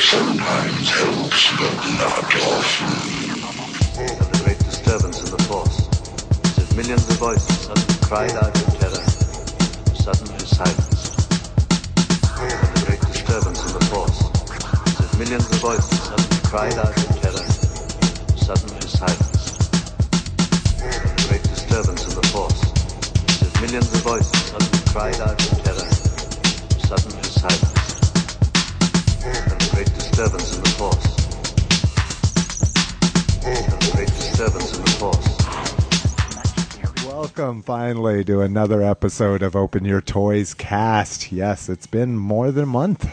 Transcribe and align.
sometimes 0.00 0.88
helps, 0.88 1.50
but 1.58 1.76
not 2.00 2.24
often. 2.40 2.88
of 4.00 4.32
the 4.32 4.40
great 4.44 4.58
disturbance 4.58 5.20
in 5.20 5.30
the 5.36 5.42
force, 5.44 5.88
as 6.44 6.58
if 6.58 6.76
millions 6.76 7.08
of 7.10 7.16
voices 7.18 7.58
suddenly 7.60 8.00
cried 8.00 8.32
out 8.32 8.56
in 8.56 8.80
terror, 8.80 9.04
suddenly 9.92 10.38
silenced. 10.40 11.28
The 12.40 12.82
great 12.86 13.00
disturbance 13.12 13.60
in 13.66 13.72
the 13.78 13.84
force, 13.92 14.20
as 14.88 15.00
if 15.04 15.18
millions 15.18 15.50
of 15.52 15.58
voices 15.60 16.00
suddenly 16.00 16.40
cried 16.48 16.78
out 16.80 16.96
in 16.96 17.12
terror, 17.20 17.46
suddenly 18.40 18.86
silenced. 18.88 19.70
The 20.80 21.26
great 21.28 21.42
disturbance 21.44 22.08
in 22.08 22.14
the 22.16 22.26
force, 22.32 22.62
as 23.28 23.42
if 23.42 23.60
millions 23.60 23.92
of 23.92 24.00
voices 24.00 24.40
suddenly 24.48 24.80
cried 24.88 25.20
out 25.20 25.36
in 25.44 25.58
terror, 25.60 25.88
suddenly 26.88 27.22
silenced. 27.24 27.79
Of 30.20 30.32
the 30.32 30.36
great 30.36 30.48
disturbance 30.48 30.56
in 30.56 30.62
the 30.62 30.68
force, 30.68 31.06
of 33.72 33.80
the 33.80 33.90
great 33.94 34.08
disturbance 34.08 34.76
in 34.76 34.84
the 34.84 34.90
force. 36.90 37.06
Welcome 37.06 37.62
finally 37.62 38.22
to 38.24 38.42
another 38.42 38.82
episode 38.82 39.42
of 39.42 39.56
Open 39.56 39.86
Your 39.86 40.02
Toys 40.02 40.52
Cast. 40.52 41.32
Yes, 41.32 41.70
it's 41.70 41.86
been 41.86 42.18
more 42.18 42.50
than 42.50 42.64
a 42.64 42.66
month. 42.66 43.08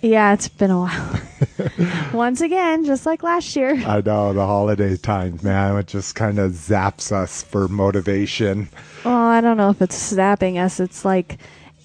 Yeah, 0.00 0.32
it's 0.32 0.46
been 0.46 0.70
a 0.70 0.78
while. 0.78 1.20
Once 2.12 2.40
again, 2.40 2.84
just 2.84 3.04
like 3.04 3.24
last 3.24 3.56
year. 3.56 3.74
I 3.84 4.00
know 4.00 4.32
the 4.32 4.46
holiday 4.46 4.96
times, 4.96 5.42
man, 5.42 5.76
it 5.76 5.88
just 5.88 6.14
kind 6.14 6.38
of 6.38 6.52
zaps 6.52 7.10
us 7.10 7.42
for 7.42 7.66
motivation. 7.66 8.68
Well, 9.04 9.16
I 9.16 9.40
don't 9.40 9.56
know 9.56 9.70
if 9.70 9.82
it's 9.82 10.12
zapping 10.12 10.64
us. 10.64 10.78
It's 10.78 11.04
like 11.04 11.38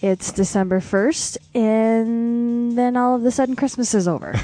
it's 0.04 0.32
December 0.32 0.82
1st, 0.82 1.38
and 1.56 2.78
then 2.78 2.98
all 2.98 3.16
of 3.16 3.26
a 3.26 3.32
sudden 3.32 3.56
Christmas 3.56 3.96
is 3.96 4.08
over. 4.08 4.36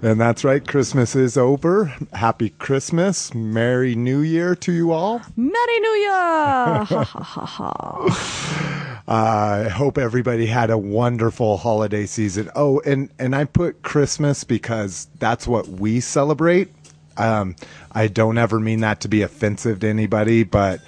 And 0.00 0.18
that's 0.18 0.42
right, 0.42 0.66
Christmas 0.66 1.14
is 1.14 1.36
over. 1.36 1.94
Happy 2.14 2.48
Christmas. 2.48 3.34
Merry 3.34 3.94
New 3.94 4.20
Year 4.20 4.54
to 4.56 4.72
you 4.72 4.90
all. 4.90 5.20
Merry 5.36 5.80
New 5.80 5.90
Year! 5.90 6.10
ha 6.84 7.04
ha 7.04 7.44
ha. 7.44 9.02
Uh, 9.06 9.66
I 9.66 9.68
hope 9.68 9.98
everybody 9.98 10.46
had 10.46 10.70
a 10.70 10.78
wonderful 10.78 11.58
holiday 11.58 12.06
season. 12.06 12.50
Oh, 12.56 12.80
and 12.86 13.10
and 13.18 13.36
I 13.36 13.44
put 13.44 13.82
Christmas 13.82 14.44
because 14.44 15.08
that's 15.18 15.46
what 15.46 15.68
we 15.68 16.00
celebrate. 16.00 16.72
Um, 17.18 17.54
I 17.92 18.08
don't 18.08 18.38
ever 18.38 18.58
mean 18.58 18.80
that 18.80 19.02
to 19.02 19.08
be 19.08 19.20
offensive 19.20 19.80
to 19.80 19.88
anybody, 19.88 20.42
but 20.42 20.80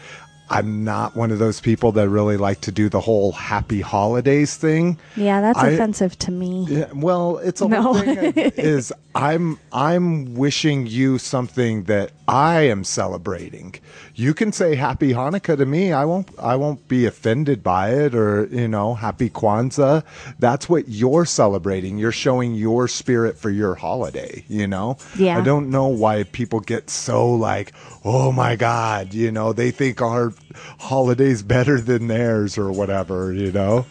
I'm 0.51 0.85
not 0.85 1.17
one 1.17 1.31
of 1.31 1.39
those 1.39 1.61
people 1.61 1.93
that 1.93 2.09
really 2.09 2.37
like 2.37 2.61
to 2.63 2.71
do 2.73 2.89
the 2.91 3.01
whole 3.01 3.33
happy 3.33 3.81
holidays 3.81 4.57
thing. 4.57 4.99
Yeah, 5.17 5.41
that's 5.41 5.59
I- 5.59 5.71
offensive 5.71 6.19
to 6.21 6.31
me. 6.31 6.67
Yeah, 6.69 6.91
well, 6.95 7.39
it's 7.39 7.61
a 7.63 7.69
No. 7.69 7.83
whole 7.83 7.95
thing 7.95 8.33
is 8.37 8.93
I'm 9.15 9.59
I'm 9.73 10.35
wishing 10.35 10.87
you 10.87 11.19
something 11.19 11.85
that 11.85 12.11
I 12.27 12.63
am 12.63 12.85
celebrating. 12.85 13.75
You 14.15 14.33
can 14.33 14.51
say 14.53 14.77
happy 14.77 15.13
Hanukkah 15.13 15.59
to 15.59 15.67
me. 15.67 15.93
I 15.93 16.07
won't 16.07 16.31
I 16.39 16.57
won't 16.57 16.89
be 16.89 17.05
offended 17.05 17.63
by 17.63 17.91
it 17.91 18.15
or, 18.15 18.47
you 18.47 18.67
know, 18.67 18.95
happy 18.95 19.29
Kwanzaa. 19.29 20.05
That's 20.39 20.69
what 20.69 20.89
you're 20.89 21.27
celebrating. 21.27 21.99
You're 21.99 22.13
showing 22.13 22.55
your 22.55 22.89
spirit 22.89 23.37
for 23.37 23.51
your 23.51 23.75
holiday, 23.75 24.45
you 24.49 24.67
know? 24.67 24.97
Yeah. 25.19 25.39
I 25.39 25.43
don't 25.43 25.69
know 25.69 25.89
why 25.89 26.23
people 26.23 26.61
get 26.61 26.89
so 26.89 27.31
like, 27.35 27.73
"Oh 28.05 28.33
my 28.33 28.57
god," 28.57 29.13
you 29.13 29.31
know, 29.31 29.53
they 29.53 29.71
think 29.71 30.01
our 30.01 30.33
holiday's 30.79 31.43
better 31.43 31.79
than 31.81 32.07
theirs 32.07 32.57
or 32.57 32.73
whatever, 32.73 33.33
you 33.33 33.53
know? 33.53 33.85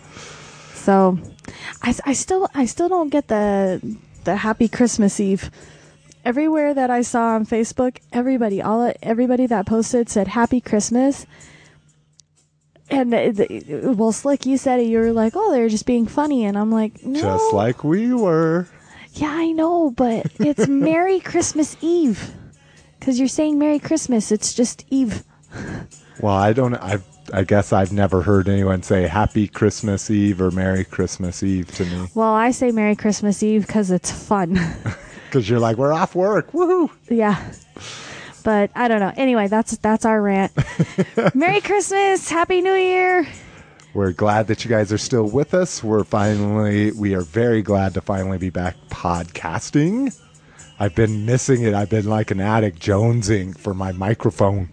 So, 0.74 1.20
I, 1.84 1.94
I 2.06 2.14
still 2.14 2.50
I 2.56 2.66
still 2.66 2.90
don't 2.90 3.10
get 3.10 3.28
the 3.28 3.80
the 4.24 4.38
happy 4.38 4.68
Christmas 4.68 5.20
Eve. 5.20 5.52
Everywhere 6.26 6.74
that 6.74 6.90
I 6.90 7.02
saw 7.02 7.36
on 7.36 7.46
Facebook, 7.46 7.98
everybody 8.14 8.62
all 8.62 8.94
everybody 9.04 9.46
that 9.48 9.66
posted 9.66 10.10
said 10.10 10.30
happy 10.30 10.62
Christmas. 10.62 11.26
And 12.90 13.12
well, 13.98 14.12
Slick, 14.12 14.46
you 14.46 14.58
said 14.58 14.80
it. 14.80 14.88
You 14.88 15.00
were 15.00 15.12
like, 15.12 15.34
"Oh, 15.36 15.52
they're 15.52 15.70
just 15.70 15.86
being 15.86 16.06
funny," 16.06 16.46
and 16.46 16.58
I'm 16.58 16.72
like, 16.72 17.04
"No, 17.04 17.20
Just 17.20 17.54
like 17.54 17.84
we 17.84 18.14
were. 18.14 18.68
yeah, 19.14 19.32
I 19.32 19.52
know, 19.52 19.90
but 19.90 20.28
it's 20.40 20.68
Merry 20.70 21.20
Christmas 21.20 21.76
Eve 21.82 22.32
because 23.00 23.20
you're 23.20 23.28
saying 23.28 23.58
Merry 23.60 23.80
Christmas. 23.80 24.32
It's 24.32 24.54
just 24.54 24.86
Eve." 24.90 25.24
Well, 26.22 26.36
I 26.36 26.54
don't. 26.54 26.76
I 26.76 27.00
I 27.34 27.44
guess 27.44 27.74
I've 27.74 27.92
never 27.92 28.22
heard 28.22 28.48
anyone 28.48 28.84
say 28.84 29.08
Happy 29.08 29.48
Christmas 29.48 30.12
Eve 30.12 30.42
or 30.42 30.52
Merry 30.52 30.84
Christmas 30.84 31.42
Eve 31.42 31.74
to 31.76 31.86
me 31.86 32.08
Well, 32.14 32.34
I 32.34 32.52
say 32.52 32.72
Merry 32.72 32.96
Christmas 32.96 33.42
Eve 33.42 33.66
because 33.66 33.92
it's 33.92 34.12
fun. 34.12 34.60
because 35.34 35.50
you're 35.50 35.60
like 35.60 35.78
we're 35.78 35.92
off 35.92 36.14
work. 36.14 36.52
Woohoo! 36.52 36.92
Yeah. 37.10 37.44
But 38.44 38.70
I 38.76 38.88
don't 38.88 39.00
know. 39.00 39.12
Anyway, 39.18 39.48
that's 39.48 39.76
that's 39.78 40.06
our 40.06 40.22
rant. 40.22 40.52
Merry 41.34 41.60
Christmas, 41.60 42.30
Happy 42.30 42.62
New 42.62 42.76
Year. 42.76 43.26
We're 43.96 44.12
glad 44.12 44.46
that 44.48 44.64
you 44.64 44.70
guys 44.70 44.94
are 44.94 44.98
still 45.00 45.28
with 45.28 45.56
us. 45.56 45.84
We're 45.84 46.04
finally. 46.04 46.92
We 46.92 47.16
are 47.16 47.22
very 47.22 47.64
glad 47.64 47.96
to 47.96 48.02
finally 48.02 48.38
be 48.38 48.52
back 48.52 48.76
podcasting. 48.90 50.16
I've 50.80 50.94
been 50.94 51.26
missing 51.26 51.64
it. 51.64 51.74
I've 51.74 51.90
been 51.90 52.06
like 52.06 52.30
an 52.30 52.40
addict 52.40 52.80
jonesing 52.80 53.58
for 53.58 53.74
my 53.74 53.92
microphone. 53.92 54.70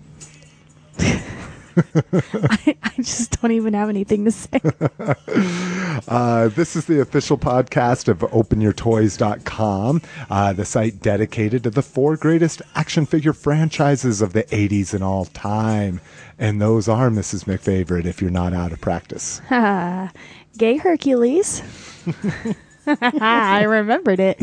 I, 0.98 2.76
I 2.82 2.92
just 2.96 3.40
don't 3.40 3.52
even 3.52 3.72
have 3.72 3.88
anything 3.88 4.26
to 4.26 4.30
say. 4.30 4.60
Uh, 6.08 6.48
this 6.48 6.76
is 6.76 6.86
the 6.86 7.00
official 7.00 7.38
podcast 7.38 8.08
of 8.08 8.18
OpenYourToys.com, 8.18 10.02
uh, 10.30 10.52
the 10.52 10.64
site 10.64 11.00
dedicated 11.00 11.64
to 11.64 11.70
the 11.70 11.82
four 11.82 12.16
greatest 12.16 12.62
action 12.74 13.06
figure 13.06 13.32
franchises 13.32 14.20
of 14.22 14.32
the 14.32 14.44
80s 14.44 14.94
and 14.94 15.04
all 15.04 15.24
time. 15.26 16.00
And 16.38 16.60
those 16.60 16.88
are 16.88 17.10
Mrs. 17.10 17.44
McFavorite 17.44 18.06
if 18.06 18.20
you're 18.20 18.30
not 18.30 18.52
out 18.52 18.72
of 18.72 18.80
practice. 18.80 19.40
Gay 20.58 20.76
Hercules. 20.76 21.62
I 22.86 23.62
remembered 23.64 24.20
it. 24.20 24.38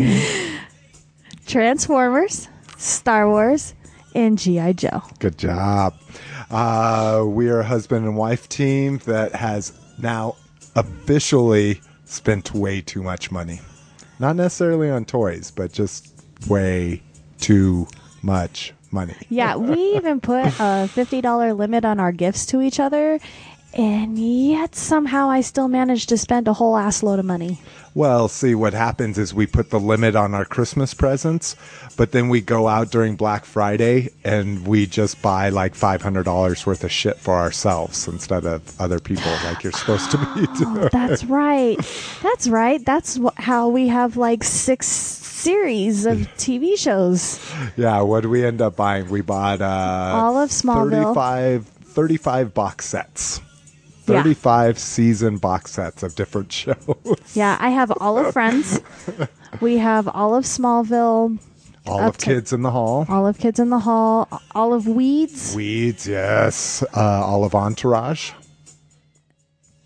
Transformers, 1.48 2.48
Star 2.78 3.28
Wars, 3.30 3.74
and 4.14 4.38
G.I. 4.38 4.74
Joe. 4.74 5.02
Good 5.20 5.38
job. 5.38 5.96
Uh, 6.50 7.24
we 7.26 7.50
are 7.50 7.60
a 7.60 7.66
husband 7.66 8.06
and 8.06 8.16
wife 8.16 8.48
team 8.48 9.00
that 9.06 9.36
has 9.36 9.74
now 9.98 10.36
officially 10.78 11.82
spent 12.06 12.54
way 12.54 12.82
too 12.82 13.04
much 13.04 13.32
money. 13.32 13.60
Not 14.20 14.36
necessarily 14.36 14.90
on 14.90 15.06
toys, 15.06 15.52
but 15.52 15.74
just 15.74 16.14
way 16.48 17.04
too 17.40 17.88
much 18.22 18.74
money. 18.92 19.16
Yeah, 19.30 19.56
we 19.58 19.80
even 19.96 20.22
put 20.22 20.46
a 20.46 20.88
$50 20.88 21.58
limit 21.58 21.84
on 21.84 22.00
our 22.00 22.12
gifts 22.12 22.46
to 22.48 22.62
each 22.62 22.80
other. 22.80 23.20
And 23.74 24.18
yet 24.18 24.76
somehow 24.76 25.30
I 25.30 25.42
still 25.42 25.68
managed 25.68 26.10
to 26.10 26.18
spend 26.18 26.48
a 26.48 26.54
whole 26.54 26.78
ass 26.78 27.04
load 27.04 27.20
of 27.20 27.26
money. 27.26 27.60
Well, 27.98 28.28
see, 28.28 28.54
what 28.54 28.74
happens 28.76 29.18
is 29.18 29.34
we 29.34 29.48
put 29.48 29.72
the 29.72 29.80
limit 29.80 30.16
on 30.16 30.36
our 30.36 30.46
Christmas 30.46 30.94
presents, 30.94 31.56
but 31.96 32.12
then 32.12 32.30
we 32.30 32.42
go 32.42 32.68
out 32.68 32.92
during 32.92 33.16
Black 33.16 33.44
Friday 33.44 34.12
and 34.24 34.68
we 34.68 34.86
just 34.86 35.20
buy 35.24 35.50
like 35.50 35.74
$500 35.74 36.66
worth 36.68 36.84
of 36.84 36.92
shit 36.92 37.18
for 37.18 37.34
ourselves 37.34 38.08
instead 38.08 38.46
of 38.46 38.80
other 38.80 39.00
people 39.00 39.32
like 39.46 39.64
you're 39.64 39.72
supposed 39.72 40.12
to 40.12 40.20
be 40.36 40.46
doing. 40.60 40.90
That's 40.92 41.24
right. 41.26 41.78
That's 42.22 42.48
right. 42.48 42.86
That's 42.86 43.18
wh- 43.18 43.34
how 43.36 43.70
we 43.70 43.88
have 43.88 44.16
like 44.16 44.44
six 44.44 44.86
series 44.86 46.06
of 46.06 46.18
TV 46.38 46.78
shows. 46.78 47.44
Yeah, 47.78 48.02
what 48.02 48.22
do 48.22 48.30
we 48.30 48.46
end 48.46 48.62
up 48.62 48.76
buying? 48.76 49.10
We 49.10 49.22
bought 49.22 49.60
uh, 49.60 50.12
All 50.14 50.38
of 50.38 50.52
Smallville. 50.52 51.16
35, 51.16 51.66
35 51.66 52.54
box 52.54 52.86
sets. 52.86 53.42
Yeah. 54.08 54.24
35 54.24 54.80
season 54.80 55.38
box 55.38 55.72
sets 55.72 56.02
of 56.04 56.16
different 56.16 56.52
shows. 56.54 56.76
Yeah, 57.34 57.58
I 57.60 57.70
have 57.70 57.92
all 58.00 58.18
of 58.18 58.34
Friends. 58.34 58.80
We 59.62 59.78
have 59.78 60.08
all 60.10 60.36
of 60.36 60.44
Smallville, 60.44 61.40
All 61.88 62.00
of 62.02 62.18
Kids 62.20 62.52
in 62.54 62.62
the 62.62 62.70
Hall. 62.70 63.06
all 63.10 63.26
of 63.26 63.40
Kids 63.40 63.60
in 63.60 63.70
the 63.70 63.80
Hall, 63.80 64.28
all 64.54 64.74
of 64.74 64.88
Weeds, 64.88 65.56
Weeds, 65.56 66.06
yes. 66.06 66.84
Uh, 66.96 67.00
all 67.26 67.44
of 67.44 67.56
Entourage, 67.56 68.34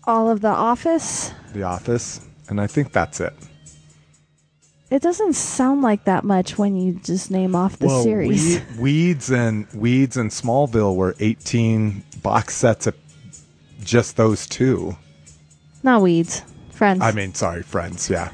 all 0.04 0.28
of 0.28 0.40
The 0.40 0.48
Office. 0.48 1.32
The 1.54 1.62
Office, 1.62 2.20
and 2.48 2.60
I 2.60 2.66
think 2.66 2.92
that's 2.92 3.20
it. 3.20 3.32
It 4.90 5.00
doesn't 5.00 5.34
sound 5.34 5.80
like 5.80 6.04
that 6.04 6.22
much 6.24 6.58
when 6.58 6.76
you 6.76 6.94
just 7.02 7.30
name 7.30 7.54
off 7.54 7.78
the 7.78 7.88
series. 8.02 8.56
Weed- 8.56 8.64
Weeds 8.78 9.30
and 9.30 9.66
Weeds 9.72 10.16
and 10.18 10.30
Smallville 10.30 10.94
were 10.96 11.14
18 11.18 12.02
box 12.22 12.54
sets 12.56 12.86
of 12.86 12.94
just 13.84 14.16
those 14.16 14.46
two. 14.46 14.96
Not 15.82 16.02
Weeds. 16.02 16.42
Friends. 16.70 17.02
I 17.02 17.12
mean, 17.12 17.34
sorry, 17.34 17.62
friends. 17.62 18.08
Yeah, 18.08 18.30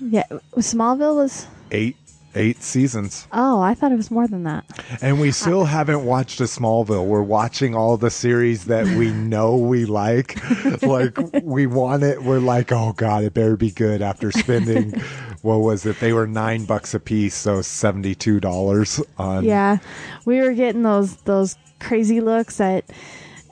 yeah, 0.00 0.24
Smallville 0.56 1.16
was 1.16 1.46
eight 1.70 1.96
eight 2.34 2.62
seasons. 2.62 3.26
Oh, 3.32 3.60
I 3.60 3.74
thought 3.74 3.92
it 3.92 3.96
was 3.96 4.10
more 4.10 4.26
than 4.26 4.44
that. 4.44 4.64
And 5.00 5.20
we 5.20 5.32
still 5.32 5.64
haven't 5.64 6.04
watched 6.04 6.40
a 6.40 6.44
Smallville. 6.44 7.06
We're 7.06 7.22
watching 7.22 7.74
all 7.74 7.96
the 7.96 8.10
series 8.10 8.66
that 8.66 8.86
we 8.96 9.10
know 9.12 9.56
we 9.56 9.84
like. 9.84 10.38
like 10.82 11.16
we 11.42 11.66
want 11.66 12.02
it. 12.02 12.22
We're 12.22 12.40
like, 12.40 12.72
oh 12.72 12.92
god, 12.94 13.24
it 13.24 13.34
better 13.34 13.56
be 13.56 13.70
good. 13.70 14.02
After 14.02 14.32
spending, 14.32 14.92
what 15.42 15.58
was 15.58 15.86
it? 15.86 16.00
They 16.00 16.12
were 16.12 16.26
nine 16.26 16.64
bucks 16.64 16.94
a 16.94 17.00
piece, 17.00 17.34
so 17.34 17.62
seventy 17.62 18.14
two 18.14 18.40
dollars 18.40 19.00
on. 19.18 19.44
Yeah, 19.44 19.78
we 20.24 20.40
were 20.40 20.52
getting 20.52 20.82
those 20.82 21.16
those 21.22 21.56
crazy 21.80 22.20
looks 22.20 22.60
at 22.60 22.84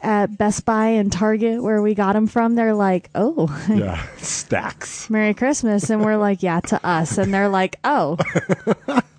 at 0.03 0.37
Best 0.37 0.65
Buy 0.65 0.87
and 0.89 1.13
Target 1.13 1.63
where 1.63 1.83
we 1.83 1.95
got 1.95 2.15
them 2.15 2.27
from. 2.27 2.55
They're 2.55 2.75
like, 2.75 3.11
"Oh, 3.15 3.49
yeah, 3.71 4.03
stacks. 4.19 5.11
Merry 5.11 5.35
Christmas," 5.35 5.91
and 5.91 6.05
we're 6.05 6.17
like, 6.17 6.43
"Yeah," 6.43 6.61
to 6.61 6.87
us, 6.87 7.19
and 7.19 7.33
they're 7.33 7.49
like, 7.49 7.77
"Oh, 7.85 8.17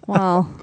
well, 0.07 0.53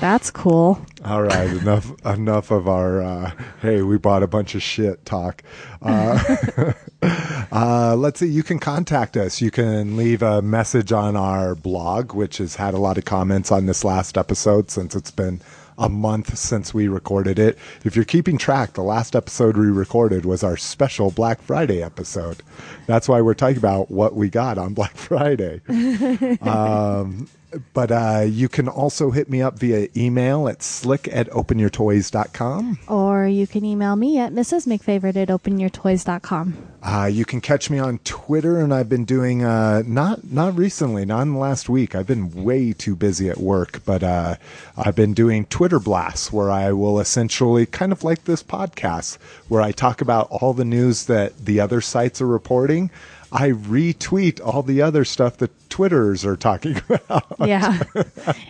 that's 0.00 0.30
cool." 0.30 0.80
All 1.04 1.22
right, 1.22 1.50
enough 1.50 1.92
enough 2.04 2.50
of 2.50 2.68
our 2.68 3.02
uh, 3.02 3.32
hey, 3.62 3.82
we 3.82 3.98
bought 3.98 4.22
a 4.22 4.28
bunch 4.28 4.54
of 4.54 4.62
shit 4.62 5.04
talk. 5.04 5.42
Uh, 5.80 6.72
uh, 7.52 7.94
let's 7.96 8.20
see. 8.20 8.28
You 8.28 8.42
can 8.42 8.58
contact 8.58 9.16
us. 9.16 9.40
You 9.40 9.50
can 9.50 9.96
leave 9.96 10.22
a 10.22 10.42
message 10.42 10.92
on 10.92 11.16
our 11.16 11.54
blog, 11.54 12.14
which 12.14 12.38
has 12.38 12.56
had 12.56 12.74
a 12.74 12.78
lot 12.78 12.98
of 12.98 13.04
comments 13.04 13.52
on 13.52 13.66
this 13.66 13.84
last 13.84 14.18
episode 14.18 14.70
since 14.70 14.94
it's 14.94 15.10
been 15.10 15.40
a 15.78 15.88
month 15.88 16.36
since 16.36 16.74
we 16.74 16.88
recorded 16.88 17.38
it. 17.38 17.56
If 17.84 17.94
you're 17.94 18.04
keeping 18.04 18.36
track, 18.36 18.72
the 18.72 18.82
last 18.82 19.14
episode 19.14 19.56
we 19.56 19.66
recorded 19.66 20.26
was 20.26 20.42
our 20.42 20.56
special 20.56 21.10
Black 21.10 21.40
Friday 21.40 21.82
episode. 21.82 22.42
That's 22.86 23.08
why 23.08 23.20
we're 23.20 23.34
talking 23.34 23.58
about 23.58 23.90
what 23.90 24.14
we 24.14 24.28
got 24.28 24.58
on 24.58 24.74
Black 24.74 24.96
Friday. 24.96 25.60
um, 26.42 27.28
but 27.72 27.90
uh, 27.90 28.24
you 28.26 28.48
can 28.48 28.68
also 28.68 29.10
hit 29.10 29.30
me 29.30 29.40
up 29.40 29.58
via 29.58 29.88
email 29.96 30.48
at 30.48 30.62
slick 30.62 31.08
at 31.08 31.28
openyourtoys.com. 31.30 32.78
Or 32.88 33.26
you 33.26 33.46
can 33.46 33.64
email 33.64 33.96
me 33.96 34.18
at 34.18 34.32
Mrs. 34.32 34.66
McFavorite 34.66 35.16
at 35.16 35.28
openyourtoys.com. 35.28 36.68
Uh, 36.80 37.10
you 37.12 37.24
can 37.24 37.40
catch 37.40 37.70
me 37.70 37.78
on 37.78 37.98
Twitter, 38.04 38.60
and 38.60 38.72
I've 38.72 38.88
been 38.88 39.04
doing 39.04 39.44
uh, 39.44 39.82
not 39.84 40.30
not 40.30 40.56
recently, 40.56 41.04
not 41.04 41.22
in 41.22 41.32
the 41.32 41.38
last 41.38 41.68
week. 41.68 41.94
I've 41.94 42.06
been 42.06 42.44
way 42.44 42.72
too 42.72 42.94
busy 42.94 43.28
at 43.28 43.38
work, 43.38 43.82
but 43.84 44.02
uh, 44.02 44.36
I've 44.76 44.94
been 44.94 45.12
doing 45.12 45.46
Twitter 45.46 45.80
blasts 45.80 46.32
where 46.32 46.50
I 46.50 46.72
will 46.72 47.00
essentially 47.00 47.66
kind 47.66 47.90
of 47.90 48.04
like 48.04 48.24
this 48.24 48.44
podcast, 48.44 49.16
where 49.48 49.60
I 49.60 49.72
talk 49.72 50.00
about 50.00 50.28
all 50.30 50.52
the 50.52 50.64
news 50.64 51.06
that 51.06 51.36
the 51.44 51.58
other 51.58 51.80
sites 51.80 52.20
are 52.20 52.26
reporting. 52.28 52.90
I 53.30 53.50
retweet 53.50 54.40
all 54.42 54.62
the 54.62 54.80
other 54.82 55.04
stuff 55.04 55.36
that 55.38 55.50
Twitters 55.68 56.24
are 56.24 56.36
talking 56.36 56.80
about. 56.88 57.26
Yeah, 57.44 57.78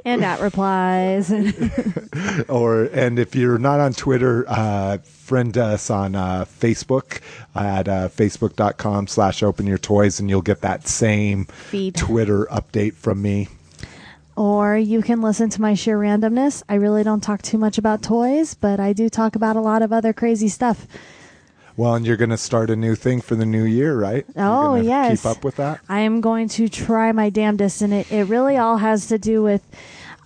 and 0.05 0.25
at 0.25 0.41
replies. 0.41 1.31
or 2.49 2.85
and 2.85 3.19
if 3.19 3.35
you're 3.35 3.59
not 3.59 3.81
on 3.81 3.93
Twitter, 3.93 4.45
uh, 4.49 4.99
friend 4.99 5.57
us 5.59 5.91
on 5.91 6.15
uh, 6.15 6.45
Facebook 6.47 7.21
at 7.55 7.89
uh, 7.89 8.09
facebook.com 8.09 9.07
slash 9.09 9.43
open 9.43 9.67
your 9.67 9.79
toys 9.79 10.21
and 10.21 10.31
you'll 10.31 10.43
get 10.43 10.61
that 10.63 10.87
same 10.87 11.45
Feed. 11.47 11.95
Twitter 11.97 12.47
update 12.51 12.95
from 12.95 13.21
me. 13.21 13.49
or 14.37 14.77
you 14.79 15.03
can 15.03 15.21
listen 15.21 15.51
to 15.51 15.61
my 15.61 15.75
sheer 15.75 15.99
randomness. 15.99 16.63
I 16.69 16.75
really 16.77 17.03
don't 17.03 17.21
talk 17.21 17.43
too 17.43 17.59
much 17.59 17.77
about 17.79 18.03
toys, 18.03 18.55
but 18.55 18.79
I 18.79 18.93
do 18.93 19.09
talk 19.11 19.35
about 19.35 19.57
a 19.57 19.61
lot 19.61 19.83
of 19.83 19.93
other 19.93 20.13
crazy 20.13 20.49
stuff. 20.49 20.87
Well, 21.79 21.95
and 21.95 22.05
you're 22.05 22.17
going 22.17 22.31
to 22.31 22.37
start 22.37 22.71
a 22.71 22.77
new 22.77 22.97
thing 22.97 23.21
for 23.21 23.37
the 23.37 23.47
new 23.47 23.63
year, 23.63 23.97
right? 23.97 24.27
Oh, 24.35 24.75
yes. 24.75 25.23
Keep 25.23 25.31
up 25.31 25.45
with 25.45 25.55
that? 25.57 25.79
I 25.89 26.01
am 26.01 26.21
going 26.21 26.49
to 26.51 26.69
try 26.69 27.13
my 27.13 27.31
damnedest, 27.31 27.83
and 27.83 27.95
it, 27.95 28.11
it 28.11 28.25
really 28.25 28.57
all 28.57 28.79
has 28.79 29.07
to 29.07 29.17
do 29.17 29.45
with 29.45 29.63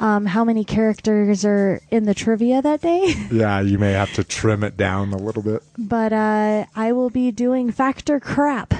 um, 0.01 0.25
how 0.25 0.45
many 0.45 0.65
characters 0.65 1.45
are 1.45 1.83
in 1.91 2.05
the 2.07 2.15
trivia 2.15 2.63
that 2.63 2.81
day. 2.81 3.15
Yeah, 3.31 3.61
you 3.61 3.79
may 3.79 3.93
have 3.93 4.15
to 4.15 4.25
trim 4.25 4.65
it 4.65 4.79
down 4.79 5.13
a 5.13 5.19
little 5.19 5.43
bit. 5.43 5.63
but 5.77 6.15
uh, 6.15 6.65
I 6.75 6.93
will 6.93 7.11
be 7.11 7.31
doing 7.31 7.71
factor 7.71 8.19
crap, 8.19 8.73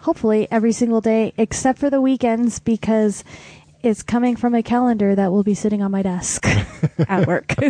hopefully 0.00 0.48
every 0.50 0.72
single 0.72 1.02
day 1.02 1.34
except 1.36 1.78
for 1.78 1.90
the 1.90 2.00
weekends 2.00 2.60
because 2.60 3.24
it's 3.84 4.02
coming 4.02 4.34
from 4.36 4.54
a 4.54 4.62
calendar 4.62 5.14
that 5.14 5.30
will 5.30 5.42
be 5.42 5.54
sitting 5.54 5.82
on 5.82 5.90
my 5.90 6.02
desk 6.02 6.46
at 7.08 7.26
work. 7.26 7.54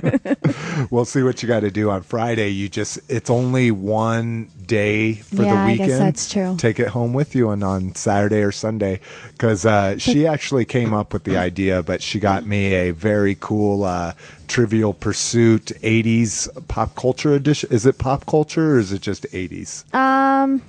We'll 0.90 1.05
see 1.05 1.22
what 1.22 1.43
you 1.43 1.49
got 1.49 1.61
to 1.61 1.70
do 1.70 1.90
on 1.90 2.02
Friday. 2.02 2.49
You 2.50 2.69
just, 2.69 2.99
it's 3.08 3.31
only 3.31 3.70
one 3.70 4.50
day 4.66 5.14
for 5.14 5.43
Yeah, 5.43 5.50
the 5.55 5.56
I 5.58 5.76
guess 5.76 5.81
weekend. 5.87 6.00
that's 6.00 6.32
true. 6.32 6.55
Take 6.58 6.78
it 6.78 6.88
home 6.88 7.12
with 7.12 7.34
you 7.34 7.50
and 7.50 7.64
on 7.64 7.94
Saturday 7.94 8.43
or 8.43 8.52
Sunday. 8.52 9.00
Because 9.32 9.64
uh, 9.66 9.99
she 9.99 10.26
actually 10.26 10.64
came 10.64 10.93
up 10.93 11.12
with 11.12 11.25
the 11.25 11.37
idea, 11.37 11.82
but 11.82 12.02
she 12.02 12.20
got 12.20 12.44
me 12.46 12.75
a 12.75 12.90
very 12.90 13.37
cool 13.40 13.84
uh, 13.84 14.12
Trivial 14.46 14.93
Pursuit 14.93 15.66
80s 15.82 16.49
pop 16.69 16.94
culture 16.96 17.32
edition. 17.34 17.70
Is 17.72 17.87
it 17.87 17.99
pop 17.99 18.26
culture 18.26 18.75
or 18.75 18.78
is 18.78 18.93
it 18.93 19.00
just 19.02 19.25
80s? 19.25 19.93
um, 19.94 20.61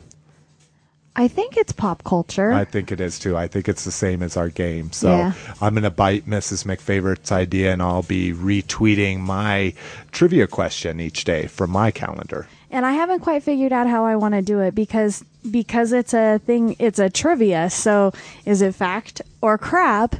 I 1.15 1.27
think 1.29 1.55
it's 1.57 1.71
pop 1.71 2.03
culture. 2.03 2.51
I 2.51 2.65
think 2.65 2.91
it 2.91 2.99
is 2.99 3.17
too. 3.19 3.37
I 3.37 3.47
think 3.47 3.69
it's 3.69 3.85
the 3.85 3.91
same 3.91 4.21
as 4.21 4.35
our 4.35 4.49
game. 4.49 4.91
So 4.91 5.09
Yeah. 5.09 5.33
I'm 5.61 5.73
going 5.73 5.83
to 5.83 5.89
bite 5.89 6.25
Mrs. 6.27 6.65
McFavorite's 6.65 7.31
idea 7.31 7.71
and 7.71 7.81
I'll 7.81 8.03
be 8.03 8.33
retweeting 8.33 9.19
my 9.19 9.73
trivia 10.11 10.47
question 10.47 10.99
each 10.99 11.23
day 11.23 11.47
from 11.47 11.71
my 11.71 11.91
calendar. 11.91 12.47
and 12.71 12.85
I 12.85 12.91
haven't 12.93 13.21
quite 13.21 13.43
figured 13.43 13.71
out 13.71 13.87
how 13.87 14.05
I 14.05 14.15
want 14.17 14.33
to 14.33 14.41
do 14.41 14.59
it 14.59 14.75
because 14.75 15.23
because 15.49 15.93
it's 15.93 16.13
a 16.13 16.39
thing 16.45 16.75
it's 16.79 16.99
a 16.99 17.09
trivia 17.09 17.69
so 17.69 18.11
is 18.45 18.61
it 18.61 18.73
fact 18.75 19.21
or 19.41 19.57
crap 19.57 20.15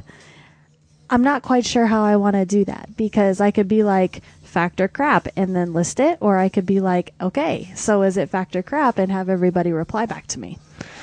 I'm 1.10 1.22
not 1.22 1.42
quite 1.42 1.64
sure 1.66 1.86
how 1.86 2.04
I 2.04 2.16
want 2.16 2.34
to 2.34 2.44
do 2.44 2.64
that 2.64 2.96
because 2.96 3.40
I 3.40 3.50
could 3.50 3.68
be 3.68 3.82
like 3.82 4.22
fact 4.42 4.80
or 4.80 4.88
crap 4.88 5.28
and 5.36 5.54
then 5.54 5.72
list 5.72 6.00
it 6.00 6.18
or 6.20 6.38
I 6.38 6.48
could 6.48 6.66
be 6.66 6.80
like 6.80 7.12
okay 7.20 7.70
so 7.74 8.02
is 8.02 8.16
it 8.16 8.30
fact 8.30 8.56
or 8.56 8.62
crap 8.62 8.98
and 8.98 9.12
have 9.12 9.28
everybody 9.28 9.70
reply 9.72 10.06
back 10.06 10.26
to 10.28 10.40
me 10.40 10.58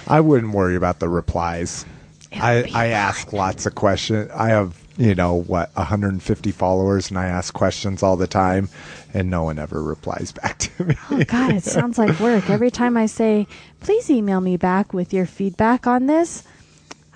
I 0.07 0.19
wouldn't 0.21 0.53
worry 0.53 0.75
about 0.75 0.99
the 0.99 1.09
replies. 1.09 1.85
I, 2.33 2.69
I 2.73 2.87
ask 2.87 3.31
lots 3.31 3.65
of 3.65 3.75
questions. 3.75 4.29
I 4.31 4.49
have, 4.49 4.77
you 4.97 5.15
know, 5.15 5.35
what, 5.35 5.73
150 5.75 6.51
followers, 6.51 7.09
and 7.09 7.17
I 7.17 7.27
ask 7.27 7.53
questions 7.53 8.01
all 8.03 8.17
the 8.17 8.27
time, 8.27 8.69
and 9.13 9.29
no 9.29 9.43
one 9.43 9.59
ever 9.59 9.81
replies 9.81 10.31
back 10.41 10.57
to 10.59 10.83
me. 10.83 10.95
oh 11.11 11.23
god 11.23 11.53
it 11.53 11.63
sounds 11.63 11.97
like 11.97 12.19
work 12.19 12.49
every 12.49 12.71
time 12.71 12.97
I 12.97 13.05
say 13.05 13.47
please 13.79 14.09
email 14.09 14.41
me 14.41 14.57
back 14.57 14.93
with 14.93 15.13
your 15.13 15.25
feedback 15.25 15.85
on 15.87 16.07
this 16.07 16.43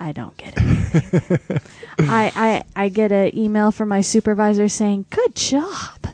I 0.00 0.12
don't 0.12 0.36
get 0.36 0.54
it. 0.56 1.62
I, 1.98 2.32
I 2.34 2.84
I 2.84 2.88
get 2.88 3.12
an 3.12 3.36
email 3.36 3.72
from 3.72 3.88
my 3.88 4.00
supervisor 4.00 4.68
saying, 4.68 5.06
"Good 5.10 5.34
job." 5.34 6.06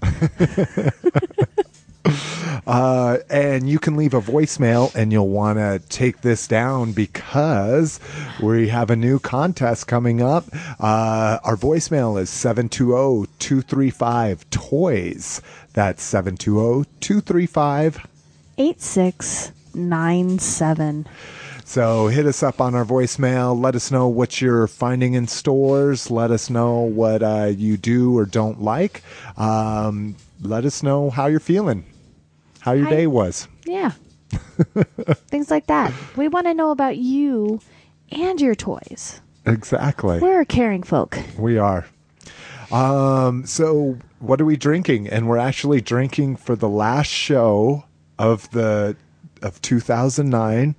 Uh, 2.67 3.19
and 3.29 3.69
you 3.69 3.79
can 3.79 3.94
leave 3.96 4.14
a 4.14 4.20
voicemail, 4.20 4.94
and 4.94 5.12
you'll 5.12 5.29
want 5.29 5.58
to 5.58 5.82
take 5.88 6.22
this 6.22 6.46
down 6.46 6.93
because 6.93 7.98
we 8.43 8.69
have 8.69 8.88
a 8.91 8.96
new 8.96 9.19
contest 9.19 9.86
coming 9.86 10.22
up. 10.22 10.44
Uh, 10.81 11.38
our 11.44 11.56
voicemail 11.56 12.19
is 12.20 12.31
720 12.31 13.26
235 13.38 14.48
TOYS. 14.50 15.41
That's 15.74 16.03
720 16.03 16.88
235 17.00 18.06
8697. 18.56 21.06
So 21.67 22.09
hit 22.09 22.27
us 22.27 22.43
up 22.43 22.61
on 22.61 22.75
our 22.75 22.85
voicemail. 22.85 23.59
Let 23.59 23.75
us 23.75 23.91
know 23.91 24.06
what 24.06 24.41
you're 24.41 24.67
finding 24.67 25.15
in 25.15 25.27
stores. 25.27 26.11
Let 26.11 26.31
us 26.31 26.51
know 26.51 26.81
what 26.81 27.23
uh, 27.23 27.53
you 27.56 27.79
do 27.79 28.17
or 28.17 28.27
don't 28.27 28.63
like. 28.63 29.03
Um, 29.39 30.17
let 30.43 30.67
us 30.67 30.83
know 30.83 31.09
how 31.09 31.27
you're 31.27 31.41
feeling, 31.41 31.87
how 32.61 32.73
your 32.73 32.85
Hi. 32.85 32.91
day 32.91 33.06
was. 33.06 33.49
Yeah. 33.65 33.93
Things 35.29 35.51
like 35.51 35.67
that. 35.69 35.93
We 36.17 36.29
want 36.29 36.47
to 36.47 36.55
know 36.55 36.71
about 36.71 36.99
you 36.99 37.61
and 38.13 38.41
your 38.41 38.55
toys. 38.55 39.21
Exactly. 39.47 40.21
We're 40.21 40.44
caring 40.44 40.83
folk. 40.83 41.19
We 41.39 41.56
are. 41.56 41.87
Um, 42.71 43.47
so 43.47 43.99
what 44.19 44.41
are 44.41 44.44
we 44.44 44.56
drinking? 44.56 45.09
And 45.09 45.29
we're 45.29 45.39
actually 45.39 45.81
drinking 45.81 46.37
for 46.37 46.56
the 46.56 46.69
last 46.69 47.09
show 47.09 47.85
of 48.19 48.51
the 48.51 48.97
of 49.43 49.61
2009 49.61 50.75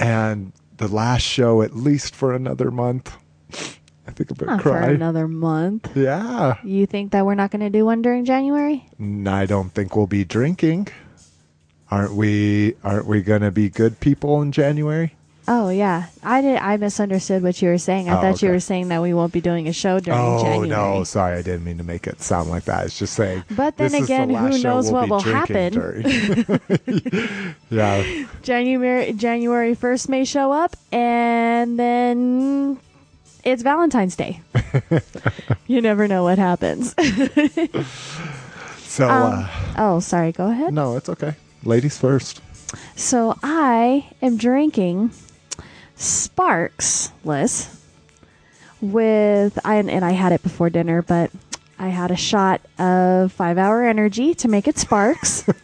and 0.00 0.52
the 0.78 0.88
last 0.88 1.22
show 1.22 1.62
at 1.62 1.76
least 1.76 2.14
for 2.16 2.34
another 2.34 2.70
month. 2.70 3.14
I 4.08 4.12
think 4.12 4.30
I'm 4.40 4.46
Not 4.46 4.62
for 4.62 4.76
another 4.76 5.28
month. 5.28 5.94
yeah. 5.94 6.56
You 6.64 6.86
think 6.86 7.12
that 7.12 7.24
we're 7.24 7.36
not 7.36 7.52
going 7.52 7.60
to 7.60 7.70
do 7.70 7.84
one 7.84 8.02
during 8.02 8.24
January? 8.24 8.84
I 8.98 9.46
don't 9.46 9.70
think 9.72 9.94
we'll 9.94 10.08
be 10.08 10.24
drinking. 10.24 10.88
Aren't 11.92 12.14
we? 12.14 12.74
Aren't 12.82 13.06
we 13.06 13.22
going 13.22 13.42
to 13.42 13.50
be 13.52 13.68
good 13.68 14.00
people 14.00 14.42
in 14.42 14.50
January? 14.52 15.14
Oh 15.52 15.68
yeah, 15.68 16.06
I 16.22 16.42
did. 16.42 16.58
I 16.58 16.76
misunderstood 16.76 17.42
what 17.42 17.60
you 17.60 17.68
were 17.70 17.78
saying. 17.78 18.08
I 18.08 18.12
Oh, 18.16 18.20
thought 18.20 18.40
you 18.40 18.46
okay. 18.48 18.54
were 18.54 18.60
saying 18.60 18.86
that 18.90 19.02
we 19.02 19.12
won't 19.12 19.32
be 19.32 19.40
doing 19.40 19.66
a 19.66 19.72
show 19.72 19.98
during 19.98 20.20
oh 20.20 20.40
January. 20.44 20.68
no, 20.68 21.02
sorry, 21.02 21.38
I 21.38 21.42
didn't 21.42 21.64
mean 21.64 21.76
to 21.78 21.82
make 21.82 22.06
it 22.06 22.22
sound 22.22 22.50
like 22.50 22.64
that. 22.66 22.86
It's 22.86 22.96
just 22.96 23.14
saying. 23.14 23.42
But 23.50 23.76
then 23.76 23.90
this 23.90 24.02
is 24.02 24.06
the 24.06 24.14
again, 24.14 24.30
who 24.30 24.52
show 24.56 24.74
knows 24.74 24.92
we'll 24.92 25.08
what 25.08 25.24
be 25.24 25.32
will 25.32 25.44
drinking 25.44 25.70
during. 25.72 27.54
yeah, 27.70 28.24
January 28.42 29.12
January 29.12 29.74
first 29.74 30.08
may 30.08 30.24
show 30.24 30.52
up, 30.52 30.76
and 30.92 31.76
then 31.76 32.78
it's 33.42 33.64
Valentine's 33.64 34.14
Day. 34.14 34.40
you 35.66 35.80
never 35.80 36.06
know 36.06 36.22
what 36.22 36.38
happens. 36.38 36.94
So, 38.84 39.08
Um, 39.08 39.32
uh, 39.34 39.48
oh, 39.78 39.98
sorry. 40.00 40.30
Go 40.30 40.48
ahead. 40.50 40.72
no, 40.72 40.96
it's 40.96 41.08
okay. 41.08 41.34
Ladies 41.64 41.98
first. 41.98 42.40
So 42.94 43.36
I 43.42 44.06
am 44.22 44.36
drinking 44.36 45.10
Sparks, 46.00 47.12
Liz, 47.24 47.68
with 48.80 49.58
I 49.64 49.76
and 49.76 50.04
I 50.04 50.12
had 50.12 50.32
it 50.32 50.42
before 50.42 50.70
dinner, 50.70 51.02
but 51.02 51.30
I 51.78 51.88
had 51.88 52.10
a 52.10 52.16
shot 52.16 52.60
of 52.78 53.32
five 53.32 53.58
hour 53.58 53.84
energy 53.84 54.34
to 54.34 54.48
make 54.48 54.66
it 54.66 54.78
Sparks. 54.78 55.44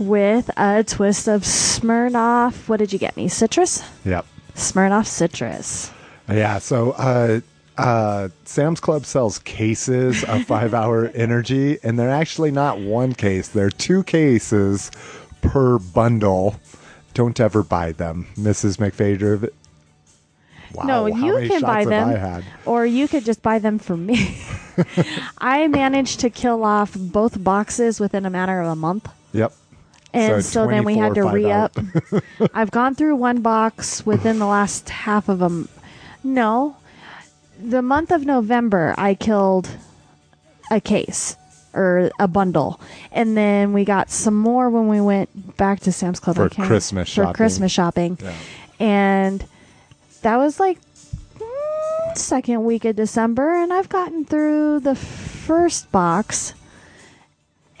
with 0.00 0.50
a 0.56 0.82
twist 0.82 1.28
of 1.28 1.42
Smirnoff. 1.42 2.68
What 2.68 2.78
did 2.78 2.92
you 2.92 2.98
get 2.98 3.16
me? 3.16 3.28
Citrus? 3.28 3.84
Yep. 4.04 4.26
Smirnoff 4.54 5.06
citrus. 5.06 5.90
Yeah. 6.28 6.58
So, 6.58 6.92
uh, 6.92 7.40
uh, 7.76 8.28
Sam's 8.44 8.80
Club 8.80 9.04
sells 9.04 9.38
cases 9.40 10.24
of 10.24 10.44
five 10.46 10.74
hour 10.74 11.08
energy, 11.14 11.78
and 11.82 11.98
they're 11.98 12.10
actually 12.10 12.50
not 12.50 12.80
one 12.80 13.14
case, 13.14 13.48
they're 13.48 13.70
two 13.70 14.02
cases 14.02 14.90
per 15.42 15.78
bundle. 15.78 16.56
Don't 17.14 17.38
ever 17.40 17.62
buy 17.62 17.92
them, 17.92 18.26
Mrs. 18.36 18.78
McPhader. 18.78 19.50
Wow, 20.72 20.84
no, 20.84 21.06
you 21.06 21.48
can 21.48 21.62
buy 21.62 21.84
them, 21.84 22.44
or 22.64 22.86
you 22.86 23.08
could 23.08 23.24
just 23.24 23.42
buy 23.42 23.58
them 23.58 23.78
for 23.78 23.96
me. 23.96 24.38
I 25.38 25.66
managed 25.66 26.20
to 26.20 26.30
kill 26.30 26.62
off 26.64 26.94
both 26.94 27.42
boxes 27.42 27.98
within 27.98 28.24
a 28.24 28.30
matter 28.30 28.60
of 28.60 28.68
a 28.68 28.76
month. 28.76 29.08
Yep. 29.32 29.52
And 30.12 30.44
So 30.44 30.64
so, 30.64 30.66
then 30.68 30.84
we 30.84 30.96
had 30.96 31.14
to 31.14 31.22
24 31.22 31.32
re 31.32 31.50
up. 31.52 31.76
I've 32.54 32.70
gone 32.70 32.94
through 32.94 33.16
one 33.16 33.42
box 33.42 34.06
within 34.06 34.38
the 34.38 34.46
last 34.46 34.88
half 34.90 35.28
of 35.28 35.40
them. 35.40 35.68
No, 36.22 36.76
the 37.58 37.82
month 37.82 38.10
of 38.10 38.24
November, 38.24 38.94
I 38.96 39.14
killed 39.14 39.68
a 40.70 40.80
case 40.80 41.36
or 41.72 42.10
a 42.18 42.26
bundle, 42.28 42.80
and 43.12 43.36
then 43.36 43.72
we 43.72 43.84
got 43.84 44.10
some 44.10 44.34
more 44.36 44.68
when 44.70 44.88
we 44.88 45.00
went 45.00 45.56
back 45.56 45.80
to 45.80 45.92
Sam's 45.92 46.18
Club 46.20 46.36
For 46.36 46.48
Christmas 46.48 47.08
for 47.08 47.14
shopping. 47.22 47.34
Christmas 47.34 47.72
shopping, 47.72 48.18
Yeah. 48.22 48.32
and 48.80 49.44
that 50.22 50.36
was 50.36 50.58
like 50.60 50.78
mm, 51.38 52.16
second 52.18 52.64
week 52.64 52.84
of 52.84 52.96
December, 52.96 53.54
and 53.54 53.72
I've 53.72 53.88
gotten 53.88 54.24
through 54.24 54.80
the 54.80 54.94
first 54.94 55.90
box. 55.92 56.54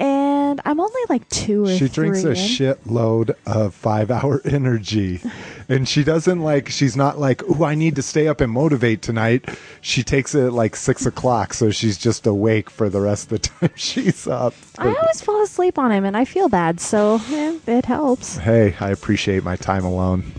And 0.00 0.60
I'm 0.64 0.80
only 0.80 1.00
like 1.10 1.28
two 1.28 1.66
or 1.66 1.76
She 1.76 1.88
drinks 1.88 2.24
a 2.24 2.30
in. 2.30 2.34
shitload 2.34 3.34
of 3.46 3.74
five 3.74 4.10
hour 4.10 4.40
energy. 4.46 5.20
And 5.68 5.86
she 5.86 6.02
doesn't 6.02 6.40
like, 6.40 6.70
she's 6.70 6.96
not 6.96 7.18
like, 7.18 7.42
oh, 7.48 7.64
I 7.64 7.74
need 7.74 7.96
to 7.96 8.02
stay 8.02 8.26
up 8.26 8.40
and 8.40 8.50
motivate 8.50 9.02
tonight. 9.02 9.46
She 9.82 10.02
takes 10.02 10.34
it 10.34 10.46
at 10.46 10.52
like 10.54 10.74
six 10.74 11.04
o'clock. 11.04 11.52
So 11.52 11.70
she's 11.70 11.98
just 11.98 12.26
awake 12.26 12.70
for 12.70 12.88
the 12.88 13.00
rest 13.00 13.30
of 13.30 13.42
the 13.42 13.48
time 13.48 13.70
she's 13.76 14.26
up. 14.26 14.54
I 14.78 14.88
always 14.94 15.20
fall 15.20 15.42
asleep 15.42 15.78
on 15.78 15.92
him, 15.92 16.04
and 16.06 16.16
I 16.16 16.24
feel 16.24 16.48
bad, 16.48 16.80
so 16.80 17.20
eh, 17.30 17.58
it 17.66 17.84
helps. 17.84 18.38
Hey, 18.38 18.74
I 18.80 18.90
appreciate 18.90 19.44
my 19.44 19.56
time 19.56 19.84
alone. 19.84 20.32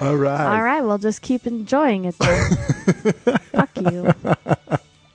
All 0.00 0.16
right. 0.16 0.56
All 0.56 0.62
right, 0.62 0.82
well, 0.82 0.98
just 0.98 1.22
keep 1.22 1.46
enjoying 1.46 2.04
it. 2.06 2.14
Fuck 2.16 3.70
you. 3.90 4.12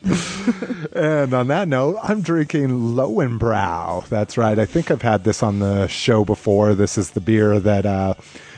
And 0.94 1.34
on 1.34 1.48
that 1.48 1.68
note, 1.68 1.98
I'm 2.04 2.22
drinking 2.22 2.70
Lowenbrau. 2.70 4.08
That's 4.10 4.38
right. 4.38 4.60
I 4.60 4.66
think 4.66 4.92
I've 4.92 5.02
had 5.02 5.24
this 5.24 5.42
on 5.42 5.60
the 5.60 5.88
show 5.88 6.26
before. 6.26 6.76
This 6.76 6.98
is 6.98 7.12
the 7.12 7.22
beer 7.22 7.60
that 7.60 7.86
uh, 7.86 8.16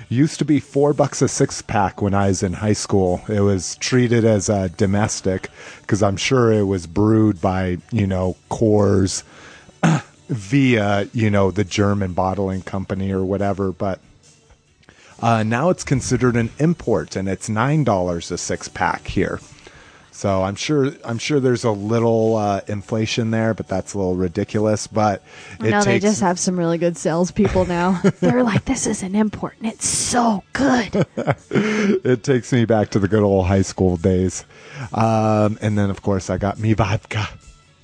used 0.09 0.39
to 0.39 0.45
be 0.45 0.59
four 0.59 0.93
bucks 0.93 1.21
a 1.21 1.27
six 1.27 1.61
pack 1.61 2.01
when 2.01 2.13
I 2.13 2.27
was 2.27 2.41
in 2.41 2.53
high 2.53 2.73
school. 2.73 3.21
It 3.29 3.41
was 3.41 3.75
treated 3.75 4.25
as 4.25 4.49
a 4.49 4.69
domestic 4.69 5.49
because 5.81 6.01
I'm 6.01 6.17
sure 6.17 6.51
it 6.51 6.63
was 6.63 6.87
brewed 6.87 7.39
by, 7.39 7.77
you 7.91 8.07
know, 8.07 8.35
Coors 8.49 9.23
via, 10.29 11.07
you 11.13 11.29
know, 11.29 11.51
the 11.51 11.63
German 11.63 12.13
bottling 12.13 12.61
company 12.63 13.11
or 13.11 13.23
whatever. 13.23 13.71
But 13.71 13.99
uh, 15.21 15.43
now 15.43 15.69
it's 15.69 15.83
considered 15.83 16.35
an 16.35 16.49
import 16.57 17.15
and 17.15 17.29
it's 17.29 17.47
$9 17.47 18.31
a 18.31 18.37
six 18.37 18.67
pack 18.67 19.07
here. 19.07 19.39
So 20.13 20.43
I'm 20.43 20.55
sure 20.55 20.91
I'm 21.03 21.17
sure 21.17 21.39
there's 21.39 21.63
a 21.63 21.71
little 21.71 22.35
uh, 22.35 22.61
inflation 22.67 23.31
there, 23.31 23.55
but 23.55 23.67
that's 23.67 23.95
a 23.95 23.97
little 23.97 24.15
ridiculous. 24.15 24.85
But 24.85 25.23
it 25.59 25.71
no, 25.71 25.83
they 25.83 25.99
just 25.99 26.21
have 26.21 26.39
some 26.39 26.57
really 26.57 26.77
good 26.77 26.97
salespeople 26.97 27.65
now. 27.65 27.99
They're 28.21 28.43
like, 28.43 28.63
this 28.65 28.85
is 28.85 29.01
an 29.01 29.15
import, 29.15 29.55
and 29.59 29.71
it's 29.71 29.87
so 29.87 30.43
good. 30.53 31.07
it 31.49 32.23
takes 32.23 32.53
me 32.53 32.65
back 32.65 32.91
to 32.91 32.99
the 32.99 33.07
good 33.07 33.23
old 33.23 33.47
high 33.47 33.63
school 33.63 33.97
days. 33.97 34.45
Um, 34.93 35.57
and 35.61 35.77
then 35.77 35.89
of 35.89 36.03
course 36.03 36.29
I 36.29 36.37
got 36.37 36.59
me 36.59 36.73
vodka. 36.73 37.27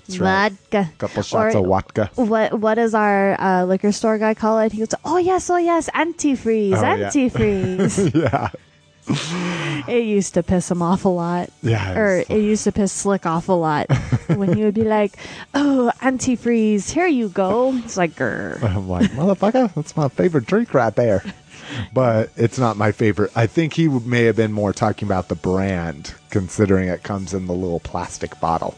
That's 0.06 0.20
right. 0.20 0.52
Vodka. 0.52 0.92
Couple 1.00 1.24
shots 1.24 1.56
Or 1.56 1.60
of 1.60 1.66
vodka. 1.66 2.12
What 2.14 2.60
what 2.60 2.76
does 2.76 2.94
our 2.94 3.42
uh, 3.42 3.66
liquor 3.66 3.92
store 3.92 4.20
guy 4.20 4.36
call 4.36 4.60
it? 4.60 4.72
He 4.72 4.78
goes, 4.78 4.94
"Oh 5.04 5.18
yes, 5.18 5.50
oh 5.50 5.58
yes, 5.58 5.90
antifreeze, 5.96 6.78
Oh, 6.78 6.84
antifreeze." 6.84 8.14
yeah. 8.22 8.50
it 9.88 10.06
used 10.06 10.34
to 10.36 10.44
piss 10.44 10.70
him 10.70 10.82
off 10.82 11.06
a 11.06 11.10
lot. 11.10 11.50
Yeah, 11.64 11.98
or 11.98 12.18
it's- 12.20 12.38
it 12.38 12.42
used 12.42 12.64
to 12.66 12.72
piss 12.72 12.92
Slick 12.92 13.26
off 13.26 13.50
a 13.50 13.54
lot 13.54 13.88
when 14.28 14.54
he 14.54 14.64
would 14.64 14.74
be 14.76 14.84
like, 14.84 15.18
"Oh, 15.54 15.92
antifreeze, 16.02 16.92
here 16.92 17.08
you 17.08 17.30
go." 17.30 17.74
It's 17.78 17.98
like, 17.98 18.12
grr. 18.16 18.62
I'm 18.76 18.88
like, 18.88 19.10
motherfucker, 19.12 19.74
that's 19.74 19.96
my 19.98 20.10
favorite 20.10 20.46
drink 20.46 20.74
right 20.74 20.96
there. 20.96 21.24
But 21.94 22.32
it's 22.36 22.58
not 22.58 22.78
my 22.78 22.92
favorite. 22.92 23.32
I 23.36 23.46
think 23.46 23.74
he 23.74 23.88
may 23.88 24.24
have 24.24 24.36
been 24.36 24.52
more 24.52 24.74
talking 24.74 25.08
about 25.08 25.28
the 25.28 25.36
brand, 25.36 26.14
considering 26.32 26.88
it 26.88 27.04
comes 27.04 27.34
in 27.34 27.46
the 27.46 27.54
little 27.54 27.80
plastic 27.80 28.40
bottle. 28.40 28.76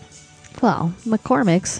Well, 0.61 0.93
McCormick's. 1.05 1.79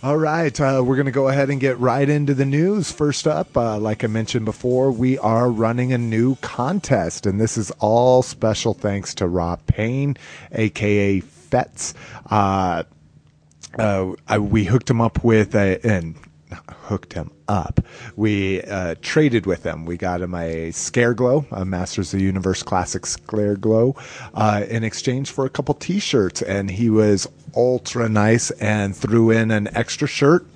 All 0.00 0.16
right, 0.16 0.60
uh, 0.60 0.80
we're 0.84 0.94
going 0.94 1.06
to 1.06 1.12
go 1.12 1.26
ahead 1.26 1.50
and 1.50 1.58
get 1.58 1.76
right 1.80 2.08
into 2.08 2.32
the 2.32 2.44
news. 2.44 2.92
First 2.92 3.26
up, 3.26 3.56
uh, 3.56 3.80
like 3.80 4.04
I 4.04 4.06
mentioned 4.06 4.44
before, 4.44 4.92
we 4.92 5.18
are 5.18 5.50
running 5.50 5.92
a 5.92 5.98
new 5.98 6.36
contest, 6.36 7.26
and 7.26 7.40
this 7.40 7.58
is 7.58 7.72
all 7.80 8.22
special 8.22 8.74
thanks 8.74 9.12
to 9.16 9.26
Rob 9.26 9.66
Payne, 9.66 10.16
aka 10.52 11.18
Fetz. 11.18 11.94
Uh, 12.30 12.84
uh, 13.76 14.12
I, 14.28 14.38
we 14.38 14.64
hooked 14.66 14.88
him 14.88 15.00
up 15.00 15.24
with 15.24 15.56
a, 15.56 15.84
and 15.84 16.14
hooked 16.68 17.14
him 17.14 17.32
up. 17.48 17.80
We 18.16 18.62
uh, 18.62 18.96
traded 19.02 19.46
with 19.46 19.64
him. 19.64 19.86
We 19.86 19.96
got 19.96 20.20
him 20.20 20.34
a 20.34 20.70
Scare 20.70 21.14
Glow, 21.14 21.46
a 21.50 21.64
Masters 21.64 22.12
of 22.12 22.20
the 22.20 22.24
Universe 22.26 22.62
Classic 22.62 23.06
Scare 23.06 23.56
Glow, 23.56 23.96
uh, 24.34 24.64
in 24.68 24.84
exchange 24.84 25.30
for 25.30 25.44
a 25.44 25.50
couple 25.50 25.74
T-shirts, 25.74 26.42
and 26.42 26.70
he 26.70 26.90
was 26.90 27.26
ultra 27.56 28.08
nice 28.08 28.50
and 28.52 28.94
threw 28.94 29.30
in 29.30 29.50
an 29.50 29.68
extra 29.74 30.06
shirt, 30.06 30.46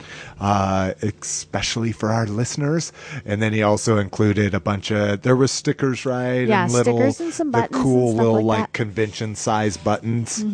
uh, 0.40 0.92
especially 1.02 1.90
for 1.92 2.10
our 2.10 2.26
listeners. 2.26 2.92
And 3.24 3.42
then 3.42 3.52
he 3.52 3.62
also 3.62 3.98
included 3.98 4.54
a 4.54 4.60
bunch 4.60 4.90
of 4.92 5.22
there 5.22 5.36
was 5.36 5.50
stickers, 5.50 6.04
right? 6.04 6.46
Yeah, 6.46 6.64
and 6.64 6.72
little 6.72 6.98
stickers 6.98 7.20
and 7.20 7.32
some 7.34 7.50
the 7.50 7.58
buttons 7.58 7.76
and 7.76 7.82
cool 7.82 8.14
little 8.14 8.34
like 8.34 8.42
like. 8.42 8.58
Mm-hmm. 8.68 8.72
convention 8.72 9.34
size 9.34 9.76
buttons. 9.76 10.44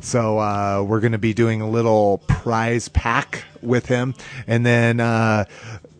So 0.00 0.38
uh, 0.38 0.84
we're 0.86 1.00
going 1.00 1.12
to 1.12 1.18
be 1.18 1.34
doing 1.34 1.60
a 1.60 1.68
little 1.68 2.18
prize 2.28 2.88
pack 2.88 3.44
with 3.62 3.86
him, 3.86 4.14
and 4.46 4.64
then 4.64 5.00
uh, 5.00 5.44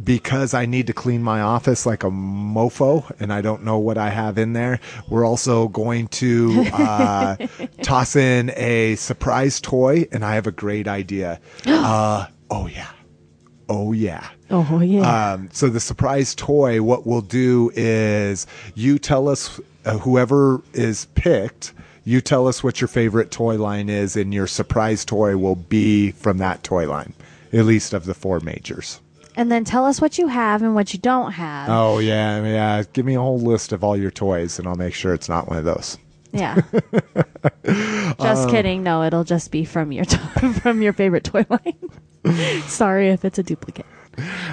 because 0.02 0.54
I 0.54 0.66
need 0.66 0.86
to 0.86 0.92
clean 0.92 1.22
my 1.22 1.40
office 1.40 1.86
like 1.86 2.04
a 2.04 2.10
mofo, 2.10 3.10
and 3.20 3.32
I 3.32 3.40
don't 3.40 3.64
know 3.64 3.78
what 3.78 3.98
I 3.98 4.10
have 4.10 4.38
in 4.38 4.52
there, 4.52 4.80
we're 5.08 5.26
also 5.26 5.68
going 5.68 6.08
to 6.08 6.66
uh, 6.72 7.36
toss 7.82 8.16
in 8.16 8.50
a 8.56 8.96
surprise 8.96 9.60
toy, 9.60 10.06
and 10.12 10.24
I 10.24 10.34
have 10.34 10.46
a 10.46 10.52
great 10.52 10.88
idea. 10.88 11.40
uh, 11.66 12.26
oh 12.50 12.66
yeah, 12.66 12.90
oh 13.68 13.92
yeah. 13.92 14.28
Oh 14.50 14.80
yeah. 14.80 15.32
Um, 15.32 15.48
so 15.52 15.68
the 15.68 15.80
surprise 15.80 16.34
toy, 16.34 16.82
what 16.82 17.06
we'll 17.06 17.20
do 17.20 17.70
is 17.74 18.46
you 18.74 18.98
tell 18.98 19.28
us 19.28 19.60
uh, 19.84 19.98
whoever 19.98 20.62
is 20.72 21.06
picked. 21.14 21.72
You 22.04 22.20
tell 22.20 22.48
us 22.48 22.64
what 22.64 22.80
your 22.80 22.88
favorite 22.88 23.30
toy 23.30 23.56
line 23.56 23.88
is, 23.88 24.16
and 24.16 24.34
your 24.34 24.46
surprise 24.46 25.04
toy 25.04 25.36
will 25.36 25.54
be 25.54 26.10
from 26.12 26.38
that 26.38 26.64
toy 26.64 26.88
line, 26.88 27.12
at 27.52 27.64
least 27.64 27.92
of 27.92 28.06
the 28.06 28.14
four 28.14 28.40
majors. 28.40 29.00
And 29.36 29.50
then 29.50 29.64
tell 29.64 29.84
us 29.86 30.00
what 30.00 30.18
you 30.18 30.28
have 30.28 30.62
and 30.62 30.74
what 30.74 30.92
you 30.92 30.98
don't 31.00 31.32
have. 31.32 31.68
Oh 31.70 31.98
yeah, 31.98 32.42
yeah. 32.44 32.82
Give 32.92 33.04
me 33.06 33.14
a 33.14 33.20
whole 33.20 33.38
list 33.40 33.72
of 33.72 33.82
all 33.84 33.96
your 33.96 34.10
toys, 34.10 34.58
and 34.58 34.66
I'll 34.68 34.74
make 34.76 34.94
sure 34.94 35.14
it's 35.14 35.28
not 35.28 35.48
one 35.48 35.58
of 35.58 35.64
those. 35.64 35.98
Yeah. 36.32 36.60
just 37.64 38.44
Um, 38.44 38.50
kidding. 38.50 38.82
No, 38.82 39.02
it'll 39.02 39.24
just 39.24 39.50
be 39.50 39.64
from 39.64 39.92
your 39.92 40.04
to- 40.04 40.18
from 40.62 40.82
your 40.82 40.92
favorite 40.92 41.24
toy 41.24 41.44
line. 41.48 42.62
Sorry 42.68 43.08
if 43.10 43.24
it's 43.24 43.38
a 43.38 43.42
duplicate. 43.42 43.86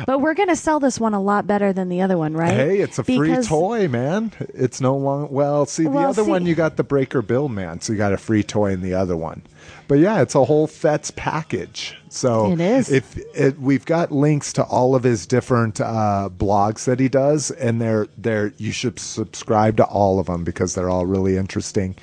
But 0.05 0.21
we're 0.21 0.33
gonna 0.35 0.55
sell 0.55 0.79
this 0.79 0.99
one 0.99 1.13
a 1.13 1.21
lot 1.21 1.45
better 1.47 1.73
than 1.73 1.89
the 1.89 2.01
other 2.01 2.17
one, 2.17 2.33
right? 2.33 2.53
Hey, 2.53 2.77
it's 2.79 2.99
a 2.99 3.03
free 3.03 3.35
toy, 3.43 3.87
man. 3.87 4.31
It's 4.53 4.79
no 4.79 4.95
long. 4.95 5.27
Well, 5.31 5.65
see, 5.65 5.83
the 5.83 5.89
Well, 5.89 6.09
other 6.09 6.23
see- 6.23 6.29
one 6.29 6.45
you 6.45 6.55
got 6.55 6.77
the 6.77 6.83
Breaker 6.83 7.21
Bill 7.21 7.49
man, 7.49 7.81
so 7.81 7.91
you 7.91 7.97
got 7.97 8.13
a 8.13 8.17
free 8.17 8.43
toy 8.43 8.71
in 8.71 8.81
the 8.81 8.93
other 8.93 9.17
one. 9.17 9.41
But 9.87 9.99
yeah, 9.99 10.21
it's 10.21 10.35
a 10.35 10.43
whole 10.43 10.67
Fets 10.67 11.11
package. 11.11 11.97
So 12.09 12.51
It 12.51 12.59
is. 12.59 12.91
If 12.91 13.17
it, 13.35 13.59
we've 13.59 13.85
got 13.85 14.11
links 14.11 14.53
to 14.53 14.63
all 14.63 14.95
of 14.95 15.03
his 15.03 15.25
different 15.25 15.79
uh, 15.79 16.29
blogs 16.35 16.85
that 16.85 16.99
he 16.99 17.09
does, 17.09 17.51
and 17.51 17.81
they're 17.81 18.07
they're 18.17 18.53
you 18.57 18.71
should 18.71 18.99
subscribe 18.99 19.77
to 19.77 19.85
all 19.85 20.19
of 20.19 20.27
them 20.27 20.43
because 20.43 20.75
they're 20.75 20.89
all 20.89 21.05
really 21.05 21.37
interesting. 21.37 21.95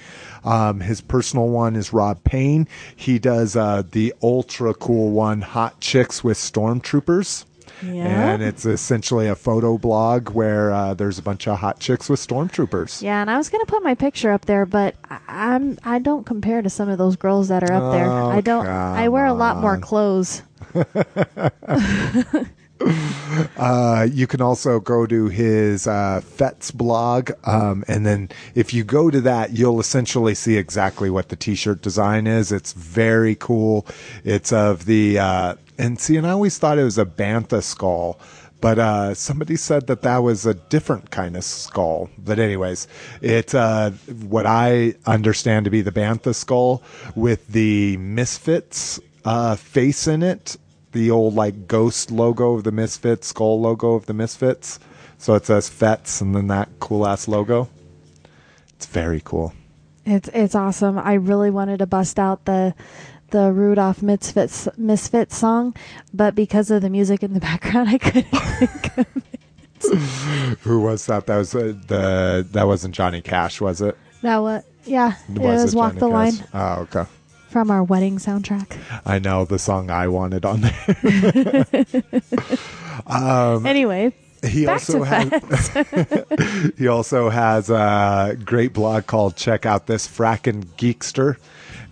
Um, 0.45 0.81
his 0.81 1.01
personal 1.01 1.49
one 1.49 1.75
is 1.75 1.93
Rob 1.93 2.23
Payne. 2.25 2.69
He 2.95 3.19
does 3.19 3.57
uh, 3.57 3.83
the 3.91 4.15
ultra 4.23 4.75
cool 4.75 5.11
one, 5.11 5.41
Hot 5.41 5.81
Chicks 5.81 6.23
with 6.23 6.37
Stormtroopers. 6.37 7.47
Yeah. 7.87 8.33
And 8.33 8.43
it's 8.43 8.65
essentially 8.65 9.27
a 9.29 9.35
photo 9.35 9.79
blog 9.79 10.31
where 10.31 10.73
uh, 10.73 10.95
there's 10.95 11.19
a 11.19 11.23
bunch 11.23 11.47
of 11.49 11.59
hot 11.59 11.81
chicks 11.81 12.09
with 12.09 12.21
stormtroopers. 12.27 13.03
Yeah, 13.03 13.21
and 13.21 13.31
I 13.31 13.37
was 13.37 13.49
gonna 13.49 13.67
put 13.67 13.83
my 13.83 13.95
picture 13.95 14.31
up 14.33 14.45
there, 14.47 14.65
but 14.67 14.95
I- 15.11 15.19
I'm 15.29 15.79
I 15.85 15.99
don't 15.99 16.25
compare 16.25 16.63
to 16.63 16.71
some 16.71 16.89
of 16.89 16.99
those 16.99 17.17
girls 17.17 17.49
that 17.49 17.63
are 17.63 17.73
up 17.73 17.93
there. 17.93 18.11
Oh, 18.11 18.31
I 18.31 18.41
don't. 18.41 18.67
I 18.67 19.09
wear 19.09 19.27
a 19.27 19.35
lot 19.35 19.59
more 19.59 19.79
clothes. 19.79 20.43
Uh, 23.57 24.07
you 24.13 24.27
can 24.27 24.41
also 24.41 24.79
go 24.79 25.07
to 25.07 25.29
his 25.29 25.87
uh, 25.87 26.21
Fets 26.21 26.71
blog, 26.71 27.31
um, 27.45 27.85
and 27.89 28.05
then 28.07 28.29
if 28.55 28.73
you 28.73 28.85
go 28.85 29.11
to 29.11 29.21
that, 29.23 29.53
you'll 29.53 29.81
essentially 29.81 30.35
see 30.35 30.57
exactly 30.57 31.11
what 31.11 31.29
the 31.29 31.37
T-shirt 31.37 31.83
design 31.83 32.27
is. 32.27 32.53
It's 32.53 32.73
very 32.73 33.35
cool. 33.35 33.87
It's 34.25 34.53
of 34.53 34.85
the 34.85 35.19
uh, 35.19 35.55
and 35.79 35.99
see, 35.99 36.17
and 36.17 36.27
I 36.27 36.31
always 36.31 36.59
thought 36.59 36.79
it 36.79 36.85
was 36.85 36.99
a 36.99 37.05
bantha 37.05 37.63
skull. 37.63 38.19
But 38.61 38.79
uh, 38.79 39.15
somebody 39.15 39.57
said 39.57 39.89
that 39.89 40.03
that 40.03 40.19
was 40.19 40.47
a 40.47 40.55
different 40.55 41.11
kind 41.11 41.37
of 41.37 41.45
skull. 41.45 42.09
But 42.17 42.39
anyways, 42.39 42.89
it's 43.21 43.55
uh, 43.55 43.91
what 44.27 44.47
I 44.47 44.95
understand 45.05 45.67
to 45.67 45.71
be 45.71 45.83
the 45.83 45.93
bantha 45.93 46.35
skull 46.35 46.83
with 47.15 47.47
the 47.49 47.99
Misfits 47.99 49.01
uh, 49.25 49.57
face 49.57 50.07
in 50.07 50.23
it 50.23 50.57
the 50.95 51.11
old 51.11 51.35
like 51.35 51.69
ghost 51.69 52.11
logo 52.11 52.55
of 52.55 52.65
the 52.65 52.73
Misfits, 52.73 53.27
skull 53.27 53.61
logo 53.61 53.93
of 53.93 54.07
the 54.07 54.15
Misfits. 54.15 54.81
So 55.19 55.35
it 55.35 55.45
says 55.45 55.69
Fets 55.69 56.21
and 56.21 56.35
then 56.35 56.47
that 56.47 56.69
cool 56.81 57.07
ass 57.07 57.29
logo. 57.29 57.69
It's 58.77 58.87
very 58.87 59.21
cool. 59.23 59.53
It's 60.07 60.31
it's 60.33 60.55
awesome. 60.55 60.99
I 60.99 61.15
really 61.15 61.51
wanted 61.51 61.81
to 61.81 61.87
bust 61.87 62.19
out 62.19 62.47
the 62.47 62.75
the 63.31 63.53
Rudolph 63.53 64.03
Misfits 64.03 64.69
Misfits 64.77 65.37
song, 65.37 65.75
but 66.15 66.35
because 66.35 66.71
of 66.71 66.81
the 66.81 66.91
music 66.91 67.23
in 67.23 67.35
the 67.35 67.41
background, 67.51 67.89
I 67.89 67.99
couldn't 67.99 68.31
think 68.31 68.99
of 68.99 69.07
it. 69.17 69.39
Who 70.63 70.81
was 70.81 71.07
that? 71.07 71.27
That 71.27 71.37
was 71.37 71.55
uh, 71.55 71.75
the 71.87 72.47
that 72.53 72.67
wasn't 72.67 72.95
Johnny 72.95 73.21
Cash, 73.21 73.61
was 73.61 73.83
it? 73.83 73.97
That 74.23 74.39
what? 74.39 74.65
Yeah, 74.85 75.15
it 75.29 75.39
was, 75.39 75.75
it 75.75 75.77
Walk 75.77 75.91
Johnny 75.91 76.01
the 76.01 76.09
Line 76.09 76.37
Cash? 76.37 76.49
Oh, 76.55 76.75
okay. 76.83 77.05
From 77.55 77.71
our 77.71 77.85
wedding 77.85 78.19
soundtrack. 78.19 78.77
I 79.07 79.21
know 79.21 79.45
the 79.45 79.61
song 79.61 79.89
I 79.89 80.09
wanted 80.09 80.45
on 80.45 80.63
there. 80.63 81.67
anyway, 83.65 84.13
He 84.45 84.67
also 84.67 85.05
has 85.05 85.71
he 86.77 86.89
also 86.89 87.29
has 87.31 87.71
a 87.71 88.37
great 88.45 88.73
blog 88.73 89.07
called 89.07 89.37
"Check 89.37 89.67
Out 89.67 89.87
This 89.87 90.09
Frackin' 90.09 90.65
Geekster," 90.77 91.37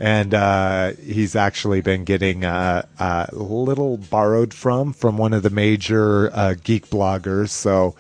and 0.01 0.35
uh, 0.35 0.95
he's 1.01 1.37
actually 1.37 1.81
been 1.81 2.03
getting 2.03 2.45
uh, 2.45 2.85
a 2.99 3.29
little 3.33 3.99
borrowed 3.99 4.53
from 4.53 4.93
from 4.93 5.17
one 5.17 5.33
of 5.33 5.45
the 5.45 5.51
major 5.51 6.35
uh, 6.35 6.57
geek 6.61 6.89
bloggers. 6.89 7.51
So, 7.51 7.95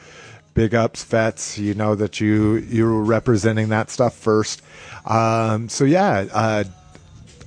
big 0.54 0.74
ups, 0.74 1.04
Fets. 1.04 1.58
You 1.58 1.74
know 1.74 1.94
that 1.94 2.20
you 2.20 2.56
you're 2.56 3.02
representing 3.02 3.68
that 3.68 3.88
stuff 3.88 4.16
first. 4.16 4.62
Um, 5.06 5.68
so 5.68 5.84
yeah. 5.84 6.64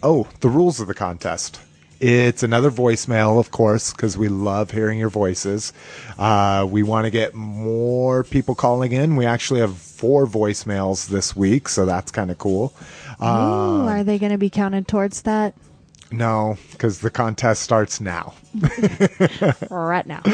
Oh, 0.06 0.28
the 0.42 0.50
rules 0.50 0.80
of 0.80 0.86
the 0.86 0.94
contest. 0.94 1.60
It's 2.00 2.44
another 2.44 2.70
voicemail, 2.70 3.40
of 3.40 3.50
course, 3.50 3.92
because 3.92 4.16
we 4.16 4.28
love 4.28 4.70
hearing 4.70 5.00
your 5.00 5.10
voices. 5.10 5.74
Uh, 6.20 6.68
we 6.70 6.84
want 6.84 7.06
to 7.06 7.10
get 7.10 7.34
more 7.34 8.24
people 8.24 8.54
calling 8.54 8.92
in. 8.92 9.16
We 9.16 9.26
actually 9.26 9.62
have 9.62 9.76
four 9.76 10.28
voicemails 10.28 11.08
this 11.08 11.36
week, 11.36 11.68
so 11.68 11.88
that's 11.88 12.12
kind 12.12 12.30
of 12.30 12.38
cool. 12.38 12.72
Uh, 13.20 13.26
Ooh, 13.26 13.88
are 13.88 14.04
they 14.04 14.20
going 14.20 14.32
to 14.32 14.38
be 14.38 14.52
counted 14.52 14.88
towards 14.88 15.24
that 15.24 15.56
no, 16.12 16.58
because 16.72 17.00
the 17.00 17.10
contest 17.10 17.62
starts 17.62 18.00
now. 18.00 18.34
right 19.70 20.06
now? 20.08 20.22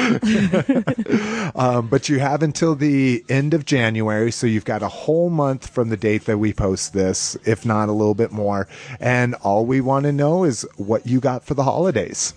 Um, 1.54 1.88
but 1.90 2.08
you 2.08 2.20
have 2.20 2.44
until 2.44 2.76
the 2.76 3.26
end 3.28 3.54
of 3.54 3.66
January, 3.66 4.32
so 4.32 4.48
you've 4.48 4.64
got 4.66 4.82
a 4.82 4.88
whole 4.88 5.30
month 5.30 5.68
from 5.68 5.90
the 5.90 5.98
date 5.98 6.26
that 6.26 6.38
we 6.38 6.54
post 6.54 6.94
this, 6.94 7.36
if 7.46 7.66
not 7.66 7.90
a 7.90 7.92
little 7.92 8.14
bit 8.16 8.32
more. 8.32 8.68
And 9.02 9.36
all 9.36 9.66
we 9.66 9.82
want 9.82 10.06
to 10.06 10.14
know 10.14 10.46
is 10.46 10.66
what 10.78 11.06
you 11.06 11.20
got 11.20 11.44
for 11.44 11.54
the 11.54 11.64
holidays. 11.64 12.34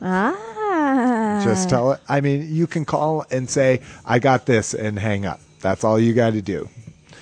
ah, 0.00 1.42
Just 1.44 1.68
tell 1.68 1.92
it. 1.92 2.00
I 2.08 2.20
mean, 2.22 2.46
you 2.54 2.66
can 2.66 2.84
call 2.86 3.26
and 3.30 3.48
say, 3.50 3.82
I 4.06 4.18
got 4.20 4.46
this, 4.46 4.72
and 4.72 4.98
hang 4.98 5.26
up. 5.26 5.40
That's 5.60 5.84
all 5.84 6.00
you 6.00 6.14
got 6.14 6.32
to 6.32 6.40
do. 6.42 6.68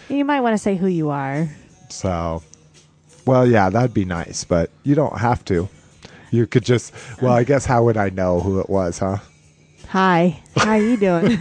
You 0.09 0.25
might 0.25 0.41
want 0.41 0.55
to 0.55 0.59
say 0.59 0.77
who 0.77 0.87
you 0.87 1.11
are. 1.11 1.49
So, 1.91 2.43
well, 3.29 3.47
yeah, 3.47 3.69
that'd 3.69 3.93
be 3.93 4.07
nice, 4.07 4.45
but 4.45 4.71
you 4.85 4.95
don't 4.95 5.19
have 5.19 5.45
to. 5.45 5.69
You 6.31 6.47
could 6.47 6.65
just, 6.65 6.95
well, 7.21 7.35
I 7.35 7.45
guess 7.45 7.67
how 7.67 7.85
would 7.85 7.99
I 7.99 8.09
know 8.09 8.41
who 8.41 8.59
it 8.59 8.71
was, 8.71 9.01
huh? 9.01 9.19
Hi, 9.89 10.43
how 10.57 10.77
you 10.77 10.97
doing? 10.97 11.39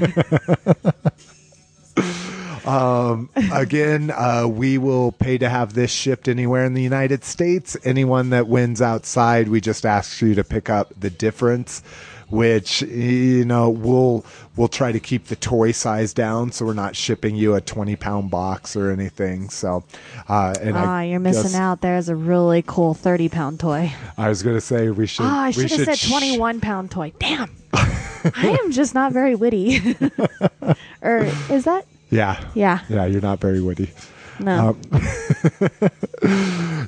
Again, 3.53 4.11
uh, 4.11 4.47
we 4.49 4.77
will 4.77 5.13
pay 5.13 5.37
to 5.37 5.47
have 5.47 5.75
this 5.75 5.89
shipped 5.89 6.27
anywhere 6.27 6.65
in 6.65 6.73
the 6.73 6.81
United 6.81 7.23
States. 7.23 7.77
Anyone 7.85 8.31
that 8.31 8.49
wins 8.49 8.81
outside, 8.81 9.47
we 9.47 9.61
just 9.61 9.85
ask 9.85 10.21
you 10.21 10.35
to 10.35 10.43
pick 10.43 10.69
up 10.69 10.91
the 10.99 11.09
difference, 11.09 11.81
which 12.29 12.81
you 12.81 13.45
know 13.45 13.69
we'll 13.69 14.25
we'll 14.55 14.67
try 14.67 14.91
to 14.91 14.99
keep 14.99 15.25
the 15.25 15.35
toy 15.35 15.71
size 15.71 16.13
down, 16.13 16.51
so 16.51 16.65
we're 16.65 16.73
not 16.73 16.95
shipping 16.95 17.35
you 17.35 17.55
a 17.55 17.61
twenty 17.61 17.95
pound 17.95 18.29
box 18.31 18.75
or 18.75 18.91
anything. 18.91 19.49
So, 19.49 19.83
uh, 20.27 20.55
and 20.61 20.75
Ah, 20.75 20.97
I 20.97 21.03
you're 21.05 21.19
missing 21.19 21.43
guess- 21.43 21.55
out. 21.55 21.81
There's 21.81 22.09
a 22.09 22.15
really 22.15 22.63
cool 22.65 22.93
30 22.93 23.29
pound 23.29 23.59
toy. 23.59 23.93
I 24.17 24.29
was 24.29 24.43
going 24.43 24.55
to 24.55 24.61
say 24.61 24.89
we 24.89 25.07
should. 25.07 25.25
Ah, 25.25 25.43
I 25.43 25.47
we 25.47 25.53
should 25.67 25.71
have 25.71 25.85
said 25.85 25.97
sh- 25.99 26.09
21 26.09 26.59
pound 26.59 26.91
toy. 26.91 27.13
Damn. 27.19 27.51
I 27.73 28.57
am 28.63 28.71
just 28.71 28.93
not 28.93 29.13
very 29.13 29.35
witty. 29.35 29.79
or 31.01 31.19
is 31.49 31.63
that? 31.65 31.85
Yeah, 32.09 32.43
Yeah. 32.55 32.79
yeah. 32.89 33.05
You're 33.05 33.21
not 33.21 33.39
very 33.39 33.61
witty. 33.61 33.91
No. 34.39 34.77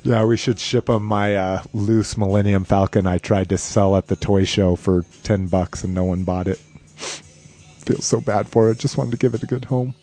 Yeah, 0.02 0.24
we 0.24 0.38
should 0.38 0.58
ship 0.58 0.86
them 0.86 1.04
my 1.04 1.36
uh, 1.36 1.62
loose 1.74 2.16
Millennium 2.16 2.64
Falcon 2.64 3.06
I 3.06 3.18
tried 3.18 3.50
to 3.50 3.58
sell 3.58 3.96
at 3.96 4.06
the 4.06 4.16
toy 4.16 4.44
show 4.44 4.74
for 4.74 5.04
10 5.24 5.46
bucks 5.48 5.84
and 5.84 5.92
no 5.94 6.04
one 6.04 6.24
bought 6.24 6.48
it. 6.48 6.56
Feel 6.96 8.00
so 8.00 8.20
bad 8.20 8.48
for 8.48 8.70
it. 8.70 8.78
Just 8.78 8.96
wanted 8.96 9.10
to 9.12 9.16
give 9.18 9.34
it 9.34 9.42
a 9.42 9.46
good 9.46 9.66
home. 9.66 9.94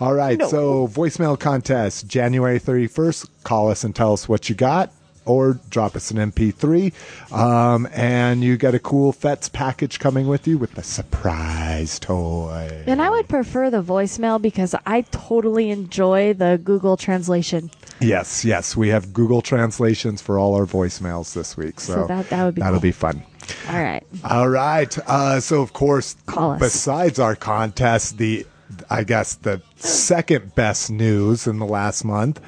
All 0.00 0.12
right, 0.12 0.38
No. 0.38 0.48
so 0.48 0.88
voicemail 0.88 1.38
contest 1.40 2.06
January 2.08 2.60
31st. 2.60 3.28
Call 3.42 3.70
us 3.70 3.84
and 3.84 3.96
tell 3.96 4.12
us 4.12 4.28
what 4.28 4.48
you 4.50 4.54
got 4.54 4.92
or 5.28 5.60
drop 5.70 5.94
us 5.94 6.10
an 6.10 6.16
MP3. 6.16 6.92
Um, 7.32 7.86
and 7.92 8.42
you 8.42 8.56
get 8.56 8.74
a 8.74 8.78
cool 8.78 9.12
FETS 9.12 9.48
package 9.52 9.98
coming 9.98 10.26
with 10.26 10.46
you 10.48 10.58
with 10.58 10.76
a 10.78 10.82
surprise 10.82 11.98
toy. 11.98 12.82
and 12.86 13.02
I 13.02 13.10
would 13.10 13.28
prefer 13.28 13.70
the 13.70 13.82
voicemail 13.82 14.40
because 14.40 14.74
I 14.86 15.02
totally 15.10 15.70
enjoy 15.70 16.32
the 16.34 16.60
Google 16.62 16.96
translation. 16.96 17.70
Yes, 18.00 18.44
yes. 18.44 18.76
We 18.76 18.88
have 18.88 19.12
Google 19.12 19.42
translations 19.42 20.22
for 20.22 20.38
all 20.38 20.54
our 20.54 20.66
voicemails 20.66 21.34
this 21.34 21.56
week. 21.56 21.80
So, 21.80 21.94
So 21.94 22.06
that- 22.06 22.30
that 22.30 22.44
would 22.44 22.54
be 22.54 22.60
that'll 22.62 22.76
cool. 22.76 22.82
be 22.82 22.92
fun. 22.92 23.22
All 23.70 23.82
right. 23.82 24.04
All 24.24 24.48
right. 24.48 24.98
Uh, 25.06 25.40
so, 25.40 25.62
of 25.62 25.72
course, 25.72 26.16
besides 26.58 27.18
our 27.18 27.34
contest, 27.34 28.18
the 28.18 28.46
I 28.90 29.02
guess 29.04 29.34
the 29.34 29.62
second 29.76 30.54
best 30.54 30.90
news 30.90 31.46
in 31.46 31.58
the 31.58 31.64
last 31.64 32.04
month 32.04 32.38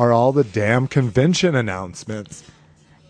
are 0.00 0.12
all 0.12 0.32
the 0.32 0.44
damn 0.44 0.86
convention 0.86 1.54
announcements. 1.54 2.42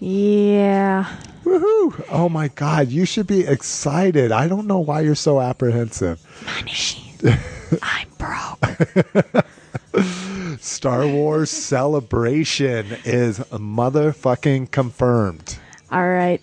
Yeah. 0.01 1.09
Woohoo! 1.45 2.05
Oh 2.11 2.29
my 2.29 2.49
God, 2.49 2.89
you 2.89 3.05
should 3.05 3.29
be 3.29 3.47
excited. 3.47 4.33
I 4.33 4.49
don't 4.49 4.67
know 4.67 4.81
why 4.81 5.03
you're 5.03 5.15
so 5.15 5.41
apprehensive. 5.41 6.21
Money. 6.45 7.15
I'm 7.83 8.09
broke. 8.19 9.47
Star 10.61 11.07
Wars 11.07 11.49
Celebration 11.49 12.97
is 13.05 13.39
motherfucking 13.39 14.73
confirmed. 14.73 15.61
All 15.93 16.09
right. 16.09 16.43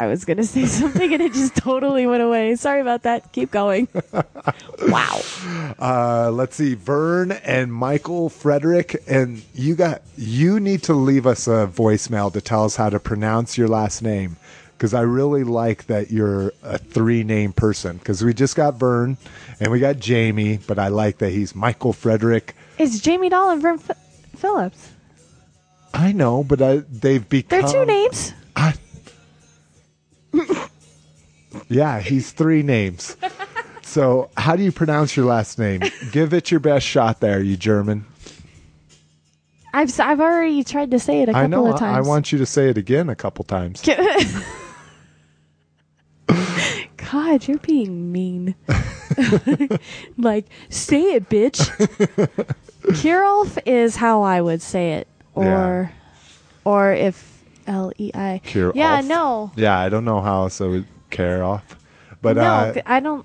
I 0.00 0.06
was 0.06 0.24
going 0.24 0.38
to 0.38 0.44
say 0.44 0.64
something 0.80 1.12
and 1.12 1.20
it 1.20 1.34
just 1.34 1.54
totally 1.54 2.06
went 2.06 2.22
away. 2.22 2.56
Sorry 2.56 2.80
about 2.80 3.02
that. 3.02 3.32
Keep 3.32 3.50
going. 3.50 3.86
wow. 4.88 5.20
Uh, 5.78 6.30
let's 6.32 6.56
see, 6.56 6.74
Vern 6.74 7.32
and 7.32 7.70
Michael 7.72 8.30
Frederick, 8.30 9.02
and 9.06 9.42
you 9.54 9.74
got 9.74 10.00
you 10.16 10.58
need 10.58 10.82
to 10.84 10.94
leave 10.94 11.26
us 11.26 11.46
a 11.46 11.70
voicemail 11.70 12.32
to 12.32 12.40
tell 12.40 12.64
us 12.64 12.76
how 12.76 12.88
to 12.88 12.98
pronounce 12.98 13.58
your 13.58 13.68
last 13.68 14.00
name. 14.02 14.36
because 14.78 14.94
I 14.94 15.02
really 15.02 15.44
like 15.44 15.86
that 15.88 16.10
you're 16.10 16.54
a 16.62 16.78
three 16.78 17.22
name 17.22 17.52
person. 17.52 17.98
Because 17.98 18.24
we 18.24 18.32
just 18.32 18.56
got 18.56 18.76
Vern 18.76 19.18
and 19.60 19.70
we 19.70 19.80
got 19.80 19.98
Jamie, 19.98 20.58
but 20.66 20.78
I 20.78 20.88
like 20.88 21.18
that 21.18 21.30
he's 21.30 21.54
Michael 21.54 21.92
Frederick. 21.92 22.56
It's 22.78 23.00
Jamie 23.00 23.28
Doll 23.28 23.50
and 23.50 23.60
Vern 23.60 23.78
F- 23.86 23.98
Phillips. 24.36 24.92
I 25.92 26.12
know, 26.12 26.42
but 26.42 26.62
I, 26.62 26.76
they've 26.88 27.28
become. 27.28 27.60
They're 27.60 27.70
two 27.70 27.84
names. 27.84 28.32
I, 28.56 28.72
yeah, 31.68 32.00
he's 32.00 32.32
three 32.32 32.62
names. 32.62 33.16
So, 33.82 34.30
how 34.36 34.56
do 34.56 34.62
you 34.62 34.70
pronounce 34.72 35.16
your 35.16 35.26
last 35.26 35.58
name? 35.58 35.82
Give 36.12 36.32
it 36.32 36.50
your 36.50 36.60
best 36.60 36.86
shot 36.86 37.20
there, 37.20 37.40
you 37.42 37.56
German. 37.56 38.06
I've 39.72 39.98
I've 40.00 40.20
already 40.20 40.64
tried 40.64 40.90
to 40.92 40.98
say 40.98 41.22
it 41.22 41.28
a 41.28 41.32
couple 41.32 41.44
I 41.44 41.46
know. 41.46 41.72
of 41.72 41.78
times. 41.78 42.06
I 42.06 42.08
want 42.08 42.32
you 42.32 42.38
to 42.38 42.46
say 42.46 42.68
it 42.68 42.78
again 42.78 43.08
a 43.08 43.16
couple 43.16 43.44
times. 43.44 43.82
God, 47.10 47.48
you're 47.48 47.58
being 47.58 48.12
mean. 48.12 48.54
like, 50.16 50.46
say 50.68 51.14
it, 51.14 51.28
bitch. 51.28 51.58
Kirolf 52.82 53.58
is 53.66 53.96
how 53.96 54.22
I 54.22 54.40
would 54.40 54.62
say 54.62 54.92
it, 54.94 55.08
or, 55.34 55.92
or 56.64 56.92
if 56.92 57.29
L 57.70 57.92
E 57.98 58.10
I. 58.14 58.40
Yeah, 58.74 59.00
no, 59.00 59.52
Yeah, 59.56 59.78
I 59.78 59.88
don't 59.88 60.04
know 60.04 60.20
how 60.20 60.48
so 60.48 60.84
care 61.10 61.42
off, 61.44 61.76
but 62.20 62.36
no, 62.36 62.42
uh, 62.42 62.74
I 62.84 63.00
don't. 63.00 63.24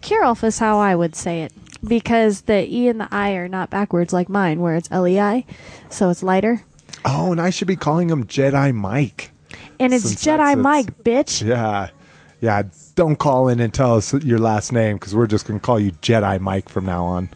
Kirolf 0.00 0.42
is 0.42 0.58
how 0.58 0.78
I 0.78 0.94
would 0.96 1.14
say 1.14 1.42
it 1.42 1.52
because 1.86 2.42
the 2.42 2.66
E 2.66 2.88
and 2.88 3.00
the 3.00 3.08
I 3.12 3.32
are 3.32 3.48
not 3.48 3.68
backwards 3.70 4.12
like 4.12 4.28
mine, 4.28 4.60
where 4.60 4.76
it's 4.76 4.88
L 4.90 5.06
E 5.06 5.20
I, 5.20 5.44
so 5.90 6.08
it's 6.08 6.22
lighter, 6.22 6.62
oh, 7.04 7.32
and 7.32 7.40
I 7.40 7.50
should 7.50 7.68
be 7.68 7.76
calling 7.76 8.08
him 8.08 8.24
Jedi 8.26 8.74
Mike. 8.74 9.30
and 9.78 9.92
it's 9.92 10.04
Since 10.04 10.24
Jedi 10.24 10.52
its- 10.54 10.62
Mike, 10.62 11.04
bitch. 11.04 11.46
Yeah, 11.46 11.90
yeah. 12.40 12.62
Don't 12.94 13.16
call 13.16 13.48
in 13.48 13.60
and 13.60 13.72
tell 13.72 13.96
us 13.96 14.12
your 14.14 14.38
last 14.38 14.72
name 14.72 14.96
because 14.96 15.14
we're 15.14 15.26
just 15.26 15.46
gonna 15.46 15.60
call 15.60 15.78
you 15.78 15.92
Jedi 15.92 16.40
Mike 16.40 16.68
from 16.68 16.86
now 16.86 17.04
on. 17.04 17.28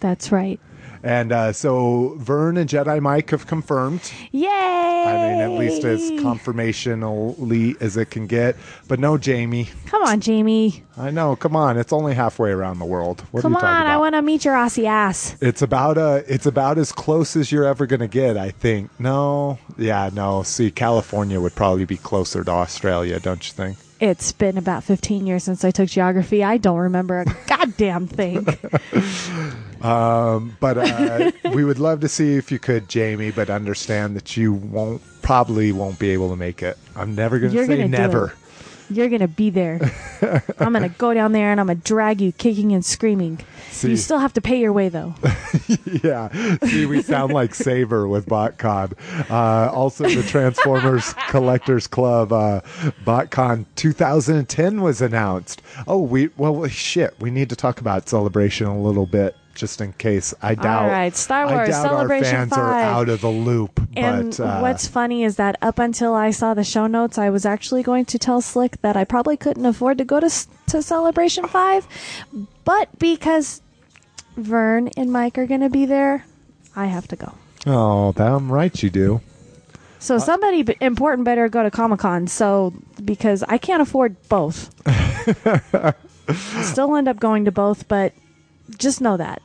That's 0.00 0.32
right. 0.32 0.58
And 1.02 1.32
uh, 1.32 1.52
so 1.52 2.14
Vern 2.18 2.56
and 2.56 2.68
Jedi 2.68 3.00
Mike 3.00 3.30
have 3.30 3.46
confirmed. 3.46 4.10
Yay! 4.32 4.48
I 4.48 5.28
mean, 5.28 5.40
at 5.40 5.50
least 5.58 5.84
as 5.84 6.10
confirmationally 6.12 7.80
as 7.80 7.96
it 7.96 8.10
can 8.10 8.26
get. 8.26 8.56
But 8.88 8.98
no, 8.98 9.16
Jamie. 9.18 9.68
Come 9.86 10.02
on, 10.02 10.20
Jamie. 10.20 10.82
I 10.96 11.10
know. 11.10 11.36
Come 11.36 11.54
on, 11.56 11.78
it's 11.78 11.92
only 11.92 12.14
halfway 12.14 12.50
around 12.50 12.78
the 12.78 12.84
world. 12.84 13.22
What 13.30 13.42
Come 13.42 13.56
on? 13.56 13.64
I 13.64 13.96
want 13.96 14.14
to 14.14 14.22
meet 14.22 14.44
your 14.44 14.54
Aussie 14.54 14.86
ass. 14.86 15.36
It's 15.40 15.62
about 15.62 15.96
uh 15.98 16.22
It's 16.26 16.46
about 16.46 16.78
as 16.78 16.92
close 16.92 17.36
as 17.36 17.52
you're 17.52 17.64
ever 17.64 17.86
gonna 17.86 18.08
get. 18.08 18.36
I 18.36 18.50
think. 18.50 18.90
No. 18.98 19.58
Yeah. 19.76 20.10
No. 20.12 20.42
See, 20.42 20.70
California 20.70 21.40
would 21.40 21.54
probably 21.54 21.84
be 21.84 21.96
closer 21.96 22.42
to 22.44 22.50
Australia, 22.50 23.20
don't 23.20 23.46
you 23.46 23.52
think? 23.52 23.78
It's 24.00 24.30
been 24.30 24.56
about 24.56 24.84
15 24.84 25.26
years 25.26 25.42
since 25.42 25.64
I 25.64 25.72
took 25.72 25.88
geography. 25.88 26.44
I 26.44 26.56
don't 26.56 26.78
remember 26.78 27.20
a 27.20 27.24
goddamn 27.48 28.06
thing. 28.06 28.46
But 30.60 30.78
uh, 30.78 31.32
we 31.52 31.64
would 31.64 31.78
love 31.78 32.00
to 32.00 32.08
see 32.08 32.36
if 32.36 32.52
you 32.52 32.58
could, 32.58 32.88
Jamie. 32.88 33.32
But 33.32 33.50
understand 33.50 34.14
that 34.16 34.36
you 34.36 34.52
won't 34.52 35.02
probably 35.22 35.72
won't 35.72 35.98
be 35.98 36.10
able 36.10 36.30
to 36.30 36.36
make 36.36 36.62
it. 36.62 36.78
I'm 36.94 37.14
never 37.14 37.38
gonna 37.38 37.52
say 37.52 37.66
gonna 37.66 37.82
do 37.82 37.88
never. 37.88 38.34
You're 38.90 39.08
going 39.08 39.20
to 39.20 39.28
be 39.28 39.50
there. 39.50 39.80
I'm 40.58 40.72
going 40.72 40.82
to 40.88 40.96
go 40.96 41.14
down 41.14 41.32
there 41.32 41.50
and 41.50 41.60
I'm 41.60 41.66
going 41.66 41.78
to 41.78 41.84
drag 41.84 42.20
you 42.20 42.32
kicking 42.32 42.72
and 42.72 42.84
screaming. 42.84 43.38
See. 43.70 43.90
You 43.90 43.96
still 43.96 44.18
have 44.18 44.32
to 44.34 44.40
pay 44.40 44.58
your 44.58 44.72
way, 44.72 44.88
though. 44.88 45.14
Yeah. 46.02 46.28
See, 46.64 46.86
we 46.86 47.02
sound 47.02 47.32
like 47.32 47.54
Saber 47.54 48.06
with 48.06 48.26
BotCon. 48.26 48.92
Uh, 49.30 49.72
also, 49.72 50.04
the 50.08 50.22
Transformers 50.22 51.14
Collectors 51.28 51.86
Club 51.86 52.32
uh, 52.32 52.60
BotCon 53.04 53.64
2010 53.76 54.82
was 54.82 55.00
announced. 55.00 55.62
Oh, 55.86 55.98
we 55.98 56.28
well, 56.36 56.66
shit. 56.68 57.14
We 57.18 57.30
need 57.30 57.48
to 57.50 57.56
talk 57.56 57.80
about 57.80 58.08
Celebration 58.08 58.66
a 58.66 58.78
little 58.80 59.06
bit, 59.06 59.34
just 59.58 59.80
in 59.80 59.92
case. 59.94 60.32
I 60.40 60.54
doubt. 60.54 60.88
right, 60.88 61.14
Star 61.14 61.46
I 61.46 61.54
Wars 61.54 61.68
doubt 61.68 61.82
Celebration 61.82 62.34
our 62.34 62.46
fans 62.46 62.52
are 62.52 62.72
out 62.72 63.08
of 63.08 63.20
the 63.20 63.28
loop. 63.28 63.80
And 63.96 64.30
but 64.30 64.40
uh, 64.40 64.60
what's 64.60 64.86
funny 64.86 65.24
is 65.24 65.36
that 65.36 65.56
up 65.60 65.78
until 65.78 66.14
I 66.14 66.30
saw 66.30 66.54
the 66.54 66.64
show 66.64 66.86
notes, 66.86 67.18
I 67.18 67.30
was 67.30 67.44
actually 67.44 67.82
going 67.82 68.04
to 68.06 68.18
tell 68.18 68.40
Slick 68.40 68.80
that 68.82 68.96
I 68.96 69.04
probably 69.04 69.36
couldn't 69.36 69.66
afford 69.66 69.98
to 69.98 70.04
go 70.04 70.20
to 70.20 70.30
to 70.68 70.82
Celebration 70.82 71.46
Five, 71.48 71.86
but 72.64 72.88
because 72.98 73.60
Vern 74.36 74.88
and 74.96 75.12
Mike 75.12 75.36
are 75.36 75.46
going 75.46 75.62
to 75.62 75.70
be 75.70 75.84
there, 75.84 76.24
I 76.76 76.86
have 76.86 77.08
to 77.08 77.16
go. 77.16 77.34
oh, 77.66 78.12
damn 78.12 78.50
right 78.50 78.80
you 78.82 78.90
do. 78.90 79.20
So 79.98 80.18
somebody 80.18 80.62
b- 80.62 80.76
important 80.80 81.24
better 81.24 81.48
go 81.48 81.64
to 81.64 81.72
Comic 81.72 81.98
Con. 81.98 82.28
So 82.28 82.72
because 83.04 83.42
I 83.48 83.58
can't 83.58 83.82
afford 83.82 84.14
both, 84.28 84.70
I'll 85.74 85.94
still 86.62 86.94
end 86.94 87.08
up 87.08 87.18
going 87.18 87.46
to 87.46 87.50
both, 87.50 87.88
but 87.88 88.12
just 88.76 89.00
know 89.00 89.16
that. 89.16 89.40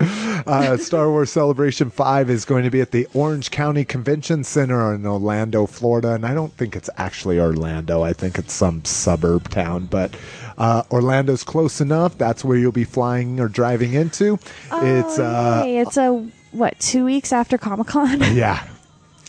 uh, 0.46 0.76
Star 0.76 1.10
Wars 1.10 1.30
Celebration 1.30 1.90
5 1.90 2.30
is 2.30 2.44
going 2.44 2.64
to 2.64 2.70
be 2.70 2.80
at 2.80 2.90
the 2.90 3.06
Orange 3.14 3.50
County 3.50 3.84
Convention 3.84 4.44
Center 4.44 4.94
in 4.94 5.06
Orlando, 5.06 5.66
Florida. 5.66 6.14
And 6.14 6.24
I 6.24 6.34
don't 6.34 6.52
think 6.52 6.76
it's 6.76 6.90
actually 6.96 7.38
Orlando. 7.38 8.02
I 8.02 8.12
think 8.12 8.38
it's 8.38 8.52
some 8.52 8.84
suburb 8.84 9.50
town. 9.50 9.86
But 9.86 10.14
uh, 10.58 10.82
Orlando's 10.90 11.44
close 11.44 11.80
enough. 11.80 12.16
That's 12.16 12.44
where 12.44 12.56
you'll 12.56 12.72
be 12.72 12.84
flying 12.84 13.40
or 13.40 13.48
driving 13.48 13.94
into. 13.94 14.34
it's, 14.34 15.18
oh, 15.18 15.24
uh, 15.24 15.62
yay. 15.64 15.78
it's 15.78 15.96
a 15.96 16.26
what 16.52 16.78
two 16.80 17.04
weeks 17.04 17.32
after 17.32 17.58
Comic 17.58 17.86
Con. 17.88 18.20
yeah. 18.34 18.66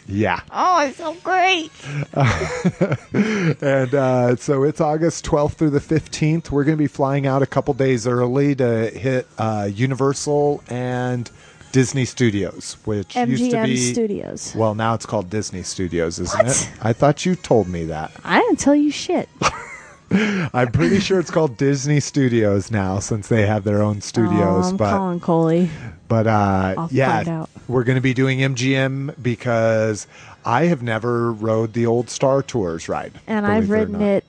Yeah. 0.08 0.42
oh, 0.52 0.86
it's 0.86 0.98
so 0.98 1.14
great. 1.24 1.72
And 3.14 3.94
uh, 3.94 4.36
so 4.38 4.64
it's 4.64 4.82
August 4.82 5.26
12th 5.26 5.54
through 5.54 5.70
the 5.72 5.80
15th. 5.80 6.50
We're 6.52 6.64
going 6.64 6.78
to 6.78 6.82
be 6.82 6.88
flying 6.88 7.28
out 7.28 7.42
a 7.42 7.46
couple 7.46 7.74
days 7.74 8.08
early 8.08 8.56
to 8.56 8.90
hit 8.90 9.28
uh, 9.38 9.70
Universal 9.72 10.64
and 10.70 11.30
Disney 11.72 12.06
Studios, 12.06 12.78
which 12.86 13.16
used 13.16 13.52
to 13.52 13.58
MGM 13.58 13.66
be. 13.66 13.78
Studios. 13.78 14.54
Well, 14.56 14.76
now 14.76 14.94
it's 14.94 15.06
called 15.06 15.30
Disney 15.30 15.64
Studios, 15.64 16.20
isn't 16.20 16.38
What? 16.46 16.48
it? 16.48 16.70
I 16.82 16.94
thought 16.94 17.26
you 17.26 17.36
told 17.36 17.68
me 17.68 17.86
that. 17.86 18.12
I 18.24 18.40
didn't 18.40 18.60
tell 18.60 18.76
you 18.76 18.92
shit. 18.92 19.30
I'm 20.12 20.72
pretty 20.74 21.00
sure 21.00 21.20
it's 21.20 21.32
called 21.32 21.56
Disney 21.58 22.02
Studios 22.02 22.70
now 22.72 23.00
since 23.00 23.30
they 23.30 23.46
have 23.46 23.64
their 23.64 23.82
own 23.82 24.02
studios. 24.02 24.66
oh, 24.66 24.70
I'm 24.70 24.78
but 24.78 25.20
Coley. 25.22 25.70
But 26.12 26.28
uh, 26.28 26.90
yeah, 26.92 27.46
we're 27.70 27.86
going 27.86 27.96
to 27.96 28.02
be 28.02 28.14
doing 28.14 28.40
MGM 28.40 29.16
because 29.24 30.08
I 30.44 30.66
have 30.66 30.84
never 30.84 31.32
rode 31.32 31.72
the 31.72 31.86
old 31.86 32.10
Star 32.10 32.44
Tours 32.44 32.90
ride, 32.90 33.14
and 33.28 33.48
I've 33.48 33.70
ridden 33.70 34.02
it 34.02 34.26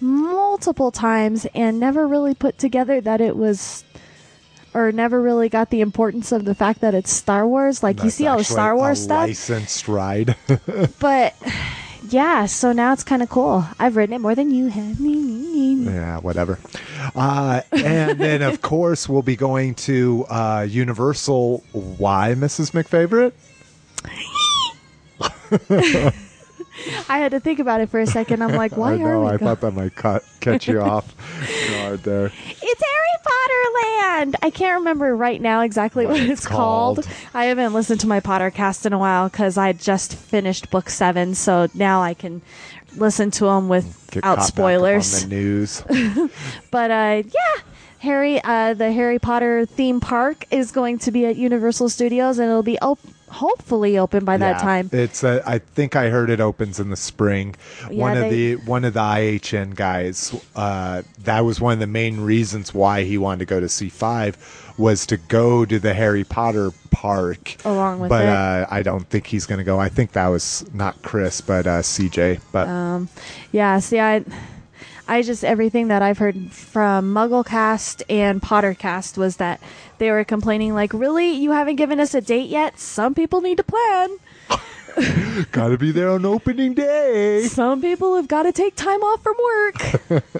multiple 0.00 0.92
times 0.92 1.44
and 1.56 1.80
never 1.80 2.06
really 2.06 2.36
put 2.36 2.56
together 2.56 3.00
that 3.00 3.20
it 3.20 3.36
was 3.36 3.82
or 4.74 4.92
never 4.92 5.20
really 5.20 5.48
got 5.48 5.70
the 5.70 5.80
importance 5.80 6.30
of 6.30 6.44
the 6.44 6.54
fact 6.54 6.82
that 6.82 6.94
it's 6.94 7.10
Star 7.10 7.48
Wars. 7.48 7.82
Like 7.82 8.00
you 8.04 8.10
see 8.10 8.28
all 8.28 8.38
the 8.38 8.44
Star 8.44 8.76
Wars 8.76 9.00
a 9.00 9.02
stuff, 9.02 9.26
Licensed 9.26 9.88
ride. 9.88 10.36
but 11.00 11.34
yeah, 12.08 12.46
so 12.46 12.72
now 12.72 12.92
it's 12.92 13.04
kind 13.04 13.22
of 13.22 13.28
cool. 13.28 13.64
I've 13.78 13.96
ridden 13.96 14.14
it 14.14 14.20
more 14.20 14.34
than 14.34 14.50
you 14.50 14.68
have. 14.68 14.98
yeah, 15.00 16.18
whatever. 16.18 16.58
Uh, 17.14 17.62
and 17.72 18.18
then 18.18 18.42
of 18.42 18.60
course 18.62 19.08
we'll 19.08 19.22
be 19.22 19.36
going 19.36 19.74
to 19.74 20.24
uh, 20.28 20.66
Universal. 20.68 21.62
Why, 21.72 22.34
Mrs. 22.36 22.72
McFavorite? 22.72 23.32
I 27.08 27.18
had 27.18 27.32
to 27.32 27.40
think 27.40 27.58
about 27.58 27.80
it 27.80 27.88
for 27.90 28.00
a 28.00 28.06
second. 28.06 28.42
I'm 28.42 28.52
like, 28.54 28.76
why 28.76 28.94
I 28.94 29.02
are 29.02 29.20
we? 29.20 29.26
I 29.26 29.36
go- 29.36 29.46
thought 29.46 29.60
that 29.62 29.72
might 29.72 29.94
cut, 29.94 30.24
catch 30.40 30.68
you 30.68 30.80
off 30.80 31.14
guard 31.70 32.02
there. 32.02 32.26
It's 32.26 32.82
Harry 32.82 33.22
Potter 33.24 33.72
Land. 34.18 34.36
I 34.42 34.50
can't 34.50 34.78
remember 34.80 35.14
right 35.16 35.40
now 35.40 35.62
exactly 35.62 36.06
what, 36.06 36.12
What 36.14 36.22
it's 36.22 36.30
it's 36.32 36.46
called. 36.46 37.04
called. 37.04 37.08
I 37.34 37.46
haven't 37.46 37.72
listened 37.72 38.00
to 38.00 38.06
my 38.06 38.20
Potter 38.20 38.50
cast 38.50 38.86
in 38.86 38.92
a 38.92 38.98
while 38.98 39.28
because 39.28 39.56
I 39.58 39.72
just 39.72 40.14
finished 40.14 40.70
book 40.70 40.88
seven, 40.90 41.34
so 41.34 41.68
now 41.74 42.02
I 42.02 42.14
can 42.14 42.42
listen 42.96 43.30
to 43.32 43.44
them 43.44 43.68
without 43.68 44.22
caught 44.22 44.36
back 44.36 44.38
up 44.38 44.44
spoilers. 44.44 45.24
on 45.24 45.28
the 45.30 45.34
news. 45.36 45.82
But 46.70 46.90
uh, 46.90 47.22
yeah, 47.26 47.62
Harry, 48.00 48.40
uh, 48.42 48.74
the 48.74 48.92
Harry 48.92 49.18
Potter 49.18 49.66
theme 49.66 50.00
park 50.00 50.44
is 50.50 50.70
going 50.72 50.98
to 51.00 51.10
be 51.10 51.26
at 51.26 51.36
Universal 51.36 51.88
Studios, 51.88 52.38
and 52.38 52.48
it'll 52.48 52.62
be 52.62 52.78
op- 52.80 52.98
hopefully 53.30 53.98
open 53.98 54.24
by 54.24 54.36
that 54.36 54.56
Yeah, 54.56 54.62
time. 54.62 54.90
It's 54.92 55.22
uh, 55.24 55.42
I 55.46 55.58
think 55.58 55.96
I 55.96 56.08
heard 56.08 56.30
it 56.30 56.40
opens 56.40 56.80
in 56.80 56.90
the 56.90 56.96
spring. 56.96 57.54
Yeah, 57.90 58.00
one 58.02 58.16
of 58.16 58.24
they- 58.24 58.54
the 58.54 58.56
one 58.56 58.84
of 58.84 58.94
the 58.94 59.00
IHN 59.00 59.74
guys, 59.74 60.34
uh, 60.56 61.02
that 61.24 61.44
was 61.44 61.60
one 61.60 61.74
of 61.74 61.78
the 61.78 61.86
main 61.86 62.20
reasons 62.20 62.72
why 62.74 63.04
he 63.04 63.18
wanted 63.18 63.40
to 63.40 63.44
go 63.46 63.60
to 63.60 63.66
C5 63.66 64.34
was 64.78 65.06
to 65.06 65.16
go 65.16 65.64
to 65.64 65.78
the 65.78 65.92
Harry 65.94 66.22
Potter 66.24 66.70
park 66.90 67.56
Along 67.64 67.98
with 67.98 68.08
but 68.10 68.26
uh, 68.26 68.66
I 68.70 68.82
don't 68.82 69.08
think 69.08 69.26
he's 69.26 69.44
going 69.44 69.58
to 69.58 69.64
go. 69.64 69.78
I 69.80 69.88
think 69.88 70.12
that 70.12 70.28
was 70.28 70.64
not 70.72 71.02
Chris, 71.02 71.40
but 71.40 71.66
uh, 71.66 71.80
CJ. 71.82 72.40
But 72.52 72.68
Um, 72.68 73.08
Yeah, 73.52 73.78
see, 73.80 73.98
I, 73.98 74.24
I 75.08 75.22
just 75.22 75.42
everything 75.42 75.88
that 75.88 76.02
I've 76.02 76.18
heard 76.18 76.52
from 76.52 77.14
MuggleCast 77.14 78.02
and 78.10 78.42
Pottercast 78.42 79.16
was 79.16 79.36
that 79.38 79.60
they 79.96 80.10
were 80.10 80.22
complaining, 80.22 80.74
like, 80.74 80.92
really, 80.92 81.30
you 81.30 81.52
haven't 81.52 81.76
given 81.76 81.98
us 81.98 82.14
a 82.14 82.20
date 82.20 82.48
yet. 82.50 82.78
Some 82.78 83.14
people 83.14 83.40
need 83.40 83.56
to 83.56 83.64
plan. 83.64 84.10
Got 85.52 85.68
to 85.68 85.78
be 85.78 85.92
there 85.92 86.10
on 86.10 86.26
opening 86.26 86.74
day. 86.74 87.44
Some 87.44 87.80
people 87.80 88.16
have 88.16 88.26
got 88.26 88.42
to 88.42 88.52
take 88.52 88.74
time 88.74 89.00
off 89.02 89.22
from 89.22 89.36
work. 89.42 90.24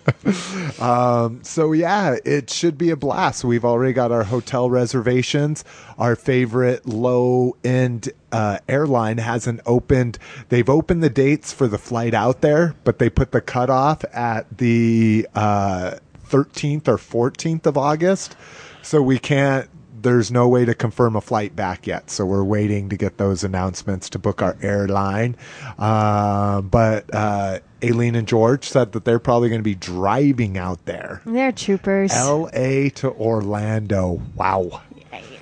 Um, 0.79 1.43
so 1.43 1.73
yeah, 1.73 2.17
it 2.25 2.51
should 2.51 2.77
be 2.77 2.91
a 2.91 2.97
blast. 2.97 3.45
We've 3.45 3.65
already 3.65 3.93
got 3.93 4.13
our 4.13 4.25
hotel 4.25 4.69
reservations. 4.69 5.65
Our 5.97 6.15
favorite 6.15 6.87
low 6.87 7.57
end 7.65 8.11
uh, 8.33 8.59
airline 8.69 9.19
hasn't 9.19 9.61
opened. 9.67 10.19
They've 10.49 10.69
opened 10.69 11.03
the 11.03 11.11
dates 11.11 11.53
for 11.53 11.69
the 11.69 11.79
flight 11.79 12.15
out 12.15 12.41
there, 12.41 12.75
but 12.85 12.99
they 12.99 13.09
put 13.11 13.33
the 13.33 13.41
cutoff 13.41 14.05
at 14.13 14.59
the 14.59 15.29
uh, 15.35 15.97
13th 16.29 16.89
or 16.89 16.97
14th 16.97 17.67
of 17.67 17.77
August. 17.77 18.37
So 18.83 19.03
we 19.03 19.19
can't. 19.19 19.69
There's 20.01 20.31
no 20.31 20.47
way 20.47 20.65
to 20.65 20.75
confirm 20.75 21.17
a 21.17 21.21
flight 21.21 21.57
back 21.57 21.87
yet. 21.87 22.09
So 22.09 22.25
we're 22.25 22.45
waiting 22.45 22.89
to 22.91 22.97
get 22.97 23.19
those 23.19 23.43
announcements 23.43 24.09
to 24.11 24.19
book 24.21 24.41
our 24.41 24.57
airline. 24.63 25.37
Uh, 25.77 26.61
but 26.61 27.13
uh, 27.13 27.59
Aileen 27.83 28.15
and 28.15 28.29
George 28.29 28.65
said 28.65 28.93
that 28.93 29.05
they're 29.05 29.19
probably 29.19 29.49
going 29.49 29.59
to 29.59 29.65
be 29.65 29.75
driving 29.75 30.57
out 30.57 30.85
there. 30.85 31.21
They're 31.27 31.51
troopers. 31.51 32.13
L.A. 32.13 32.91
to 32.91 33.11
Orlando. 33.11 34.23
Wow. 34.37 34.83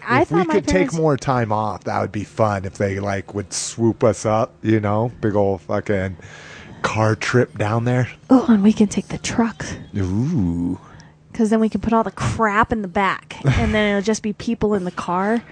I 0.06 0.22
if 0.22 0.30
we 0.30 0.44
could 0.44 0.68
take 0.68 0.92
more 0.92 1.16
time 1.16 1.52
off, 1.52 1.84
that 1.84 2.00
would 2.00 2.12
be 2.12 2.24
fun. 2.24 2.64
If 2.64 2.78
they 2.78 3.00
like 3.00 3.34
would 3.34 3.52
swoop 3.52 4.04
us 4.04 4.24
up, 4.24 4.54
you 4.62 4.80
know, 4.80 5.10
big 5.20 5.34
old 5.34 5.62
fucking 5.62 6.16
car 6.82 7.16
trip 7.16 7.58
down 7.58 7.84
there. 7.84 8.08
Oh, 8.30 8.46
and 8.48 8.62
we 8.62 8.72
can 8.72 8.86
take 8.86 9.08
the 9.08 9.18
truck 9.18 9.66
Ooh. 9.96 10.78
because 11.32 11.50
then 11.50 11.58
we 11.58 11.68
can 11.68 11.80
put 11.80 11.92
all 11.92 12.04
the 12.04 12.12
crap 12.12 12.72
in 12.72 12.82
the 12.82 12.88
back, 12.88 13.36
and 13.44 13.74
then 13.74 13.90
it'll 13.90 14.04
just 14.04 14.22
be 14.22 14.32
people 14.32 14.74
in 14.74 14.84
the 14.84 14.92
car. 14.92 15.42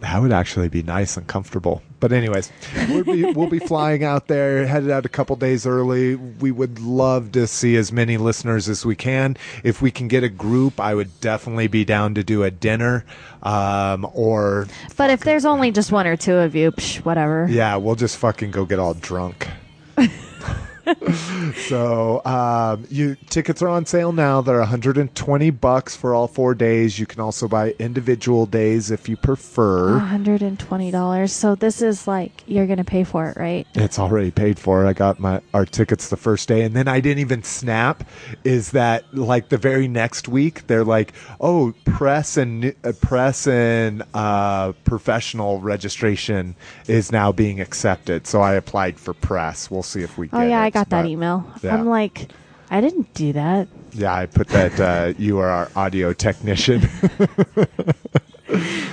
That 0.00 0.22
would 0.22 0.32
actually 0.32 0.68
be 0.68 0.82
nice 0.84 1.16
and 1.16 1.26
comfortable. 1.26 1.82
But 1.98 2.12
anyways, 2.12 2.52
we'll 2.88 3.02
be, 3.02 3.24
we'll 3.32 3.48
be 3.48 3.58
flying 3.58 4.04
out 4.04 4.28
there, 4.28 4.64
headed 4.64 4.90
out 4.90 5.04
a 5.04 5.08
couple 5.08 5.34
days 5.34 5.66
early. 5.66 6.14
We 6.14 6.52
would 6.52 6.78
love 6.78 7.32
to 7.32 7.48
see 7.48 7.74
as 7.74 7.90
many 7.90 8.16
listeners 8.16 8.68
as 8.68 8.86
we 8.86 8.94
can. 8.94 9.36
If 9.64 9.82
we 9.82 9.90
can 9.90 10.06
get 10.06 10.22
a 10.22 10.28
group, 10.28 10.78
I 10.78 10.94
would 10.94 11.20
definitely 11.20 11.66
be 11.66 11.84
down 11.84 12.14
to 12.14 12.22
do 12.22 12.44
a 12.44 12.50
dinner, 12.52 13.04
um, 13.42 14.06
or 14.12 14.68
But 14.96 15.10
if 15.10 15.20
there's 15.20 15.44
only 15.44 15.72
just 15.72 15.90
one 15.90 16.06
or 16.06 16.16
two 16.16 16.36
of 16.36 16.54
you, 16.54 16.70
psh, 16.70 16.98
whatever. 17.04 17.48
yeah, 17.50 17.74
we'll 17.76 17.96
just 17.96 18.16
fucking 18.18 18.52
go 18.52 18.64
get 18.64 18.78
all 18.78 18.94
drunk. 18.94 19.48
so 21.68 22.24
um, 22.24 22.86
you 22.90 23.16
tickets 23.28 23.62
are 23.62 23.68
on 23.68 23.86
sale 23.86 24.12
now. 24.12 24.40
They're 24.40 24.58
120 24.58 25.50
bucks 25.50 25.96
for 25.96 26.14
all 26.14 26.28
four 26.28 26.54
days. 26.54 26.98
You 26.98 27.06
can 27.06 27.20
also 27.20 27.48
buy 27.48 27.74
individual 27.78 28.46
days 28.46 28.90
if 28.90 29.08
you 29.08 29.16
prefer. 29.16 29.98
$120. 30.00 31.30
So 31.30 31.54
this 31.54 31.82
is 31.82 32.06
like 32.06 32.42
you're 32.46 32.66
going 32.66 32.78
to 32.78 32.84
pay 32.84 33.04
for 33.04 33.28
it, 33.28 33.36
right? 33.36 33.66
It's 33.74 33.98
already 33.98 34.30
paid 34.30 34.58
for. 34.58 34.86
I 34.86 34.92
got 34.92 35.18
my 35.18 35.40
our 35.54 35.64
tickets 35.64 36.08
the 36.08 36.16
first 36.16 36.48
day, 36.48 36.62
and 36.62 36.74
then 36.74 36.88
I 36.88 37.00
didn't 37.00 37.20
even 37.20 37.42
snap. 37.42 38.08
Is 38.44 38.70
that 38.72 39.14
like 39.14 39.48
the 39.48 39.58
very 39.58 39.88
next 39.88 40.28
week? 40.28 40.66
They're 40.66 40.84
like, 40.84 41.12
"Oh, 41.40 41.74
press 41.84 42.36
and 42.36 42.74
uh, 42.84 42.92
press 43.00 43.46
and 43.46 44.02
uh, 44.14 44.72
professional 44.84 45.60
registration 45.60 46.54
is 46.86 47.12
now 47.12 47.32
being 47.32 47.60
accepted." 47.60 48.26
So 48.26 48.40
I 48.40 48.54
applied 48.54 48.98
for 48.98 49.14
press. 49.14 49.70
We'll 49.70 49.82
see 49.82 50.02
if 50.02 50.16
we. 50.16 50.28
Oh 50.32 50.40
get 50.40 50.50
yeah, 50.50 50.62
it, 50.62 50.66
I 50.66 50.70
got 50.70 50.77
that 50.84 51.02
but- 51.02 51.06
email. 51.06 51.44
yeah. 51.62 51.74
I'm 51.74 51.86
like, 51.86 52.30
I 52.70 52.80
didn't 52.80 53.12
do 53.14 53.32
that. 53.32 53.68
Yeah, 53.92 54.14
I 54.14 54.26
put 54.26 54.48
that. 54.48 54.78
Uh, 54.78 55.14
you 55.18 55.38
are 55.38 55.48
our 55.48 55.70
audio 55.74 56.12
technician. 56.12 56.80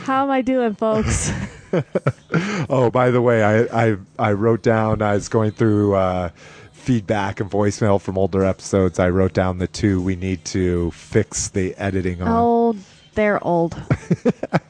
How 0.03 0.23
am 0.23 0.31
I 0.31 0.41
doing, 0.41 0.75
folks? 0.75 1.31
oh, 2.69 2.89
by 2.91 3.11
the 3.11 3.21
way, 3.21 3.43
I, 3.43 3.87
I 3.89 3.97
I 4.17 4.31
wrote 4.33 4.63
down. 4.63 5.01
I 5.01 5.13
was 5.13 5.29
going 5.29 5.51
through. 5.51 5.95
Uh, 5.95 6.29
feedback 6.71 7.39
and 7.39 7.49
voicemail 7.49 7.99
from 7.99 8.15
older 8.15 8.45
episodes 8.45 8.99
i 8.99 9.09
wrote 9.09 9.33
down 9.33 9.57
the 9.57 9.65
two 9.65 9.99
we 9.99 10.15
need 10.15 10.45
to 10.45 10.91
fix 10.91 11.47
the 11.49 11.73
editing 11.77 12.21
on 12.21 12.27
oh, 12.29 12.75
they're 13.15 13.43
old. 13.43 13.81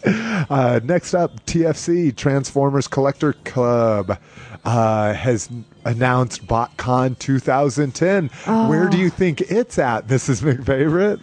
Uh, 0.06 0.80
next 0.84 1.15
up, 1.15 1.43
TFC 1.47 2.15
Transformers 2.15 2.88
Collector 2.88 3.34
Club 3.43 4.19
uh, 4.63 5.13
has 5.13 5.49
announced 5.86 6.45
BotCon 6.48 7.17
2010. 7.17 8.28
Where 8.67 8.89
do 8.89 8.98
you 8.98 9.08
oh. 9.08 9.10
think 9.10 9.41
it's 9.41 9.80
at, 9.80 10.08
Mrs. 10.08 10.41
McFavorite? 10.43 11.21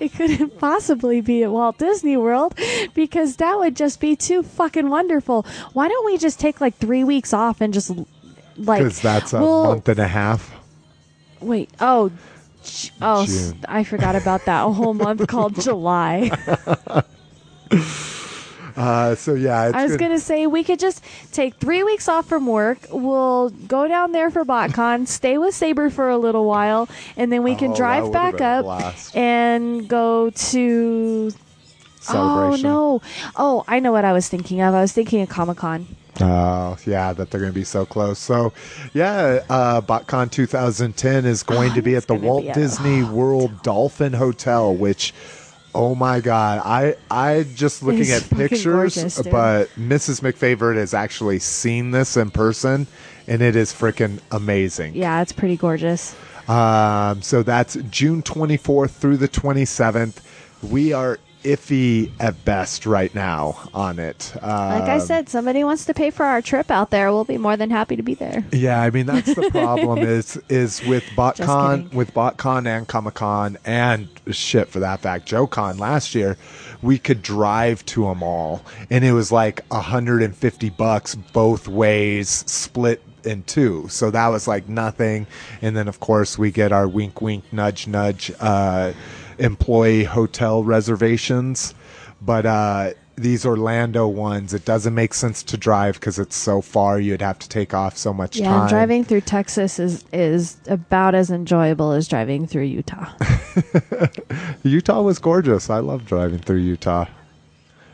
It 0.00 0.12
couldn't 0.14 0.58
possibly 0.58 1.20
be 1.20 1.44
at 1.44 1.50
Walt 1.52 1.78
Disney 1.78 2.16
World 2.16 2.58
because 2.94 3.36
that 3.36 3.58
would 3.58 3.76
just 3.76 4.00
be 4.00 4.16
too 4.16 4.42
fucking 4.42 4.88
wonderful. 4.88 5.46
Why 5.74 5.88
don't 5.88 6.04
we 6.04 6.18
just 6.18 6.40
take 6.40 6.60
like 6.60 6.76
three 6.76 7.04
weeks 7.04 7.32
off 7.32 7.60
and 7.60 7.72
just 7.72 7.90
like 8.56 8.80
Because 8.80 9.00
that's 9.00 9.32
a 9.32 9.40
well, 9.40 9.64
month 9.66 9.88
and 9.88 10.00
a 10.00 10.08
half. 10.08 10.52
Wait, 11.40 11.70
oh, 11.80 12.10
oh, 13.00 13.26
June. 13.26 13.58
I 13.68 13.84
forgot 13.84 14.16
about 14.16 14.44
that. 14.46 14.64
A 14.64 14.70
whole 14.70 14.94
month 14.94 15.26
called 15.28 15.54
July. 15.60 16.30
Uh, 18.76 19.14
so 19.14 19.34
yeah, 19.34 19.66
it's 19.68 19.76
I 19.76 19.82
was 19.84 19.92
good. 19.92 20.00
gonna 20.00 20.18
say 20.20 20.46
we 20.46 20.64
could 20.64 20.78
just 20.78 21.02
take 21.32 21.54
three 21.56 21.82
weeks 21.82 22.08
off 22.08 22.26
from 22.28 22.46
work. 22.46 22.78
We'll 22.90 23.50
go 23.50 23.86
down 23.88 24.12
there 24.12 24.30
for 24.30 24.44
BotCon, 24.44 25.06
stay 25.20 25.38
with 25.38 25.54
Saber 25.54 25.90
for 25.90 26.08
a 26.08 26.18
little 26.18 26.44
while, 26.46 26.88
and 27.16 27.32
then 27.32 27.42
we 27.42 27.52
Oh, 27.52 27.56
can 27.56 27.70
that 27.70 27.76
drive 27.76 28.12
back 28.12 28.40
up 28.40 28.94
and 29.14 29.88
go 29.88 30.30
to. 30.30 31.30
celebration. 32.00 32.66
Oh 32.66 33.00
no! 33.00 33.02
Oh, 33.36 33.64
I 33.68 33.78
know 33.80 33.92
what 33.92 34.04
I 34.04 34.12
was 34.12 34.28
thinking 34.28 34.60
of. 34.60 34.74
I 34.74 34.80
was 34.80 34.92
thinking 34.92 35.20
of 35.22 35.28
Comic 35.28 35.58
Con. 35.58 35.86
Oh, 36.20 36.76
yeah, 36.84 37.14
that 37.14 37.30
they're 37.30 37.40
going 37.40 37.52
to 37.52 37.58
be 37.58 37.64
so 37.64 37.86
close. 37.86 38.18
So, 38.18 38.52
yeah, 38.92 39.42
uh, 39.48 39.80
BotCon 39.80 40.30
2010 40.30 41.24
is 41.24 41.42
going 41.42 41.72
to 41.72 41.80
be 41.80 41.96
at 41.96 42.06
the 42.06 42.14
Walt 42.14 42.42
be 42.42 42.48
a- 42.50 42.54
Disney 42.54 43.02
World 43.02 43.62
Dolphin 43.62 44.12
Hotel, 44.12 44.74
which, 44.74 45.14
oh 45.74 45.94
my 45.94 46.20
God, 46.20 46.60
I 46.64 46.96
I 47.10 47.44
just 47.54 47.82
looking 47.82 48.00
It's 48.02 48.10
at 48.12 48.22
fucking 48.22 48.48
pictures, 48.48 48.64
gorgeous, 48.94 49.16
dude. 49.16 49.32
but 49.32 49.68
Mrs. 49.78 50.20
McFavorite 50.20 50.76
has 50.76 50.94
actually 50.94 51.38
seen 51.38 51.90
this 51.92 52.16
in 52.16 52.30
person, 52.30 52.86
and 53.26 53.42
it 53.42 53.56
is 53.56 53.72
freaking 53.72 54.20
amazing. 54.30 54.94
Yeah, 54.94 55.22
it's 55.22 55.32
pretty 55.32 55.56
gorgeous. 55.56 56.14
Um, 56.48 57.22
so 57.22 57.42
that's 57.42 57.76
June 57.90 58.22
24th 58.22 58.90
through 58.90 59.16
the 59.18 59.28
27th. 59.28 60.16
We 60.62 60.92
are 60.92 61.18
iffy 61.42 62.10
at 62.20 62.44
best 62.44 62.86
right 62.86 63.14
now 63.14 63.68
on 63.74 63.98
it. 63.98 64.32
Uh, 64.42 64.78
Like 64.80 64.88
I 64.88 64.98
said, 64.98 65.28
somebody 65.28 65.64
wants 65.64 65.84
to 65.86 65.94
pay 65.94 66.10
for 66.10 66.24
our 66.24 66.40
trip 66.42 66.70
out 66.70 66.90
there. 66.90 67.12
We'll 67.12 67.24
be 67.24 67.38
more 67.38 67.56
than 67.56 67.70
happy 67.70 67.96
to 67.96 68.02
be 68.02 68.14
there. 68.14 68.44
Yeah, 68.52 68.80
I 68.80 68.90
mean 68.90 69.06
that's 69.06 69.34
the 69.34 69.48
problem 69.50 69.98
is 70.02 70.40
is 70.48 70.82
with 70.86 71.04
BotCon 71.16 71.92
with 71.92 72.14
BotCon 72.14 72.66
and 72.66 72.86
Comic 72.86 73.14
Con 73.14 73.58
and 73.64 74.08
shit 74.30 74.68
for 74.68 74.80
that 74.80 75.00
fact 75.00 75.28
JoeCon 75.28 75.78
last 75.78 76.14
year, 76.14 76.36
we 76.80 76.98
could 76.98 77.22
drive 77.22 77.84
to 77.86 78.04
them 78.04 78.22
all 78.22 78.62
and 78.90 79.04
it 79.04 79.12
was 79.12 79.32
like 79.32 79.64
150 79.68 80.70
bucks 80.70 81.14
both 81.14 81.66
ways 81.68 82.28
split 82.46 83.02
in 83.24 83.42
two. 83.44 83.86
So 83.88 84.10
that 84.10 84.28
was 84.28 84.48
like 84.48 84.68
nothing. 84.68 85.26
And 85.60 85.76
then 85.76 85.86
of 85.88 86.00
course 86.00 86.38
we 86.38 86.50
get 86.50 86.72
our 86.72 86.88
wink 86.88 87.20
wink 87.20 87.44
nudge 87.52 87.86
nudge 87.86 88.32
uh 88.40 88.92
employee 89.42 90.04
hotel 90.04 90.64
reservations. 90.64 91.74
But 92.20 92.46
uh 92.46 92.90
these 93.14 93.44
Orlando 93.44 94.08
ones, 94.08 94.54
it 94.54 94.64
doesn't 94.64 94.94
make 94.94 95.12
sense 95.12 95.42
to 95.42 95.58
drive 95.58 95.94
because 96.00 96.18
it's 96.18 96.34
so 96.34 96.62
far. 96.62 96.98
You'd 96.98 97.20
have 97.20 97.38
to 97.40 97.48
take 97.48 97.74
off 97.74 97.94
so 97.96 98.12
much 98.14 98.36
Yeah, 98.38 98.48
time. 98.48 98.60
and 98.62 98.68
driving 98.70 99.04
through 99.04 99.20
Texas 99.22 99.78
is 99.78 100.04
is 100.12 100.56
about 100.66 101.14
as 101.14 101.30
enjoyable 101.30 101.92
as 101.92 102.08
driving 102.08 102.46
through 102.46 102.62
Utah. 102.64 103.12
Utah 104.62 105.02
was 105.02 105.18
gorgeous. 105.18 105.68
I 105.70 105.78
love 105.80 106.06
driving 106.06 106.38
through 106.38 106.58
Utah. 106.58 107.06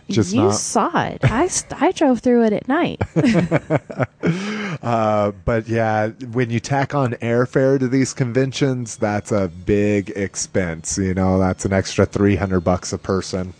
Just 0.08 0.34
you 0.34 0.44
not. 0.44 0.54
saw 0.54 1.06
it. 1.06 1.20
I, 1.22 1.48
I 1.72 1.92
drove 1.92 2.20
through 2.20 2.44
it 2.44 2.52
at 2.52 2.68
night. 2.68 3.00
Uh, 4.80 5.32
but 5.44 5.66
yeah, 5.68 6.08
when 6.32 6.50
you 6.50 6.60
tack 6.60 6.94
on 6.94 7.12
airfare 7.14 7.78
to 7.78 7.88
these 7.88 8.12
conventions, 8.12 8.96
that's 8.96 9.32
a 9.32 9.48
big 9.66 10.10
expense. 10.10 10.96
You 10.98 11.14
know, 11.14 11.38
that's 11.38 11.64
an 11.64 11.72
extra 11.72 12.06
three 12.06 12.36
hundred 12.36 12.60
bucks 12.60 12.92
a 12.92 12.98
person. 12.98 13.54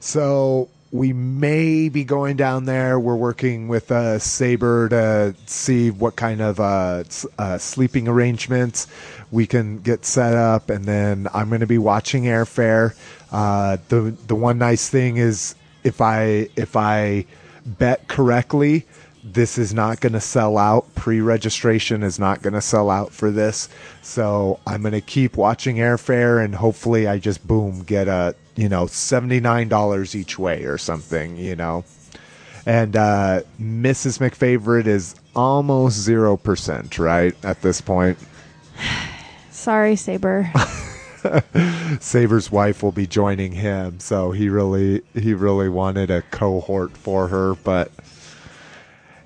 So 0.00 0.68
we 0.90 1.12
may 1.14 1.88
be 1.88 2.04
going 2.04 2.36
down 2.36 2.66
there. 2.66 3.00
We're 3.00 3.16
working 3.16 3.68
with 3.68 3.90
uh, 3.90 4.18
Saber 4.18 4.90
to 4.90 5.34
see 5.46 5.90
what 5.90 6.16
kind 6.16 6.42
of 6.42 6.60
uh, 6.60 7.04
uh, 7.38 7.58
sleeping 7.58 8.06
arrangements 8.06 8.86
we 9.30 9.46
can 9.46 9.78
get 9.78 10.04
set 10.04 10.34
up, 10.34 10.68
and 10.68 10.84
then 10.84 11.28
I'm 11.32 11.48
going 11.48 11.60
to 11.60 11.66
be 11.66 11.78
watching 11.78 12.24
airfare. 12.24 12.94
Uh, 13.30 13.78
the 13.88 14.14
the 14.26 14.34
one 14.34 14.58
nice 14.58 14.88
thing 14.90 15.16
is 15.16 15.54
if 15.84 16.00
I 16.00 16.48
if 16.56 16.76
I 16.76 17.26
bet 17.64 18.08
correctly, 18.08 18.86
this 19.24 19.58
is 19.58 19.72
not 19.72 20.00
going 20.00 20.14
to 20.14 20.20
sell 20.20 20.58
out. 20.58 20.92
Pre-registration 20.94 22.02
is 22.02 22.18
not 22.18 22.42
going 22.42 22.54
to 22.54 22.60
sell 22.60 22.90
out 22.90 23.12
for 23.12 23.30
this, 23.30 23.68
so 24.02 24.58
I'm 24.66 24.82
going 24.82 24.92
to 24.92 25.00
keep 25.00 25.36
watching 25.36 25.76
airfare, 25.76 26.44
and 26.44 26.54
hopefully, 26.54 27.06
I 27.06 27.18
just 27.18 27.46
boom 27.46 27.82
get 27.82 28.08
a 28.08 28.34
you 28.56 28.68
know 28.68 28.86
seventy 28.86 29.40
nine 29.40 29.68
dollars 29.68 30.14
each 30.14 30.38
way 30.38 30.64
or 30.64 30.78
something, 30.78 31.36
you 31.36 31.56
know. 31.56 31.84
And 32.64 32.94
uh, 32.96 33.42
Mrs. 33.60 34.18
McFavorite 34.18 34.86
is 34.86 35.16
almost 35.34 35.96
zero 35.98 36.36
percent, 36.36 36.98
right 36.98 37.34
at 37.44 37.62
this 37.62 37.80
point. 37.80 38.18
Sorry, 39.50 39.96
Saber. 39.96 40.50
Saber's 42.00 42.50
wife 42.50 42.82
will 42.82 42.92
be 42.92 43.06
joining 43.06 43.52
him, 43.52 44.00
so 44.00 44.30
he 44.32 44.48
really 44.48 45.02
he 45.14 45.34
really 45.34 45.68
wanted 45.68 46.10
a 46.10 46.22
cohort 46.22 46.96
for 46.96 47.28
her, 47.28 47.54
but 47.54 47.90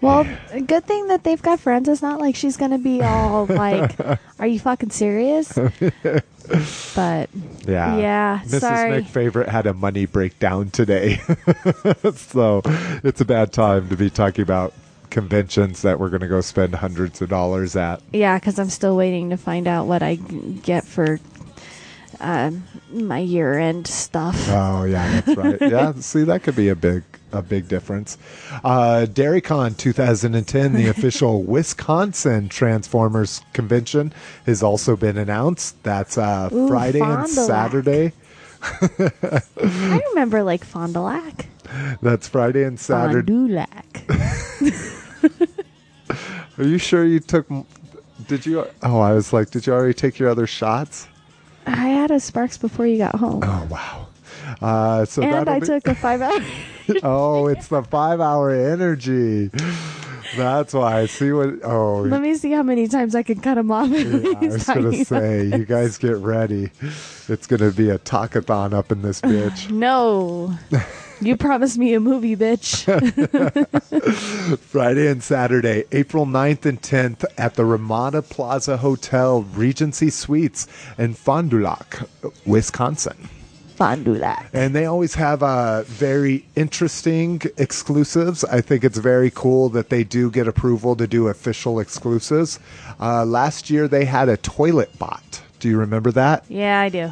well, 0.01 0.27
a 0.53 0.61
good 0.61 0.85
thing 0.85 1.09
that 1.09 1.25
they've 1.25 1.41
got 1.41 1.59
friends. 1.59 1.89
It's 1.89 2.03
not 2.03 2.21
like 2.21 2.37
she's 2.37 2.57
gonna 2.57 2.79
be 2.79 3.03
all 3.03 3.47
like, 3.47 3.97
"Are 4.39 4.47
you 4.47 4.61
fucking 4.61 4.91
serious?" 4.91 5.53
But 6.95 7.29
yeah, 7.67 7.97
Yeah, 7.97 8.41
Mrs. 8.45 8.61
sorry. 8.61 9.03
McFavorite 9.03 9.49
had 9.49 9.67
a 9.67 9.75
money 9.75 10.07
breakdown 10.07 10.71
today, 10.71 11.17
so 12.15 12.63
it's 13.03 13.21
a 13.21 13.25
bad 13.25 13.53
time 13.53 13.89
to 13.89 13.97
be 13.97 14.11
talking 14.11 14.43
about 14.43 14.73
conventions 15.11 15.83
that 15.83 15.99
we're 15.99 16.11
going 16.11 16.21
to 16.21 16.29
go 16.29 16.41
spend 16.41 16.75
hundreds 16.75 17.23
of 17.23 17.29
dollars 17.29 17.75
at. 17.75 18.01
yeah, 18.13 18.39
because 18.39 18.59
I'm 18.59 18.69
still 18.69 18.97
waiting 18.97 19.31
to 19.31 19.37
find 19.37 19.67
out 19.67 19.87
what 19.87 20.03
I 20.03 20.17
get 20.17 20.85
for 20.85 21.19
um, 22.21 22.65
my 22.91 23.19
year 23.19 23.59
end 23.59 23.87
stuff. 23.87 24.49
Oh 24.49 24.85
yeah, 24.85 25.21
that's 25.21 25.37
right. 25.37 25.61
yeah, 25.71 25.93
see 25.95 26.25
that 26.25 26.43
could 26.43 26.57
be 26.57 26.69
a 26.69 26.75
big 26.75 27.03
a 27.33 27.43
big 27.43 27.69
difference. 27.69 28.19
Uh, 28.65 29.07
DairyCon 29.09 29.77
2010, 29.77 30.73
the 30.73 30.89
official 30.89 31.43
Wisconsin 31.45 32.49
Transformers 32.49 33.43
convention, 33.53 34.13
has 34.47 34.63
also 34.63 34.97
been 34.97 35.19
announced. 35.19 35.83
That's 35.83 36.17
uh, 36.19 36.49
Ooh, 36.53 36.69
Friday 36.69 37.01
and 37.01 37.29
Fond 37.29 37.35
du 37.35 37.41
Lac. 37.41 37.47
Saturday. 37.47 38.13
I 38.63 40.03
remember 40.11 40.43
like 40.43 40.65
Fond 40.65 40.95
du 40.95 41.01
Lac. 41.01 41.47
That's 42.01 42.29
Friday 42.29 42.65
and 42.65 42.79
Saturday. 42.79 43.33
Fond 43.33 43.49
du 43.49 43.55
Lac. 43.55 44.05
Are 46.59 46.65
you 46.65 46.79
sure 46.79 47.05
you 47.05 47.21
took? 47.21 47.47
Did 48.29 48.47
you? 48.47 48.67
Oh, 48.83 49.01
I 49.01 49.13
was 49.13 49.33
like, 49.33 49.51
did 49.51 49.67
you 49.67 49.75
already 49.75 49.95
take 49.95 50.19
your 50.19 50.31
other 50.31 50.47
shots? 50.47 51.07
I 51.67 51.89
had 51.89 52.11
a 52.11 52.21
Sparks 52.21 52.57
before 52.59 52.87
you 52.87 52.99
got 52.99 53.15
home. 53.17 53.43
Oh 53.45 53.67
wow. 53.71 54.07
Uh, 54.61 55.05
so 55.05 55.23
and 55.23 55.49
I 55.49 55.59
be- 55.61 55.67
took 55.67 55.87
a 55.89 55.95
five 55.95 56.23
hour. 56.23 56.39
oh, 57.03 57.49
it's 57.49 57.69
the 57.69 57.83
five 57.83 58.21
hour 58.21 58.51
energy. 58.51 59.51
That's 60.37 60.75
why 60.75 61.01
I 61.01 61.07
see 61.07 61.33
what. 61.33 61.65
Oh, 61.65 62.03
Let 62.03 62.21
me 62.23 62.35
see 62.35 62.51
how 62.53 62.63
many 62.63 62.89
times 62.89 63.15
I 63.15 63.23
can 63.23 63.41
cut 63.41 63.55
them 63.55 63.71
off. 63.71 63.89
Yeah, 63.89 63.99
I 64.41 64.47
was 64.47 64.65
gonna 64.65 65.05
say, 65.05 65.45
you 65.47 65.65
guys 65.65 65.99
get 65.99 66.17
ready. 66.17 66.71
It's 67.29 67.47
gonna 67.47 67.71
be 67.71 67.91
a 67.91 67.99
talkathon 67.99 68.73
up 68.73 68.93
in 68.93 69.03
this 69.03 69.21
bitch. 69.23 69.71
no. 69.71 70.57
You 71.21 71.37
promised 71.37 71.79
me 71.79 71.95
a 71.95 72.01
movie, 72.01 72.37
bitch. 72.37 72.85
Friday 74.59 75.09
and 75.09 75.23
Saturday, 75.23 75.85
April 75.93 76.27
9th 76.27 76.67
and 76.67 76.81
10th 76.81 77.25
at 77.39 77.55
the 77.55 77.65
Ramada 77.65 78.21
Plaza 78.21 78.77
Hotel 78.77 79.43
Regency 79.43 80.11
Suites 80.11 80.67
in 80.99 81.15
Fond 81.15 81.51
du 81.51 81.61
Lac, 81.61 82.03
Wisconsin. 82.45 83.29
Fond 83.77 84.05
du 84.05 84.15
Lac. 84.15 84.51
And 84.53 84.75
they 84.75 84.85
always 84.85 85.15
have 85.15 85.43
uh, 85.43 85.83
very 85.83 86.45
interesting 86.55 87.41
exclusives. 87.57 88.45
I 88.45 88.61
think 88.61 88.85
it's 88.85 88.99
very 88.99 89.31
cool 89.31 89.69
that 89.71 89.89
they 89.89 90.05
do 90.05 90.31
get 90.31 90.47
approval 90.49 90.97
to 90.97 91.07
do 91.07 91.29
official 91.29 91.81
exclusives. 91.81 92.59
Uh, 93.01 93.25
last 93.25 93.71
year 93.71 93.89
they 93.89 94.05
had 94.05 94.29
a 94.29 94.37
toilet 94.37 94.99
bot. 94.99 95.43
Do 95.67 95.71
you 95.71 95.79
remember 95.79 96.13
that? 96.13 96.45
Yeah, 96.49 96.81
I 96.81 96.89
do. 96.89 97.11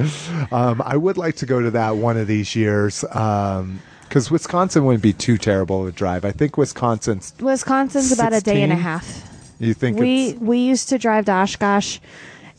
Um, 0.50 0.80
I 0.82 0.96
would 0.96 1.18
like 1.18 1.36
to 1.36 1.46
go 1.46 1.60
to 1.60 1.72
that 1.72 1.96
one 1.96 2.16
of 2.16 2.26
these 2.26 2.56
years 2.56 3.02
because 3.02 4.30
Wisconsin 4.30 4.86
wouldn't 4.86 5.02
be 5.02 5.12
too 5.12 5.36
terrible 5.36 5.84
to 5.84 5.92
drive. 5.92 6.24
I 6.24 6.30
think 6.32 6.56
Wisconsin's. 6.56 7.34
Wisconsin's 7.38 8.12
about 8.12 8.32
a 8.32 8.40
day 8.40 8.62
and 8.62 8.72
a 8.72 8.76
half. 8.76 9.04
You 9.58 9.74
think 9.74 9.98
We 9.98 10.28
it's 10.28 10.40
we 10.40 10.60
used 10.60 10.88
to 10.90 10.98
drive 10.98 11.26
to 11.26 11.32
Oshkosh, 11.32 11.98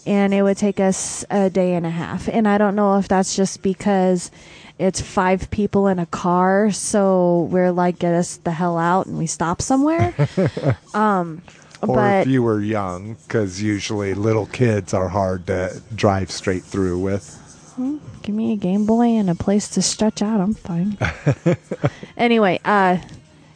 and 0.06 0.36
it 0.36 0.44
would 0.44 0.58
take 0.58 0.80
us 0.80 1.26
a 1.32 1.50
day 1.50 1.74
and 1.74 1.86
a 1.86 1.90
half. 1.90 2.28
And 2.28 2.48
I 2.48 2.60
don't 2.60 2.76
know 2.76 3.00
if 3.00 3.08
that's 3.08 3.36
just 3.36 3.64
because 3.64 4.30
it's 4.78 5.02
five 5.02 5.50
people 5.50 5.88
in 5.88 5.98
a 5.98 6.06
car, 6.06 6.70
so 6.70 7.48
we're 7.50 7.72
like, 7.72 7.98
get 7.98 8.14
us 8.14 8.38
the 8.38 8.52
hell 8.52 8.78
out, 8.78 9.08
and 9.08 9.18
we 9.18 9.26
stop 9.26 9.64
somewhere. 9.64 10.14
um, 10.94 11.42
or 11.82 11.96
but 11.96 12.22
if 12.22 12.28
you 12.28 12.44
were 12.44 12.62
young, 12.62 13.16
because 13.28 13.62
usually 13.62 14.14
little 14.14 14.46
kids 14.46 14.94
are 14.94 15.08
hard 15.08 15.48
to 15.48 15.82
drive 15.96 16.32
straight 16.32 16.64
through 16.64 17.00
with. 17.00 17.36
give 18.22 18.36
me 18.36 18.54
a 18.54 18.58
Game 18.58 18.86
Boy 18.86 19.06
and 19.06 19.30
a 19.30 19.36
place 19.36 19.70
to 19.70 19.82
stretch 19.82 20.22
out. 20.22 20.42
I'm 20.42 20.54
fine. 20.54 20.98
anyway, 22.18 22.60
uh, 22.66 22.98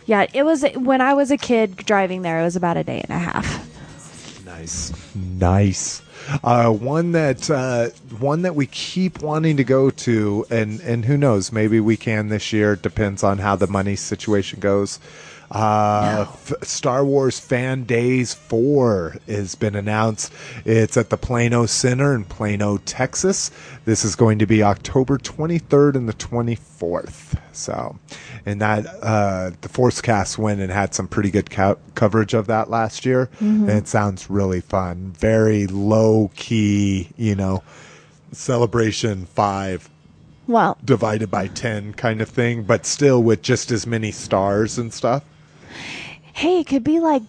yeah, 0.06 0.26
it 0.34 0.44
was 0.44 0.64
when 0.76 1.02
I 1.02 1.14
was 1.14 1.32
a 1.32 1.38
kid 1.38 1.76
driving 1.76 2.22
there. 2.22 2.40
It 2.40 2.44
was 2.44 2.56
about 2.56 2.78
a 2.78 2.84
day 2.84 3.02
and 3.02 3.10
a 3.10 3.20
half. 3.20 4.46
Nice, 4.46 4.94
nice. 5.16 6.02
Uh, 6.44 6.72
one 6.72 7.12
that 7.12 7.50
uh, 7.50 7.90
one 8.20 8.44
that 8.44 8.56
we 8.56 8.66
keep 8.68 9.22
wanting 9.22 9.58
to 9.58 9.64
go 9.64 9.90
to, 9.90 10.46
and 10.50 10.80
and 10.82 11.04
who 11.04 11.18
knows, 11.18 11.52
maybe 11.52 11.80
we 11.80 11.98
can 11.98 12.30
this 12.30 12.54
year. 12.54 12.74
It 12.74 12.82
depends 12.82 13.24
on 13.24 13.40
how 13.40 13.58
the 13.58 13.68
money 13.68 13.96
situation 13.98 14.60
goes. 14.62 15.00
Uh, 15.52 16.26
F- 16.28 16.54
Star 16.64 17.06
Wars 17.06 17.40
Fan 17.40 17.84
Days 17.84 18.34
4 18.34 19.18
has 19.28 19.56
been 19.56 19.76
announced. 19.76 20.34
It's 20.66 20.98
at 20.98 21.10
the 21.10 21.18
Plano 21.18 21.66
Center 21.68 22.16
in 22.16 22.24
Plano, 22.26 22.78
Texas. 22.78 23.52
This 23.86 24.04
is 24.04 24.16
going 24.16 24.40
to 24.40 24.46
be 24.48 24.64
October 24.64 25.18
23rd 25.18 25.96
and 25.96 26.10
the 26.10 26.14
24th. 26.14 27.38
So, 27.52 28.00
and 28.48 28.60
that, 28.62 28.88
uh, 29.04 29.52
the 29.62 29.70
Forcecast 29.70 30.40
went 30.40 30.60
and 30.60 30.72
had 30.72 30.96
some 30.96 31.08
pretty 31.08 31.30
good 31.30 31.52
co- 31.52 31.78
coverage 31.94 32.34
of 32.34 32.48
that 32.48 32.70
last 32.72 33.06
year. 33.06 33.30
And 33.40 33.70
it 33.70 33.88
sounds 33.88 34.30
really 34.30 34.62
fun. 34.62 35.14
Very 35.20 35.68
low 35.68 36.32
key, 36.36 37.10
you 37.16 37.36
know, 37.36 37.62
celebration 38.32 39.26
five 39.28 39.88
Well, 40.48 40.78
divided 40.84 41.30
by 41.30 41.48
10 41.48 41.94
kind 41.94 42.22
of 42.22 42.30
thing, 42.30 42.64
but 42.64 42.86
still 42.88 43.22
with 43.22 43.44
just 43.44 43.70
as 43.72 43.86
many 43.86 44.12
stars 44.12 44.78
and 44.80 44.92
stuff. 44.92 45.24
Hey, 46.34 46.60
it 46.60 46.68
could 46.68 46.84
be 46.84 47.00
like 47.00 47.24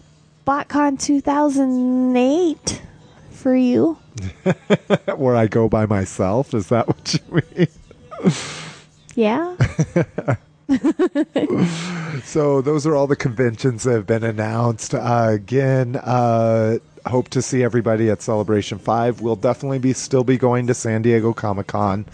BotCon 0.46 1.00
2008 1.00 2.82
for 3.30 3.54
you. 3.54 3.98
Where 5.16 5.36
I 5.36 5.46
go 5.46 5.68
by 5.68 5.86
myself. 5.86 6.54
Is 6.54 6.68
that 6.68 6.86
what 6.88 7.14
you 7.14 7.42
mean? 7.56 7.68
Yeah. 9.14 9.56
So 12.24 12.62
those 12.62 12.86
are 12.86 12.94
all 12.96 13.06
the 13.06 13.16
conventions 13.16 13.84
that 13.84 13.92
have 13.92 14.06
been 14.06 14.24
announced. 14.24 14.94
Uh, 14.94 15.28
again, 15.30 15.96
uh, 15.96 16.78
hope 17.06 17.28
to 17.30 17.42
see 17.42 17.62
everybody 17.62 18.08
at 18.08 18.22
Celebration 18.22 18.78
Five. 18.78 19.20
We'll 19.20 19.36
definitely 19.36 19.78
be 19.78 19.92
still 19.92 20.24
be 20.24 20.38
going 20.38 20.66
to 20.68 20.74
San 20.74 21.02
Diego 21.02 21.32
Comic 21.32 21.66
Con. 21.68 22.06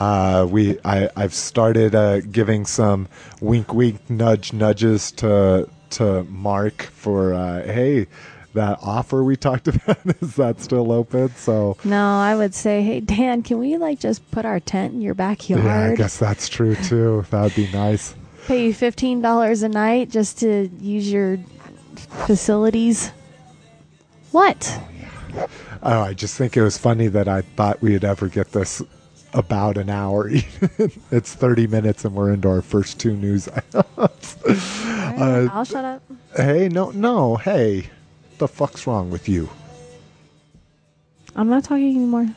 Uh, 0.00 0.46
we 0.50 0.78
I, 0.84 1.08
I've 1.16 1.34
started 1.34 1.94
uh, 1.94 2.20
giving 2.20 2.64
some 2.66 3.08
wink, 3.40 3.72
wink, 3.74 4.08
nudge, 4.08 4.52
nudges 4.52 5.12
to 5.12 5.68
to 5.90 6.24
Mark 6.24 6.82
for 6.82 7.34
uh, 7.34 7.62
hey. 7.64 8.06
That 8.54 8.80
offer 8.82 9.24
we 9.24 9.34
talked 9.36 9.66
about 9.68 9.96
is 10.20 10.36
that 10.36 10.60
still 10.60 10.92
open? 10.92 11.30
So 11.36 11.78
no, 11.84 12.18
I 12.18 12.36
would 12.36 12.54
say, 12.54 12.82
hey 12.82 13.00
Dan, 13.00 13.42
can 13.42 13.58
we 13.58 13.78
like 13.78 13.98
just 13.98 14.30
put 14.30 14.44
our 14.44 14.60
tent 14.60 14.92
in 14.92 15.00
your 15.00 15.14
backyard? 15.14 15.64
yeah, 15.64 15.92
I 15.92 15.96
guess 15.96 16.18
that's 16.18 16.50
true 16.50 16.74
too. 16.74 17.24
That 17.30 17.44
would 17.44 17.54
be 17.54 17.72
nice. 17.72 18.14
Pay 18.46 18.66
you 18.66 18.74
fifteen 18.74 19.22
dollars 19.22 19.62
a 19.62 19.70
night 19.70 20.10
just 20.10 20.40
to 20.40 20.68
use 20.80 21.10
your 21.10 21.38
facilities. 22.26 23.10
What? 24.32 24.80
Oh, 25.82 26.00
I 26.02 26.12
just 26.12 26.36
think 26.36 26.54
it 26.54 26.62
was 26.62 26.76
funny 26.76 27.08
that 27.08 27.28
I 27.28 27.40
thought 27.40 27.80
we'd 27.80 28.04
ever 28.04 28.28
get 28.28 28.52
this 28.52 28.82
about 29.32 29.76
an 29.76 29.90
hour. 29.90 30.28
it's 31.10 31.34
30 31.34 31.66
minutes 31.66 32.04
and 32.04 32.14
we're 32.14 32.32
into 32.32 32.48
our 32.48 32.62
first 32.62 33.00
two 33.00 33.16
news 33.16 33.48
items. 33.48 34.36
Uh, 34.44 35.48
I'll 35.52 35.64
shut 35.64 35.84
up. 35.84 36.02
hey, 36.36 36.68
no, 36.68 36.90
no, 36.90 37.36
hey, 37.36 37.90
the 38.38 38.48
fuck's 38.48 38.86
wrong 38.86 39.10
with 39.10 39.28
you? 39.28 39.48
I'm 41.34 41.48
not 41.48 41.64
talking 41.64 41.96
anymore. 41.96 42.28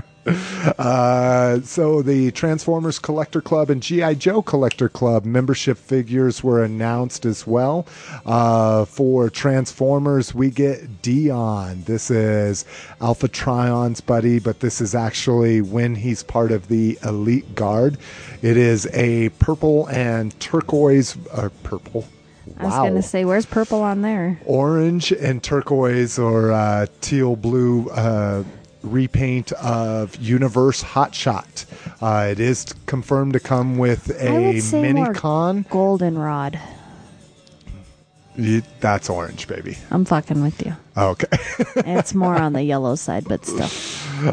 Uh, 0.78 1.60
so 1.60 2.00
the 2.00 2.30
Transformers 2.30 2.98
Collector 2.98 3.42
Club 3.42 3.68
and 3.68 3.82
GI 3.82 4.14
Joe 4.14 4.40
Collector 4.40 4.88
Club 4.88 5.24
membership 5.26 5.76
figures 5.76 6.42
were 6.42 6.64
announced 6.64 7.26
as 7.26 7.46
well. 7.46 7.86
Uh, 8.24 8.86
for 8.86 9.28
Transformers, 9.28 10.34
we 10.34 10.50
get 10.50 11.02
Dion. 11.02 11.82
This 11.82 12.10
is 12.10 12.64
Alpha 13.02 13.28
Trion's 13.28 14.00
buddy, 14.00 14.38
but 14.38 14.60
this 14.60 14.80
is 14.80 14.94
actually 14.94 15.60
when 15.60 15.94
he's 15.94 16.22
part 16.22 16.52
of 16.52 16.68
the 16.68 16.98
Elite 17.04 17.54
Guard. 17.54 17.98
It 18.40 18.56
is 18.56 18.86
a 18.94 19.28
purple 19.38 19.86
and 19.88 20.38
turquoise, 20.40 21.18
uh, 21.32 21.50
purple. 21.62 22.08
I 22.58 22.64
was 22.64 22.74
gonna 22.74 23.02
say, 23.02 23.24
where's 23.24 23.46
purple 23.46 23.82
on 23.82 24.02
there? 24.02 24.38
orange 24.44 25.12
and 25.12 25.42
turquoise 25.42 26.18
or 26.18 26.52
uh, 26.52 26.86
teal 27.00 27.36
blue 27.36 27.88
uh, 27.90 28.44
repaint 28.82 29.52
of 29.52 30.14
Universe 30.16 30.82
Hotshot. 30.82 31.64
Uh, 32.02 32.28
it 32.30 32.40
is 32.40 32.66
confirmed 32.86 33.32
to 33.32 33.40
come 33.40 33.78
with 33.78 34.10
I 34.20 34.26
a 34.26 34.52
would 34.52 34.62
say 34.62 34.82
mini 34.82 35.02
more 35.02 35.14
con. 35.14 35.64
Goldenrod. 35.70 36.58
Y- 38.36 38.62
That's 38.80 39.08
orange, 39.08 39.46
baby. 39.46 39.76
I'm 39.90 40.04
fucking 40.04 40.42
with 40.42 40.64
you. 40.64 40.74
Okay. 40.96 41.26
It's 41.86 42.14
more 42.14 42.34
on 42.36 42.52
the 42.52 42.62
yellow 42.62 42.94
side, 42.96 43.24
but 43.28 43.44
still. 43.44 43.68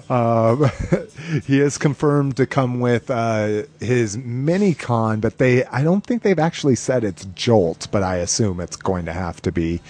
Um, 0.10 0.70
he 1.46 1.60
is 1.60 1.78
confirmed 1.78 2.38
to 2.38 2.46
come 2.46 2.80
with 2.80 3.10
uh, 3.12 3.64
his 3.80 4.18
mini 4.18 4.74
con, 4.74 5.20
but 5.20 5.38
they 5.38 5.66
I 5.66 5.84
don't 5.84 6.06
think 6.06 6.24
they've 6.24 6.40
actually 6.40 6.76
said 6.76 7.04
it's 7.04 7.26
Jolt, 7.36 7.88
but 7.92 8.04
I 8.04 8.18
assume 8.18 8.60
it's 8.60 8.76
going 8.76 9.06
to 9.06 9.14
have 9.14 9.42
to 9.44 9.52
be. 9.52 9.82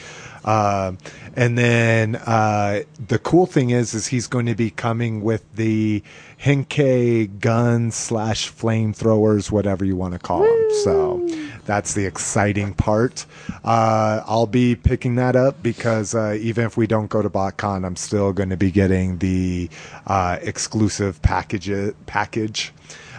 Um 0.46 0.98
and 1.36 1.58
then 1.58 2.16
uh, 2.18 2.82
the 3.08 3.18
cool 3.20 3.46
thing 3.46 3.70
is, 3.70 3.94
is 3.94 4.08
he's 4.08 4.28
going 4.28 4.48
to 4.48 4.56
be 4.56 4.70
coming 4.70 5.22
with 5.22 5.44
the 5.56 6.04
Henkei 6.42 7.40
gun 7.40 7.92
slash 7.92 8.52
flamethrowers, 8.52 9.50
whatever 9.50 9.86
you 9.86 9.96
want 9.96 10.14
to 10.14 10.20
call 10.20 10.42
them. 10.42 10.68
So 10.84 11.26
that's 11.66 11.94
the 11.94 12.06
exciting 12.06 12.74
part. 12.74 13.26
Uh, 13.64 14.22
I'll 14.26 14.48
be 14.48 14.76
picking 14.76 15.16
that 15.16 15.36
up 15.36 15.64
because 15.64 16.14
uh, 16.14 16.38
even 16.40 16.66
if 16.66 16.76
we 16.76 16.86
don't 16.86 17.10
go 17.10 17.22
to 17.22 17.30
BotCon, 17.30 17.86
I'm 17.86 17.96
still 17.96 18.34
going 18.34 18.50
to 18.50 18.58
be 18.58 18.72
getting 18.72 19.20
the 19.20 19.70
uh, 20.08 20.38
exclusive 20.42 21.22
package. 21.22 21.72
Package. 22.08 22.74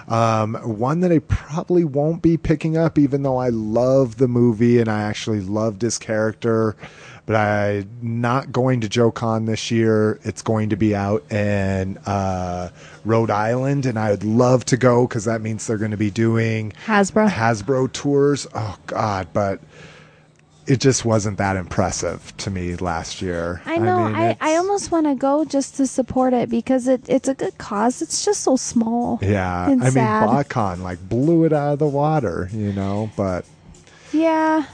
Um, 0.08 0.54
one 0.56 1.00
that 1.00 1.12
I 1.12 1.20
probably 1.20 1.84
won't 1.84 2.22
be 2.22 2.36
picking 2.36 2.76
up, 2.76 2.98
even 2.98 3.22
though 3.22 3.38
I 3.38 3.48
love 3.48 4.18
the 4.18 4.28
movie 4.28 4.78
and 4.78 4.88
I 4.88 5.02
actually 5.02 5.40
loved 5.40 5.80
his 5.80 5.96
character. 5.96 6.76
But 7.24 7.36
I'm 7.36 7.88
not 8.02 8.50
going 8.50 8.80
to 8.80 8.88
Joe 8.88 9.12
Con 9.12 9.46
this 9.46 9.70
year. 9.70 10.18
It's 10.24 10.42
going 10.42 10.70
to 10.70 10.76
be 10.76 10.94
out 10.94 11.30
in 11.30 11.98
uh, 11.98 12.70
Rhode 13.04 13.30
Island, 13.30 13.86
and 13.86 13.96
I 13.96 14.10
would 14.10 14.24
love 14.24 14.64
to 14.66 14.76
go 14.76 15.06
because 15.06 15.24
that 15.26 15.40
means 15.40 15.66
they're 15.66 15.78
going 15.78 15.92
to 15.92 15.96
be 15.96 16.10
doing 16.10 16.72
Hasbro. 16.84 17.28
Hasbro 17.28 17.92
tours. 17.92 18.48
Oh 18.54 18.76
God, 18.86 19.28
but 19.32 19.60
it 20.66 20.80
just 20.80 21.04
wasn't 21.04 21.38
that 21.38 21.56
impressive 21.56 22.36
to 22.38 22.50
me 22.50 22.76
last 22.76 23.20
year. 23.20 23.62
I 23.66 23.78
know. 23.78 24.06
mean, 24.06 24.14
I, 24.14 24.36
I, 24.40 24.56
almost 24.56 24.92
want 24.92 25.06
to 25.06 25.14
go 25.14 25.44
just 25.44 25.76
to 25.76 25.86
support 25.86 26.32
it 26.34 26.48
because 26.48 26.86
it, 26.86 27.08
it's 27.08 27.28
a 27.28 27.34
good 27.34 27.58
cause. 27.58 28.00
It's 28.00 28.24
just 28.24 28.42
so 28.42 28.56
small. 28.56 29.18
yeah. 29.22 29.66
I 29.66 29.68
mean, 29.68 29.80
sad. 29.90 30.28
BotCon 30.28 30.82
like 30.82 31.08
blew 31.08 31.44
it 31.44 31.52
out 31.52 31.74
of 31.74 31.78
the 31.78 31.88
water, 31.88 32.48
you 32.52 32.72
know. 32.72 33.10
But 33.16 33.44
Yeah. 34.12 34.66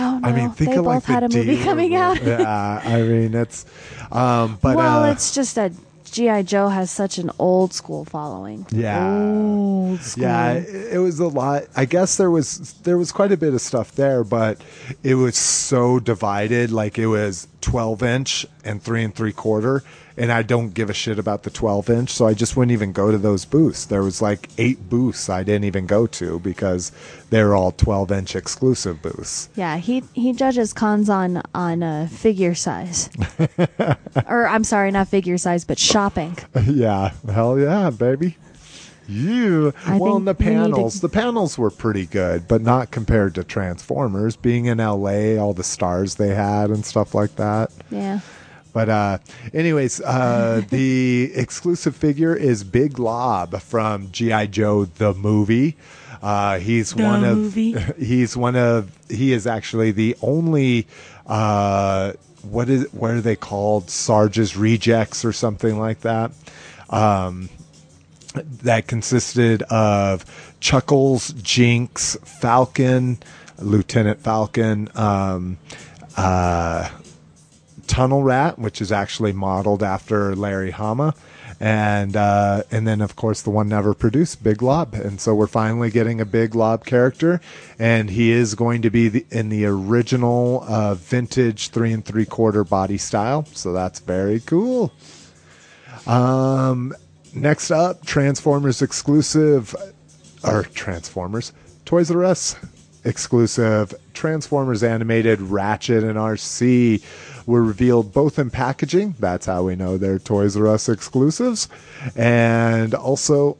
Oh 0.00 0.20
no! 0.20 0.28
I 0.28 0.32
mean, 0.32 0.50
think 0.50 0.70
they 0.70 0.76
of 0.76 0.84
both 0.84 0.94
like 0.94 1.04
had 1.04 1.24
a 1.24 1.28
movie 1.28 1.60
coming 1.62 1.96
out. 1.96 2.22
yeah, 2.22 2.80
I 2.84 3.02
mean 3.02 3.34
it's, 3.34 3.66
um, 4.12 4.58
but 4.62 4.76
well, 4.76 5.02
uh, 5.02 5.10
it's 5.10 5.34
just 5.34 5.56
that 5.56 5.72
GI 6.12 6.44
Joe 6.44 6.68
has 6.68 6.90
such 6.90 7.18
an 7.18 7.30
old 7.38 7.72
school 7.72 8.04
following. 8.04 8.64
Yeah. 8.70 9.08
old 9.08 10.00
school. 10.00 10.22
Yeah, 10.22 10.52
it, 10.52 10.94
it 10.94 10.98
was 10.98 11.18
a 11.18 11.26
lot. 11.26 11.64
I 11.76 11.84
guess 11.84 12.16
there 12.16 12.30
was 12.30 12.74
there 12.84 12.96
was 12.96 13.12
quite 13.12 13.32
a 13.32 13.36
bit 13.36 13.54
of 13.54 13.60
stuff 13.60 13.92
there, 13.92 14.24
but 14.24 14.60
it 15.02 15.16
was 15.16 15.36
so 15.36 15.98
divided. 15.98 16.70
Like 16.70 16.98
it 16.98 17.06
was 17.06 17.48
twelve 17.60 18.02
inch 18.02 18.46
and 18.64 18.82
three 18.82 19.02
and 19.02 19.14
three 19.14 19.32
quarter, 19.32 19.82
and 20.16 20.32
I 20.32 20.42
don't 20.42 20.74
give 20.74 20.90
a 20.90 20.94
shit 20.94 21.18
about 21.18 21.42
the 21.42 21.50
twelve 21.50 21.90
inch, 21.90 22.10
so 22.10 22.26
I 22.26 22.34
just 22.34 22.56
wouldn't 22.56 22.72
even 22.72 22.92
go 22.92 23.10
to 23.10 23.18
those 23.18 23.44
booths. 23.44 23.86
There 23.86 24.02
was 24.02 24.22
like 24.22 24.48
eight 24.58 24.88
booths 24.88 25.28
I 25.28 25.42
didn't 25.42 25.64
even 25.64 25.86
go 25.86 26.06
to 26.06 26.38
because 26.40 26.92
they're 27.30 27.54
all 27.54 27.72
twelve 27.72 28.10
inch 28.12 28.36
exclusive 28.36 29.02
booths. 29.02 29.48
Yeah, 29.54 29.76
he 29.78 30.02
he 30.14 30.32
judges 30.32 30.72
cons 30.72 31.08
on 31.08 31.42
on 31.54 31.82
uh, 31.82 32.08
figure 32.08 32.54
size, 32.54 33.10
or 34.28 34.46
I'm 34.48 34.64
sorry, 34.64 34.90
not 34.90 35.08
figure 35.08 35.38
size, 35.38 35.64
but 35.64 35.78
shopping. 35.78 36.36
yeah, 36.64 37.12
hell 37.30 37.58
yeah, 37.58 37.90
baby. 37.90 38.36
You 39.08 39.72
well, 39.88 40.16
and 40.16 40.26
the 40.26 40.34
we 40.34 40.44
to- 40.44 40.50
panels. 40.50 41.00
The 41.00 41.08
panels 41.08 41.56
were 41.56 41.70
pretty 41.70 42.04
good, 42.04 42.46
but 42.46 42.60
not 42.60 42.90
compared 42.90 43.34
to 43.36 43.44
Transformers. 43.44 44.36
Being 44.36 44.66
in 44.66 44.78
LA, 44.78 45.36
all 45.36 45.54
the 45.54 45.64
stars 45.64 46.16
they 46.16 46.34
had 46.34 46.68
and 46.70 46.84
stuff 46.84 47.14
like 47.14 47.36
that. 47.36 47.70
Yeah, 47.90 48.20
But 48.74 48.88
uh, 48.90 49.18
anyways, 49.54 50.02
uh, 50.02 50.62
the 50.70 51.32
exclusive 51.34 51.96
figure 51.96 52.36
is 52.36 52.64
Big 52.64 52.98
Lob 52.98 53.60
from 53.62 54.10
GI 54.12 54.48
Joe 54.48 54.84
the 54.84 55.14
movie. 55.14 55.76
Uh, 56.20 56.58
he's 56.58 56.94
one 56.94 57.24
of 57.24 57.54
he's 57.98 58.36
one 58.36 58.56
of 58.56 58.90
he 59.08 59.32
is 59.32 59.46
actually 59.46 59.90
the 59.92 60.16
only 60.20 60.86
uh, 61.26 62.12
what 62.42 62.68
is 62.68 62.92
what 62.92 63.12
are 63.12 63.20
they 63.22 63.36
called 63.36 63.88
Sarge's 63.88 64.54
rejects 64.54 65.24
or 65.24 65.32
something 65.32 65.78
like 65.78 66.00
that. 66.00 66.32
Um, 66.90 67.48
that 68.62 68.86
consisted 68.86 69.62
of 69.64 70.24
Chuckles, 70.60 71.32
Jinx, 71.34 72.16
Falcon, 72.24 73.18
Lieutenant 73.58 74.20
Falcon, 74.20 74.88
um, 74.94 75.58
uh, 76.16 76.88
Tunnel 77.86 78.22
Rat, 78.22 78.58
which 78.58 78.80
is 78.80 78.92
actually 78.92 79.32
modeled 79.32 79.82
after 79.82 80.36
Larry 80.36 80.70
Hama, 80.70 81.14
and 81.58 82.16
uh, 82.16 82.62
and 82.70 82.86
then 82.86 83.00
of 83.00 83.16
course 83.16 83.42
the 83.42 83.50
one 83.50 83.68
never 83.68 83.94
produced, 83.94 84.42
Big 84.44 84.62
Lob, 84.62 84.94
and 84.94 85.20
so 85.20 85.34
we're 85.34 85.46
finally 85.46 85.90
getting 85.90 86.20
a 86.20 86.24
Big 86.24 86.54
Lob 86.54 86.84
character, 86.84 87.40
and 87.78 88.10
he 88.10 88.30
is 88.30 88.54
going 88.54 88.82
to 88.82 88.90
be 88.90 89.08
the, 89.08 89.26
in 89.30 89.48
the 89.48 89.64
original 89.64 90.64
uh, 90.68 90.94
vintage 90.94 91.70
three 91.70 91.92
and 91.92 92.04
three 92.04 92.26
quarter 92.26 92.62
body 92.62 92.98
style, 92.98 93.44
so 93.52 93.72
that's 93.72 94.00
very 94.00 94.40
cool. 94.40 94.92
Um, 96.06 96.94
next 97.34 97.70
up, 97.70 98.04
Transformers 98.04 98.82
exclusive, 98.82 99.74
or 100.44 100.64
Transformers, 100.64 101.52
Toys 101.84 102.10
R 102.10 102.24
Us 102.24 102.56
exclusive 103.04 103.94
Transformers 104.12 104.82
animated 104.82 105.40
Ratchet 105.40 106.04
and 106.04 106.16
RC 106.16 107.02
were 107.46 107.62
revealed 107.62 108.12
both 108.12 108.38
in 108.38 108.50
packaging. 108.50 109.14
That's 109.18 109.46
how 109.46 109.62
we 109.62 109.76
know 109.76 109.96
they're 109.96 110.18
Toys 110.18 110.56
R 110.56 110.66
Us 110.68 110.88
exclusives, 110.88 111.68
and 112.16 112.94
also. 112.94 113.56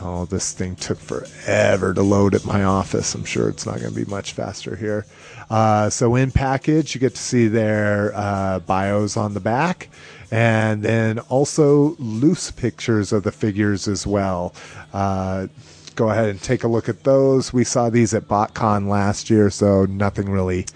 Oh, 0.00 0.24
this 0.24 0.52
thing 0.52 0.74
took 0.74 0.98
forever 0.98 1.94
to 1.94 2.02
load 2.02 2.34
at 2.34 2.44
my 2.44 2.64
office. 2.64 3.14
I'm 3.14 3.24
sure 3.24 3.48
it's 3.48 3.64
not 3.64 3.78
going 3.78 3.94
to 3.94 4.04
be 4.04 4.10
much 4.10 4.32
faster 4.32 4.74
here. 4.74 5.06
Uh, 5.48 5.88
so, 5.88 6.16
in 6.16 6.32
package, 6.32 6.96
you 6.96 7.00
get 7.00 7.14
to 7.14 7.22
see 7.22 7.46
their 7.46 8.12
uh, 8.12 8.58
bios 8.58 9.16
on 9.16 9.34
the 9.34 9.40
back, 9.40 9.88
and 10.30 10.82
then 10.82 11.18
also 11.20 11.96
loose 11.98 12.50
pictures 12.50 13.12
of 13.12 13.22
the 13.22 13.32
figures 13.32 13.88
as 13.88 14.06
well. 14.06 14.54
Uh, 14.92 15.48
go 15.94 16.10
ahead 16.10 16.28
and 16.28 16.42
take 16.42 16.64
a 16.64 16.68
look 16.68 16.88
at 16.88 17.04
those. 17.04 17.52
We 17.52 17.64
saw 17.64 17.90
these 17.90 18.14
at 18.14 18.28
BotCon 18.28 18.88
last 18.88 19.30
year, 19.30 19.50
so 19.50 19.84
nothing 19.84 20.28
really 20.28 20.66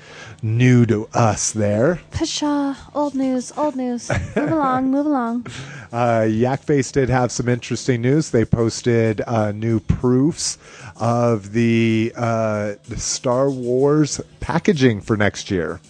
new 0.43 0.87
to 0.87 1.09
us 1.13 1.53
there. 1.53 2.01
Pshaw, 2.13 2.75
old 2.95 3.15
news, 3.15 3.53
old 3.57 3.77
news. 3.77 4.11
Move 4.37 4.53
along, 4.53 4.91
move 4.91 5.07
along. 5.07 5.47
Uh, 5.91 6.21
Yakface 6.29 6.93
did 6.93 7.09
have 7.09 7.33
some 7.33 7.49
interesting 7.49 8.03
news. 8.03 8.31
They 8.31 8.45
posted 8.45 9.23
uh, 9.27 9.53
new 9.53 9.81
proofs 9.81 10.59
of 10.97 11.53
the, 11.53 12.13
uh, 12.15 12.75
the 12.87 12.99
Star 12.99 13.49
Wars 13.51 14.21
packaging 14.39 15.01
for 15.01 15.17
next 15.17 15.51
year, 15.51 15.81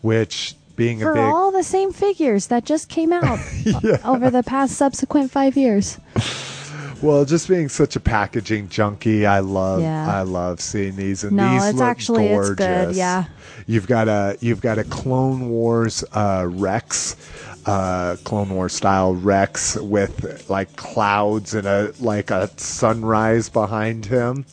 which 0.00 0.54
being 0.76 1.00
For 1.00 1.10
a 1.12 1.14
big 1.14 1.22
all 1.24 1.50
the 1.52 1.62
same 1.62 1.92
figures 1.92 2.46
that 2.48 2.64
just 2.64 2.88
came 2.88 3.12
out 3.12 3.24
o- 3.66 3.98
over 4.04 4.30
the 4.30 4.42
past 4.42 4.76
subsequent 4.76 5.30
five 5.30 5.56
years. 5.56 5.98
Well, 7.02 7.24
just 7.24 7.48
being 7.48 7.68
such 7.68 7.96
a 7.96 8.00
packaging 8.00 8.68
junkie, 8.68 9.26
I 9.26 9.40
love 9.40 9.80
Yeah. 9.82 10.06
I 10.18 10.22
love 10.22 10.60
seeing 10.60 10.94
these 10.96 11.24
and 11.24 11.36
No, 11.36 11.50
these 11.52 11.64
it's 11.70 11.78
look 11.78 11.84
actually- 11.88 12.26
it's 12.28 12.48
gorgeous. 12.50 12.86
good, 12.88 12.96
yeah. 12.96 13.24
You've 13.66 13.86
got 13.86 14.08
a 14.08 14.36
you've 14.40 14.60
got 14.60 14.78
a 14.78 14.84
Clone 14.84 15.48
Wars 15.48 16.04
uh, 16.12 16.46
Rex, 16.48 17.16
uh, 17.66 18.16
Clone 18.24 18.50
Wars 18.50 18.72
style 18.72 19.14
Rex 19.14 19.76
with 19.76 20.48
like 20.48 20.74
clouds 20.76 21.54
and 21.54 21.66
a 21.66 21.92
like 22.00 22.30
a 22.30 22.48
sunrise 22.56 23.48
behind 23.48 24.06
him. 24.06 24.46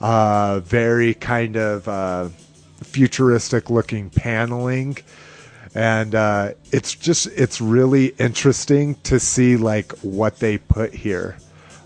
Uh, 0.00 0.60
very 0.60 1.14
kind 1.14 1.56
of 1.56 1.88
uh, 1.88 2.28
futuristic 2.82 3.70
looking 3.70 4.10
paneling 4.10 4.96
and 5.74 6.14
uh, 6.14 6.52
it's 6.72 6.94
just 6.94 7.26
it's 7.28 7.60
really 7.60 8.08
interesting 8.18 8.94
to 9.02 9.18
see 9.18 9.56
like 9.56 9.92
what 9.98 10.38
they 10.38 10.58
put 10.58 10.94
here. 10.94 11.36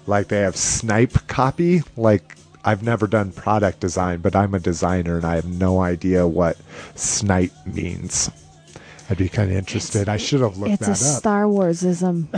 Like 0.07 0.29
they 0.29 0.41
have 0.41 0.57
snipe 0.57 1.27
copy. 1.27 1.83
Like 1.97 2.35
i've 2.65 2.83
never 2.83 3.07
done 3.07 3.31
product 3.31 3.79
design 3.79 4.19
but 4.19 4.35
i'm 4.35 4.53
a 4.53 4.59
designer 4.59 5.17
and 5.17 5.25
i 5.25 5.37
have 5.37 5.47
no 5.47 5.81
idea 5.81 6.27
what 6.27 6.57
snipe 6.97 7.53
means 7.65 8.31
I'd 9.11 9.17
be 9.17 9.29
kind 9.29 9.51
of 9.51 9.57
interested. 9.57 10.09
I 10.09 10.19
should 10.19 10.41
have 10.41 10.59
looked 10.59 10.75
It's 10.75 10.89
a 10.89 10.91
up. 10.91 10.97
Star 10.97 11.45
Warsism. 11.45 12.29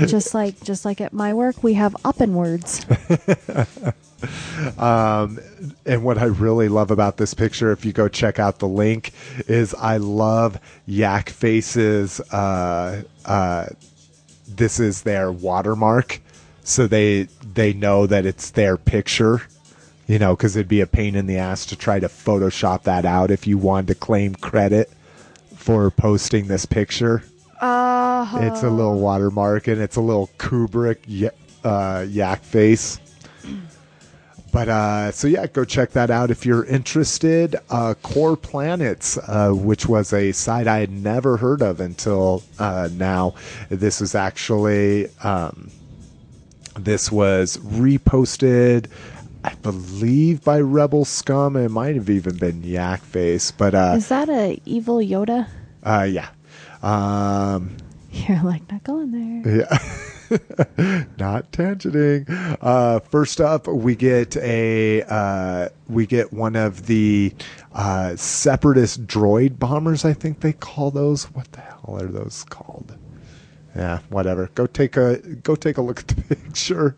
just 0.08 0.32
like 0.32 0.58
just 0.62 0.86
like 0.86 1.02
at 1.02 1.12
my 1.12 1.34
work, 1.34 1.62
we 1.62 1.74
have 1.74 1.94
up 2.04 2.20
and 2.20 2.34
words. 2.34 2.86
and 4.78 6.02
what 6.02 6.16
I 6.16 6.24
really 6.24 6.68
love 6.68 6.90
about 6.90 7.18
this 7.18 7.34
picture, 7.34 7.72
if 7.72 7.84
you 7.84 7.92
go 7.92 8.08
check 8.08 8.38
out 8.38 8.58
the 8.58 8.68
link, 8.68 9.12
is 9.46 9.74
I 9.74 9.98
love 9.98 10.58
Yak 10.86 11.28
Face's. 11.28 12.20
Uh, 12.32 13.02
uh, 13.26 13.66
this 14.48 14.80
is 14.80 15.02
their 15.02 15.30
watermark, 15.30 16.22
so 16.64 16.86
they 16.86 17.24
they 17.42 17.74
know 17.74 18.06
that 18.06 18.24
it's 18.24 18.50
their 18.52 18.78
picture. 18.78 19.42
You 20.06 20.18
know, 20.18 20.34
because 20.34 20.56
it'd 20.56 20.68
be 20.68 20.80
a 20.80 20.86
pain 20.86 21.14
in 21.14 21.26
the 21.26 21.36
ass 21.36 21.66
to 21.66 21.76
try 21.76 22.00
to 22.00 22.08
Photoshop 22.08 22.84
that 22.84 23.04
out 23.04 23.30
if 23.30 23.46
you 23.46 23.58
wanted 23.58 23.88
to 23.88 23.94
claim 23.94 24.34
credit 24.34 24.90
for 25.68 25.90
posting 25.90 26.46
this 26.46 26.64
picture. 26.64 27.22
Uh, 27.60 28.38
It's 28.40 28.62
a 28.62 28.70
little 28.70 28.98
watermark 28.98 29.68
and 29.68 29.82
it's 29.82 29.96
a 29.96 30.00
little 30.00 30.30
Kubrick 30.38 30.96
y- 31.06 31.30
uh, 31.62 32.06
yak 32.08 32.42
face. 32.42 32.98
But 34.50 34.70
uh, 34.70 35.12
so 35.12 35.28
yeah, 35.28 35.46
go 35.46 35.66
check 35.66 35.90
that 35.90 36.10
out 36.10 36.30
if 36.30 36.46
you're 36.46 36.64
interested. 36.64 37.54
Uh, 37.68 37.92
Core 38.02 38.34
Planets, 38.34 39.18
uh, 39.18 39.50
which 39.50 39.84
was 39.86 40.14
a 40.14 40.32
site 40.32 40.66
I 40.66 40.78
had 40.78 40.90
never 40.90 41.36
heard 41.36 41.60
of 41.60 41.80
until 41.80 42.42
uh, 42.58 42.88
now. 42.94 43.34
This 43.68 44.00
was 44.00 44.14
actually 44.14 45.08
um, 45.22 45.70
this 46.78 47.12
was 47.12 47.58
reposted, 47.58 48.86
I 49.44 49.52
believe, 49.56 50.42
by 50.44 50.60
Rebel 50.62 51.04
Scum. 51.04 51.54
It 51.54 51.68
might 51.70 51.94
have 51.96 52.08
even 52.08 52.38
been 52.38 52.64
Yak 52.64 53.02
Face, 53.02 53.50
but 53.50 53.74
uh, 53.74 53.96
is 53.98 54.08
that 54.08 54.30
a 54.30 54.58
evil 54.64 54.96
Yoda? 54.96 55.46
Uh, 55.88 56.04
yeah. 56.04 56.28
Um, 56.82 57.76
You're 58.10 58.42
like 58.42 58.70
not 58.70 58.84
going 58.84 59.42
there. 59.42 59.56
Yeah. 59.58 59.78
Not 61.18 61.52
tangenting. 61.52 62.58
Uh, 62.60 63.00
first 63.00 63.40
up, 63.40 63.66
we 63.66 63.96
get 63.96 64.36
a 64.36 65.02
uh, 65.02 65.68
we 65.88 66.06
get 66.06 66.34
one 66.34 66.54
of 66.54 66.86
the 66.86 67.32
uh, 67.72 68.14
separatist 68.16 69.06
droid 69.06 69.58
bombers. 69.58 70.04
I 70.04 70.12
think 70.12 70.40
they 70.40 70.52
call 70.52 70.90
those. 70.90 71.24
What 71.32 71.50
the 71.52 71.60
hell 71.60 71.96
are 71.98 72.06
those 72.06 72.44
called? 72.44 72.94
Yeah, 73.74 74.00
whatever. 74.08 74.50
Go 74.54 74.66
take 74.66 74.96
a 74.96 75.18
go 75.18 75.54
take 75.54 75.78
a 75.78 75.82
look 75.82 76.00
at 76.00 76.08
the 76.08 76.22
picture. 76.36 76.96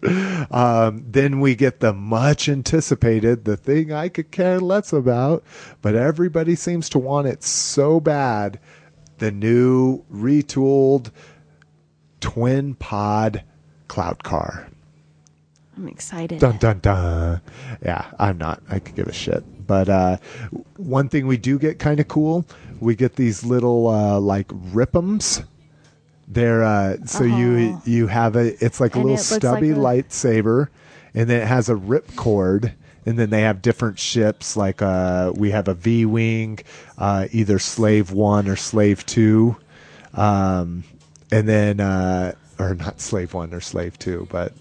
Um, 0.51 1.05
then 1.07 1.41
we 1.41 1.55
get 1.55 1.81
the 1.81 1.93
much 1.93 2.49
anticipated, 2.49 3.45
the 3.45 3.57
thing 3.57 3.93
I 3.93 4.09
could 4.09 4.31
care 4.31 4.59
less 4.59 4.93
about, 4.93 5.45
but 5.83 5.95
everybody 5.95 6.57
seems 6.57 6.89
to 6.91 6.99
want 6.99 7.29
it 7.29 7.43
so 7.43 8.01
bad. 8.01 8.59
The 9.21 9.31
new 9.31 10.03
retooled 10.13 11.11
twin 12.21 12.75
pod 12.75 13.45
cloud 13.89 14.23
car. 14.23 14.67
I'm 15.77 15.89
excited. 15.89 16.41
Dun 16.41 16.57
dun 16.59 16.81
dun. 16.81 17.41
Yeah, 17.83 18.11
I'm 18.19 18.37
not. 18.39 18.63
I 18.69 18.79
could 18.81 18.95
give 18.97 19.07
a 19.07 19.13
shit. 19.13 19.45
But 19.67 19.89
uh, 19.89 20.17
one 20.77 21.09
thing 21.09 21.27
we 21.27 21.37
do 21.37 21.59
get 21.59 21.79
kind 21.79 22.01
of 22.01 22.09
cool, 22.09 22.45
we 22.81 22.95
get 22.97 23.17
these 23.17 23.45
little 23.45 23.87
uh, 23.89 24.19
like 24.21 24.49
rip'ems. 24.49 25.45
They're 26.29 26.65
uh, 26.65 26.97
so 27.07 27.25
you 27.25 27.75
Oh. 27.77 27.83
you 27.85 28.07
have 28.09 28.37
a 28.37 28.63
it's 28.65 28.81
like 28.81 28.95
a 28.95 28.99
And 28.99 29.05
little 29.05 29.19
stubby 29.19 29.73
like 29.75 30.07
a- 30.07 30.09
lightsaber, 30.09 30.69
and 31.15 31.29
then 31.31 31.43
it 31.43 31.47
has 31.49 31.69
a 31.69 31.77
rip 31.77 32.15
cord. 32.17 32.75
And 33.07 33.19
then 33.19 33.31
they 33.31 33.43
have 33.43 33.63
different 33.63 33.99
ships, 33.99 34.57
like 34.57 34.83
uh, 34.83 35.33
we 35.35 35.51
have 35.53 35.69
a 35.69 35.75
V 35.75 36.05
wing, 36.05 36.59
uh, 36.99 37.29
either 37.33 37.59
Slave 37.59 38.13
One 38.13 38.47
or 38.47 38.57
Slave 38.57 39.07
Two, 39.07 39.57
um, 40.15 40.85
and 41.33 41.49
then 41.49 41.81
uh, 41.81 42.35
or 42.59 42.75
not 42.75 43.01
Slave 43.01 43.33
One 43.33 43.55
or 43.55 43.61
Slave 43.61 43.99
Two, 43.99 44.29
but 44.31 44.53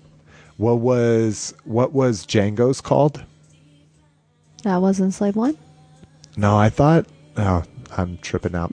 what 0.55 0.75
was 0.75 1.53
what 1.65 1.91
was 1.91 2.25
Jango's 2.25 2.79
called? 2.79 3.23
That 4.63 4.77
wasn't 4.77 5.13
Slave 5.13 5.35
One. 5.35 5.57
No, 6.37 6.57
I 6.57 6.69
thought. 6.69 7.07
Oh, 7.35 7.63
I'm 7.97 8.17
tripping 8.19 8.55
out. 8.55 8.71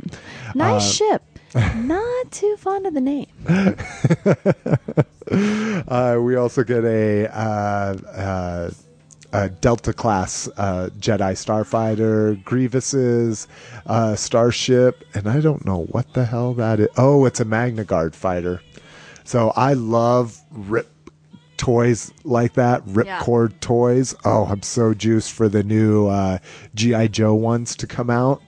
Nice 0.55 0.83
Uh, 0.83 0.93
ship. 0.93 1.23
Not 1.77 2.31
too 2.31 2.57
fond 2.59 2.87
of 2.87 2.95
the 2.95 3.01
name. 3.01 3.27
Uh, 5.29 6.19
we 6.23 6.37
also 6.37 6.63
get 6.63 6.85
a, 6.85 7.27
uh, 7.37 8.71
uh, 9.37 9.49
Delta 9.61 9.93
class 9.93 10.49
uh, 10.57 10.89
Jedi 10.99 11.33
starfighter, 11.33 12.43
Grievous's 12.45 13.47
uh, 13.85 14.17
starship, 14.17 15.05
and 15.13 15.29
I 15.29 15.41
don't 15.41 15.67
know 15.67 15.85
what 15.91 16.15
the 16.15 16.25
hell 16.25 16.55
that 16.55 16.81
is. 16.81 16.89
Oh, 16.97 17.27
it's 17.27 17.39
a 17.39 17.45
Magna 17.45 17.85
Guard 17.85 18.15
fighter. 18.15 18.63
So 19.25 19.53
I 19.55 19.75
love 19.75 20.41
rip 20.51 20.89
toys 21.59 22.13
like 22.25 22.55
that, 22.55 22.83
ripcord 22.87 23.61
toys. 23.61 24.15
Oh, 24.25 24.47
I'm 24.47 24.63
so 24.63 24.95
juiced 24.95 25.33
for 25.33 25.51
the 25.51 25.63
new 25.63 26.07
uh, 26.07 26.39
GI 26.75 27.09
Joe 27.09 27.35
ones 27.35 27.77
to 27.77 27.87
come 27.87 28.09
out. 28.09 28.41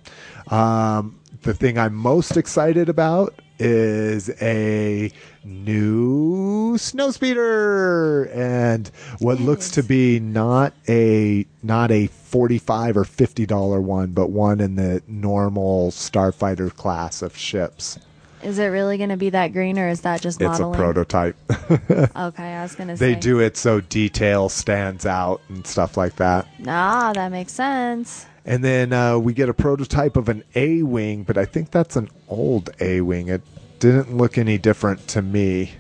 Um, 0.51 1.21
the 1.43 1.53
thing 1.53 1.77
I'm 1.77 1.95
most 1.95 2.39
excited 2.39 2.89
about 2.89 3.35
is 3.59 4.31
a 4.41 5.11
new 5.45 6.77
snow 6.79 7.11
speeder 7.11 8.25
and 8.33 8.89
what 9.19 9.41
looks 9.41 9.71
to 9.71 9.83
be 9.83 10.21
not 10.21 10.73
a 10.89 11.47
not 11.63 11.91
a 11.91 12.07
45 12.07 12.97
or 12.97 13.05
50 13.05 13.47
dollar 13.47 13.81
one 13.81 14.13
but 14.13 14.31
one 14.31 14.61
in 14.61 14.77
the 14.77 15.03
normal 15.09 15.91
starfighter 15.91 16.75
class 16.75 17.23
of 17.23 17.37
ships 17.37 17.99
Is 18.43 18.59
it 18.61 18.67
really 18.67 18.97
going 18.99 19.09
to 19.11 19.17
be 19.17 19.31
that 19.31 19.49
green, 19.49 19.77
or 19.81 19.89
is 19.89 20.03
that 20.03 20.21
just 20.23 20.41
modeling? 20.41 20.71
it's 20.71 20.79
a 20.79 20.83
prototype 20.83 21.37
Okay, 22.17 22.55
I 22.55 22.63
was 22.63 22.77
going 22.77 22.89
to 22.89 22.97
say. 22.97 23.15
they 23.15 23.19
do 23.19 23.41
it 23.41 23.57
so 23.57 23.81
detail 23.81 24.49
stands 24.49 25.05
out 25.07 25.41
and 25.49 25.67
stuff 25.67 25.97
like 25.97 26.15
that 26.17 26.47
Ah, 26.67 27.13
that 27.15 27.33
makes 27.33 27.53
sense. 27.53 28.27
And 28.49 28.65
then 28.65 28.95
uh, 28.95 29.19
we 29.19 29.35
get 29.35 29.51
a 29.51 29.55
prototype 29.55 30.17
of 30.17 30.31
an 30.31 30.43
A 30.55 30.83
wing, 30.83 31.23
but 31.23 31.37
I 31.37 31.45
think 31.45 31.71
that's 31.71 31.97
an 31.97 32.09
old 32.29 32.71
A 32.81 33.03
wing. 33.03 33.29
It 33.29 33.43
didn't 33.79 34.17
look 34.17 34.39
any 34.39 34.57
different 34.57 35.07
to 35.09 35.21
me. 35.21 35.73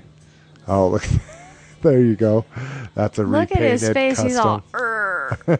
Oh, 0.66 0.88
look. 0.88 1.08
there 1.82 2.02
you 2.02 2.14
go. 2.14 2.44
That's 2.94 3.18
a 3.18 3.22
Look 3.22 3.52
at 3.52 3.62
his 3.62 3.88
face. 3.88 4.20
He's 4.20 4.36
all, 4.36 4.62
Shouldn't 5.46 5.58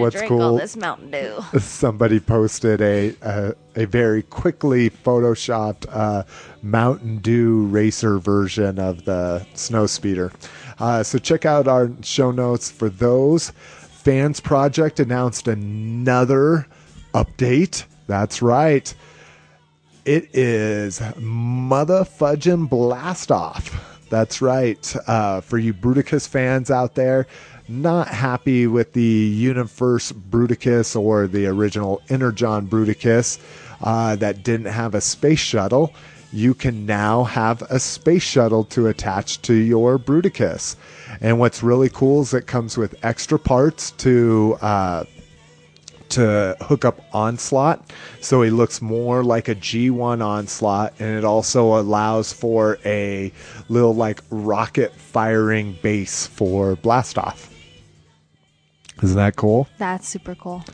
What's 0.00 0.14
have 0.14 0.28
drank 0.28 0.30
all 0.30 0.38
cool- 0.38 0.56
this 0.56 0.74
Mountain 0.74 1.10
Dew. 1.10 1.44
Somebody 1.58 2.18
posted 2.18 2.80
a 2.80 3.14
a, 3.20 3.54
a 3.76 3.84
very 3.84 4.22
quickly 4.22 4.88
photoshopped 4.88 5.84
uh, 5.90 6.22
Mountain 6.62 7.18
Dew 7.18 7.66
racer 7.66 8.18
version 8.18 8.78
of 8.78 9.04
the 9.04 9.46
snow 9.52 9.86
speeder. 9.86 10.32
Uh, 10.78 11.02
so 11.02 11.18
check 11.18 11.44
out 11.44 11.68
our 11.68 11.90
show 12.02 12.30
notes 12.30 12.70
for 12.70 12.88
those. 12.88 13.52
Fans 14.00 14.40
Project 14.40 14.98
announced 14.98 15.46
another 15.46 16.66
update. 17.12 17.84
That's 18.06 18.40
right. 18.40 18.94
It 20.06 20.34
is 20.34 21.02
Mother 21.18 22.04
Fudgin' 22.04 22.66
Blast 22.66 23.30
Off. 23.30 24.00
That's 24.08 24.40
right. 24.40 24.96
Uh, 25.06 25.42
for 25.42 25.58
you 25.58 25.74
Bruticus 25.74 26.26
fans 26.26 26.70
out 26.70 26.94
there, 26.94 27.26
not 27.68 28.08
happy 28.08 28.66
with 28.66 28.94
the 28.94 29.02
Universe 29.02 30.12
Bruticus 30.12 30.98
or 30.98 31.26
the 31.26 31.44
original 31.46 32.00
Energon 32.08 32.68
Bruticus 32.68 33.38
uh, 33.82 34.16
that 34.16 34.42
didn't 34.42 34.72
have 34.72 34.94
a 34.94 35.02
space 35.02 35.40
shuttle, 35.40 35.92
you 36.32 36.54
can 36.54 36.86
now 36.86 37.24
have 37.24 37.62
a 37.62 37.80
space 37.80 38.22
shuttle 38.22 38.64
to 38.64 38.86
attach 38.86 39.42
to 39.42 39.54
your 39.54 39.98
Bruticus. 39.98 40.76
And 41.20 41.38
what's 41.38 41.62
really 41.62 41.88
cool 41.88 42.22
is 42.22 42.34
it 42.34 42.46
comes 42.46 42.76
with 42.76 42.94
extra 43.04 43.38
parts 43.38 43.90
to. 43.92 44.58
Uh, 44.60 45.04
to 46.10 46.56
hook 46.60 46.84
up 46.84 47.00
Onslaught, 47.12 47.92
so 48.20 48.42
he 48.42 48.50
looks 48.50 48.82
more 48.82 49.22
like 49.22 49.48
a 49.48 49.54
G1 49.54 50.20
Onslaught, 50.20 50.92
and 50.98 51.16
it 51.16 51.24
also 51.24 51.78
allows 51.78 52.32
for 52.32 52.78
a 52.84 53.32
little 53.68 53.94
like 53.94 54.20
rocket 54.28 54.92
firing 54.92 55.78
base 55.82 56.26
for 56.26 56.74
Blastoff. 56.74 57.48
Isn't 59.02 59.16
that 59.16 59.36
cool? 59.36 59.68
That's 59.78 60.08
super 60.08 60.34
cool. 60.34 60.64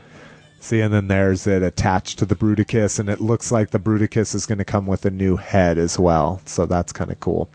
See, 0.59 0.81
and 0.81 0.93
then 0.93 1.07
there's 1.07 1.47
it 1.47 1.63
attached 1.63 2.19
to 2.19 2.25
the 2.25 2.35
Bruticus, 2.35 2.99
and 2.99 3.09
it 3.09 3.21
looks 3.21 3.51
like 3.51 3.71
the 3.71 3.79
Bruticus 3.79 4.35
is 4.35 4.45
going 4.45 4.57
to 4.57 4.65
come 4.65 4.85
with 4.85 5.05
a 5.05 5.11
new 5.11 5.35
head 5.35 5.77
as 5.77 5.97
well. 5.99 6.41
So 6.45 6.65
that's 6.65 6.91
kind 6.91 7.11
of 7.11 7.19
cool. 7.19 7.49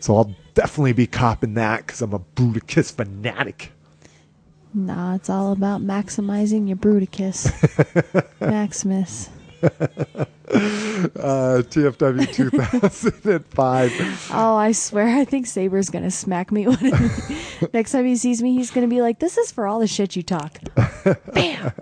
So 0.00 0.16
I'll 0.16 0.34
definitely 0.54 0.92
be 0.92 1.06
copping 1.06 1.54
that 1.54 1.86
because 1.86 2.02
I'm 2.02 2.14
a 2.14 2.20
Bruticus 2.20 2.94
fanatic. 2.94 3.72
Nah, 4.72 5.14
it's 5.14 5.30
all 5.30 5.52
about 5.52 5.80
maximizing 5.80 6.68
your 6.68 6.76
Bruticus. 6.76 7.50
Maximus. 8.40 9.30
Uh, 9.62 9.68
TFW 11.66 12.32
2005. 12.32 14.30
Oh, 14.32 14.56
I 14.56 14.72
swear, 14.72 15.08
I 15.08 15.24
think 15.24 15.46
Saber's 15.46 15.90
gonna 15.90 16.10
smack 16.10 16.52
me. 16.52 16.66
When 17.58 17.70
next 17.72 17.92
time 17.92 18.04
he 18.04 18.16
sees 18.16 18.42
me, 18.42 18.54
he's 18.54 18.70
gonna 18.70 18.86
be 18.86 19.00
like, 19.00 19.18
"This 19.18 19.38
is 19.38 19.50
for 19.50 19.66
all 19.66 19.80
the 19.80 19.86
shit 19.86 20.14
you 20.14 20.22
talk." 20.22 20.58
Bam. 21.32 21.72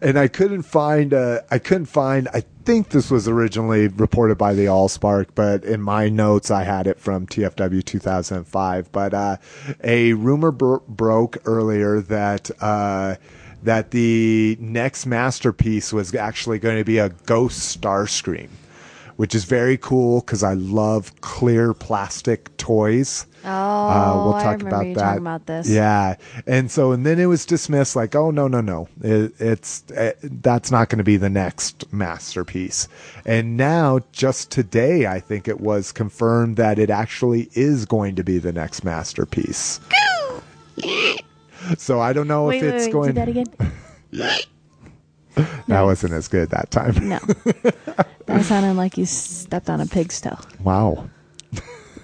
And 0.00 0.18
I 0.18 0.28
couldn't 0.28 0.62
find. 0.62 1.14
Uh, 1.14 1.40
I 1.50 1.58
couldn't 1.58 1.86
find. 1.86 2.28
I 2.32 2.42
think 2.64 2.90
this 2.90 3.10
was 3.10 3.28
originally 3.28 3.88
reported 3.88 4.36
by 4.36 4.54
the 4.54 4.66
Allspark, 4.66 5.28
but 5.34 5.64
in 5.64 5.80
my 5.82 6.08
notes 6.08 6.50
I 6.50 6.64
had 6.64 6.86
it 6.86 6.98
from 6.98 7.26
TFW 7.26 7.84
2005. 7.84 8.92
But 8.92 9.14
uh, 9.14 9.36
a 9.82 10.12
rumor 10.14 10.50
bro- 10.50 10.82
broke 10.88 11.38
earlier 11.44 12.00
that. 12.02 12.50
Uh, 12.60 13.16
that 13.60 13.90
the 13.90 14.56
next 14.60 15.04
masterpiece 15.04 15.92
was 15.92 16.14
actually 16.14 16.60
going 16.60 16.78
to 16.78 16.84
be 16.84 16.98
a 16.98 17.08
ghost 17.26 17.58
Star 17.58 18.04
Starscream, 18.04 18.48
which 19.16 19.34
is 19.34 19.44
very 19.44 19.76
cool 19.76 20.20
because 20.20 20.44
I 20.44 20.54
love 20.54 21.20
clear 21.22 21.74
plastic 21.74 22.56
toys. 22.56 23.26
Oh, 23.48 23.88
Uh, 23.88 24.24
we'll 24.24 24.34
I 24.34 24.42
talk 24.42 24.58
remember 24.58 24.68
about 24.76 24.86
you 24.86 24.94
that. 24.94 25.00
talking 25.02 25.18
about 25.22 25.46
this. 25.46 25.68
Yeah, 25.70 26.16
and 26.46 26.70
so 26.70 26.92
and 26.92 27.06
then 27.06 27.18
it 27.18 27.26
was 27.26 27.46
dismissed 27.46 27.96
like, 27.96 28.14
oh 28.14 28.30
no 28.30 28.46
no 28.48 28.60
no, 28.60 28.88
it, 29.02 29.32
it's 29.40 29.82
uh 29.92 30.12
that's 30.22 30.70
not 30.70 30.88
going 30.90 30.98
to 30.98 31.04
be 31.04 31.16
the 31.16 31.30
next 31.30 31.90
masterpiece. 31.92 32.88
And 33.24 33.56
now, 33.56 34.00
just 34.12 34.50
today, 34.50 35.06
I 35.06 35.20
think 35.20 35.48
it 35.48 35.60
was 35.60 35.92
confirmed 35.92 36.56
that 36.56 36.78
it 36.78 36.90
actually 36.90 37.48
is 37.54 37.86
going 37.86 38.14
to 38.16 38.24
be 38.24 38.38
the 38.38 38.52
next 38.52 38.84
masterpiece. 38.84 39.80
so 41.78 42.00
I 42.00 42.12
don't 42.12 42.28
know 42.28 42.46
Wait, 42.46 42.58
if 42.58 42.62
wait, 42.62 42.74
it's 42.74 42.84
wait. 42.86 42.92
going. 42.92 43.08
Do 43.08 43.12
that 43.14 43.28
again. 43.28 43.46
That 45.68 45.82
wasn't 45.82 46.14
as 46.14 46.26
good 46.28 46.50
that 46.50 46.70
time. 46.70 47.08
No. 47.08 47.18
that 48.26 48.44
sounded 48.44 48.74
like 48.74 48.98
you 48.98 49.06
stepped 49.06 49.70
on 49.70 49.80
a 49.80 49.86
pig's 49.86 50.20
toe. 50.20 50.36
Wow. 50.64 51.08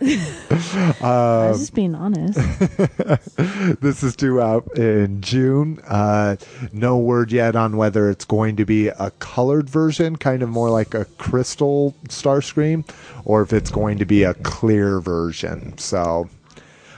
I 1.00 1.48
was 1.48 1.60
just 1.60 1.74
being 1.74 1.94
honest. 1.94 2.38
this 3.80 4.02
is 4.02 4.14
due 4.14 4.38
out 4.38 4.76
in 4.76 5.22
June. 5.22 5.80
Uh, 5.88 6.36
no 6.72 6.98
word 6.98 7.32
yet 7.32 7.56
on 7.56 7.78
whether 7.78 8.10
it's 8.10 8.26
going 8.26 8.56
to 8.56 8.66
be 8.66 8.88
a 8.88 9.10
colored 9.18 9.70
version, 9.70 10.16
kind 10.16 10.42
of 10.42 10.50
more 10.50 10.68
like 10.68 10.92
a 10.92 11.06
crystal 11.16 11.94
Starscream, 12.08 12.86
or 13.24 13.40
if 13.40 13.54
it's 13.54 13.70
going 13.70 13.96
to 13.96 14.04
be 14.04 14.24
a 14.24 14.34
clear 14.34 15.00
version. 15.00 15.78
So, 15.78 16.28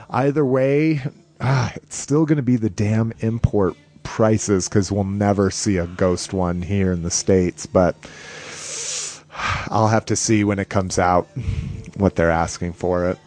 either 0.09 0.45
way, 0.45 1.01
ah, 1.39 1.71
it's 1.77 1.95
still 1.95 2.25
going 2.25 2.37
to 2.37 2.43
be 2.43 2.57
the 2.57 2.69
damn 2.69 3.13
import 3.19 3.77
prices 4.03 4.67
because 4.67 4.91
we'll 4.91 5.05
never 5.05 5.49
see 5.49 5.77
a 5.77 5.87
ghost 5.87 6.33
one 6.33 6.61
here 6.61 6.91
in 6.91 7.03
the 7.03 7.11
States. 7.11 7.65
But 7.65 7.95
I'll 9.69 9.87
have 9.87 10.05
to 10.07 10.17
see 10.17 10.43
when 10.43 10.59
it 10.59 10.67
comes 10.67 10.99
out 10.99 11.29
what 11.97 12.15
they're 12.15 12.31
asking 12.31 12.73
for 12.73 13.09
it. 13.09 13.17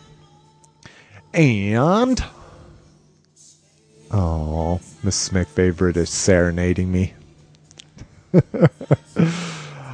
And 1.32 2.22
oh, 4.10 4.80
Miss 5.02 5.28
McFavorite 5.30 5.96
is 5.96 6.10
serenading 6.10 6.90
me. 6.90 7.14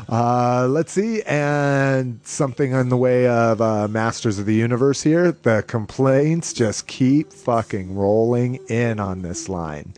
uh, 0.09 0.67
let's 0.69 0.93
see, 0.93 1.23
and 1.23 2.21
something 2.25 2.75
on 2.75 2.89
the 2.89 2.97
way 2.97 3.27
of 3.27 3.61
uh, 3.61 3.89
Masters 3.89 4.39
of 4.39 4.47
the 4.47 4.55
Universe 4.55 5.03
here. 5.03 5.33
The 5.33 5.65
complaints 5.67 6.53
just 6.53 6.87
keep 6.87 7.33
fucking 7.33 7.95
rolling 7.95 8.57
in 8.69 9.01
on 9.01 9.23
this 9.23 9.49
line. 9.49 9.95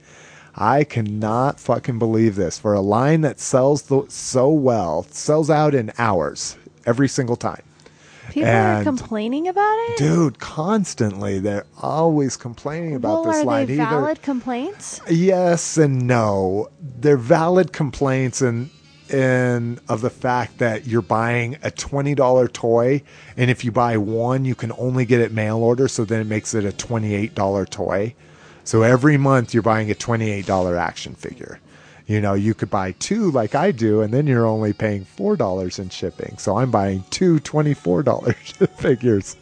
I 0.61 0.83
cannot 0.83 1.61
fucking 1.61 2.01
believe 2.01 2.35
this 2.35 2.59
for 2.59 2.74
a 2.74 2.81
line 2.81 3.20
that 3.20 3.39
sells 3.39 3.83
the, 3.83 4.07
so 4.09 4.51
well, 4.51 5.05
sells 5.05 5.51
out 5.51 5.72
in 5.72 5.93
hours 5.99 6.57
every 6.85 7.07
single 7.07 7.37
time. 7.37 7.62
People 8.31 8.49
And- 8.51 8.81
are 8.81 8.85
complaining 8.85 9.49
about 9.49 9.76
it. 9.91 9.97
Dude, 9.99 10.39
constantly 10.39 11.39
they're 11.39 11.64
always 11.83 12.37
complaining 12.37 12.95
about 12.95 13.09
well, 13.09 13.24
this 13.24 13.37
are 13.43 13.45
line. 13.45 13.66
they 13.66 13.74
Either 13.81 13.85
valid 13.91 14.22
complaints? 14.22 15.01
yes 15.09 15.76
and 15.79 16.07
no. 16.07 16.68
They're 17.01 17.16
valid 17.16 17.72
complaints 17.72 18.43
and 18.43 18.70
in 19.11 19.81
of 19.89 20.03
the 20.03 20.11
fact 20.11 20.59
that 20.59 20.87
you're 20.87 21.01
buying 21.01 21.57
a 21.62 21.70
twenty 21.70 22.14
dollar 22.14 22.47
toy, 22.47 23.03
and 23.39 23.51
if 23.51 23.64
you 23.64 23.72
buy 23.72 23.97
one, 23.97 24.45
you 24.45 24.55
can 24.55 24.70
only 24.79 25.07
get 25.07 25.20
it 25.20 25.33
mail 25.33 25.57
order. 25.59 25.89
So 25.89 26.05
then 26.05 26.20
it 26.20 26.26
makes 26.26 26.53
it 26.53 26.64
a 26.66 26.72
twenty 26.72 27.14
eight 27.14 27.35
dollar 27.35 27.64
toy. 27.64 28.14
So 28.64 28.83
every 28.83 29.16
month 29.16 29.55
you're 29.55 29.62
buying 29.62 29.91
a 29.91 29.95
twenty 29.95 30.31
eight 30.31 30.45
dollar 30.47 30.76
action 30.76 31.14
figure. 31.14 31.59
You 32.09 32.23
know, 32.23 32.33
you 32.33 32.55
could 32.55 32.71
buy 32.71 32.93
two 32.93 33.31
like 33.33 33.55
I 33.55 33.71
do, 33.71 34.01
and 34.01 34.15
then 34.15 34.27
you're 34.27 34.47
only 34.47 34.73
paying 34.73 35.05
four 35.05 35.37
dollars 35.37 35.79
in 35.79 35.91
shipping. 35.91 36.39
So 36.39 36.57
I'm 36.57 36.71
buying 36.71 37.05
two 37.11 37.39
twenty 37.41 37.75
four 37.75 38.03
dollar 38.03 38.33
figures. 38.79 39.37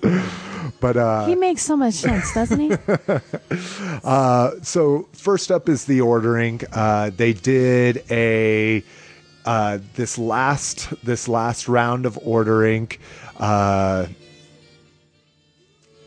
But 0.81 0.97
uh, 0.97 1.27
he 1.27 1.37
makes 1.37 1.63
so 1.63 1.77
much 1.77 1.95
sense, 1.95 2.35
doesn't 2.35 2.59
he? 2.59 2.77
uh, 4.05 4.51
so 4.63 5.09
first 5.13 5.53
up 5.53 5.69
is 5.69 5.85
the 5.85 6.01
ordering. 6.01 6.61
Uh, 6.73 7.13
they 7.17 7.33
did 7.33 8.03
a 8.11 8.83
uh, 9.45 9.79
this 9.95 10.19
last 10.19 10.93
this 11.05 11.29
last 11.29 11.69
round 11.69 12.05
of 12.05 12.19
ordering. 12.27 12.91
Uh, 13.39 14.07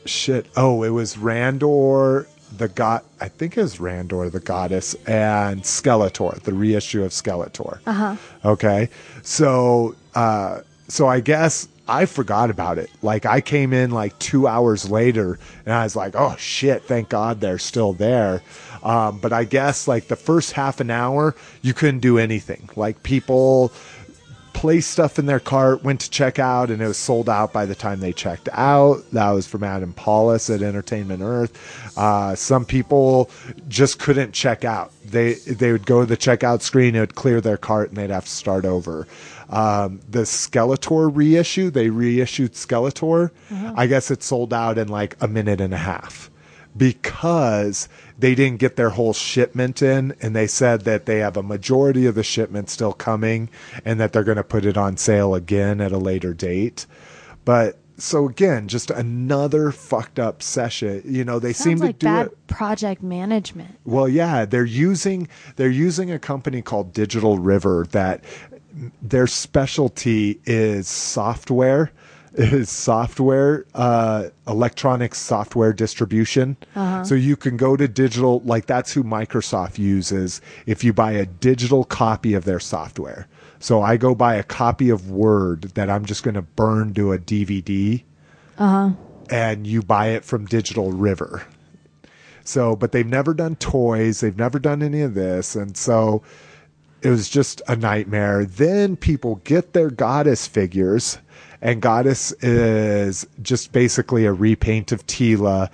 shit. 0.06 0.46
Oh, 0.58 0.84
it 0.84 0.90
was 0.90 1.16
Randor 1.16 2.28
the 2.58 2.68
god. 2.68 3.04
I 3.22 3.28
think 3.28 3.58
is 3.58 3.78
Randor 3.78 4.32
the 4.32 4.40
goddess 4.40 4.94
and 5.06 5.62
Skeletor, 5.64 6.40
the 6.42 6.54
reissue 6.54 7.04
of 7.04 7.12
Skeletor. 7.12 7.80
Uh 7.86 7.94
huh. 7.94 8.16
Okay, 8.46 8.90
so 9.22 9.96
uh, 10.16 10.62
so 10.88 11.08
I 11.08 11.20
guess. 11.20 11.68
I 11.92 12.06
forgot 12.06 12.52
about 12.52 12.78
it. 12.78 12.92
Like 13.02 13.26
I 13.26 13.42
came 13.42 13.74
in 13.74 13.90
like 13.90 14.20
two 14.20 14.48
hours 14.48 14.92
later, 14.92 15.40
and 15.66 15.74
I 15.74 15.84
was 15.86 15.96
like, 15.96 16.14
"Oh 16.16 16.36
shit! 16.38 16.84
Thank 16.84 17.10
God 17.10 17.42
they're 17.42 17.58
still 17.58 17.94
there." 17.94 18.44
Um, 18.84 19.18
but 19.18 19.34
I 19.34 19.44
guess 19.44 19.88
like 19.88 20.08
the 20.08 20.16
first 20.16 20.52
half 20.52 20.80
an 20.82 20.92
hour, 20.92 21.36
you 21.64 21.74
couldn't 21.74 22.02
do 22.02 22.20
anything. 22.20 22.70
Like 22.76 23.02
people 23.02 23.72
placed 24.54 24.92
stuff 24.92 25.20
in 25.20 25.26
their 25.26 25.40
cart, 25.40 25.84
went 25.84 26.02
to 26.02 26.10
check 26.10 26.40
out, 26.40 26.70
and 26.70 26.82
it 26.82 26.88
was 26.88 26.98
sold 26.98 27.30
out 27.30 27.54
by 27.54 27.66
the 27.66 27.76
time 27.76 28.00
they 28.00 28.14
checked 28.14 28.50
out. 28.52 29.04
That 29.12 29.30
was 29.32 29.48
from 29.48 29.64
Adam 29.64 29.94
Paulus 29.94 30.50
at 30.50 30.62
Entertainment 30.62 31.22
Earth. 31.22 31.98
Uh, 31.98 32.36
some 32.36 32.66
people 32.66 33.30
just 33.68 34.00
couldn't 34.00 34.34
check 34.34 34.66
out. 34.66 34.92
They 35.06 35.34
they 35.34 35.72
would 35.72 35.86
go 35.86 36.02
to 36.02 36.06
the 36.06 36.18
checkout 36.18 36.62
screen, 36.62 36.96
it 36.96 37.00
would 37.00 37.16
clear 37.16 37.42
their 37.42 37.58
cart, 37.58 37.90
and 37.90 37.98
they'd 37.98 38.10
have 38.10 38.26
to 38.26 38.32
start 38.32 38.66
over. 38.66 39.08
Um, 39.50 40.00
the 40.08 40.22
Skeletor 40.22 41.10
reissue, 41.14 41.72
they 41.72 41.90
reissued 41.90 42.54
Skeletor. 42.54 43.32
I 43.76 43.88
guess 43.88 44.12
it 44.12 44.22
sold 44.22 44.54
out 44.54 44.78
in 44.78 44.88
like 44.90 45.16
a 45.22 45.28
minute 45.28 45.60
and 45.62 45.74
a 45.74 45.78
half 45.78 46.30
because 46.78 47.90
they 48.20 48.36
didn't 48.36 48.60
get 48.60 48.76
their 48.76 48.90
whole 48.90 49.14
shipment 49.14 49.82
in 49.82 50.14
and 50.22 50.36
they 50.36 50.48
said 50.48 50.82
that 50.82 51.06
they 51.06 51.20
have 51.20 51.38
a 51.38 51.44
majority 51.44 52.06
of 52.06 52.16
the 52.16 52.24
shipment 52.24 52.70
still 52.70 52.94
coming 52.94 53.50
and 53.86 54.00
that 54.00 54.12
they're 54.12 54.24
going 54.24 54.38
to 54.38 54.44
put 54.44 54.66
it 54.66 54.78
on 54.78 54.98
sale 54.98 55.34
again 55.34 55.80
at 55.80 55.92
a 55.92 55.98
later 55.98 56.34
date. 56.34 56.86
But 57.46 57.78
so 57.98 58.28
again, 58.28 58.68
just 58.68 58.92
another 58.92 59.72
fucked 59.72 60.20
up 60.20 60.42
session. 60.42 61.02
You 61.06 61.24
know, 61.24 61.40
they 61.40 61.54
seem 61.54 61.78
to 61.78 61.86
like 61.86 62.00
do 62.00 62.08
bad 62.08 62.28
it. 62.28 62.48
project 62.48 63.04
management. 63.04 63.78
Well, 63.86 64.08
yeah, 64.08 64.46
they're 64.46 64.66
using 64.66 65.28
they're 65.56 65.70
using 65.70 66.12
a 66.12 66.20
company 66.20 66.62
called 66.62 66.94
Digital 66.94 67.40
River 67.40 67.86
that 67.92 68.24
their 69.02 69.28
specialty 69.28 70.40
is 70.46 70.88
software 70.88 71.92
is 72.40 72.70
software 72.90 73.66
uh 73.76 74.30
electronic 74.48 75.14
software 75.14 75.74
distribution 75.74 76.58
so 77.04 77.16
you 77.16 77.36
can 77.36 77.58
go 77.58 77.76
to 77.76 77.88
digital 77.88 78.40
like 78.42 78.66
that's 78.66 78.94
who 78.94 79.04
microsoft 79.04 79.78
uses 79.78 80.42
if 80.66 80.84
you 80.84 80.94
buy 80.94 81.12
a 81.12 81.26
digital 81.26 81.84
copy 81.84 82.34
of 82.34 82.46
their 82.46 82.60
software 82.60 83.28
so 83.60 83.82
i 83.82 83.98
go 83.98 84.16
buy 84.16 84.36
a 84.36 84.44
copy 84.44 84.90
of 84.90 85.12
word 85.12 85.64
that 85.76 85.90
i'm 85.90 86.06
just 86.06 86.24
going 86.24 86.36
to 86.36 86.42
burn 86.42 86.94
to 86.94 87.12
a 87.12 87.20
dvd 87.20 88.04
and 89.30 89.68
you 89.68 89.82
buy 89.82 90.08
it 90.08 90.26
from 90.26 90.46
digital 90.46 90.92
river 90.92 91.46
so, 92.50 92.76
but 92.76 92.92
they've 92.92 93.06
never 93.06 93.36
done 93.36 93.58
toys. 93.58 94.22
They've 94.22 94.36
never 94.36 94.58
done 94.58 94.82
any 94.82 95.02
of 95.02 95.14
this. 95.14 95.56
And 95.56 95.78
so 95.78 96.24
it 97.04 97.10
was 97.10 97.30
just 97.30 97.62
a 97.68 97.76
nightmare. 97.76 98.44
Then 98.44 98.96
people 98.96 99.36
get 99.44 99.74
their 99.74 99.92
goddess 99.92 100.48
figures, 100.48 101.20
and 101.62 101.82
goddess 101.82 102.32
is 102.42 103.28
just 103.42 103.72
basically 103.72 104.26
a 104.26 104.34
repaint 104.34 104.92
of 104.92 105.06
Teela. 105.08 105.70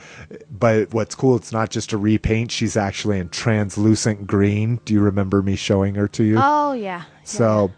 But 0.49 0.93
what's 0.93 1.15
cool, 1.15 1.35
it's 1.35 1.51
not 1.51 1.69
just 1.69 1.93
a 1.93 1.97
repaint. 1.97 2.51
She's 2.51 2.75
actually 2.75 3.19
in 3.19 3.29
translucent 3.29 4.25
green. 4.25 4.79
Do 4.85 4.93
you 4.93 5.01
remember 5.01 5.41
me 5.41 5.55
showing 5.55 5.95
her 5.95 6.07
to 6.09 6.23
you? 6.23 6.37
Oh 6.39 6.73
yeah. 6.73 7.03
So, 7.23 7.71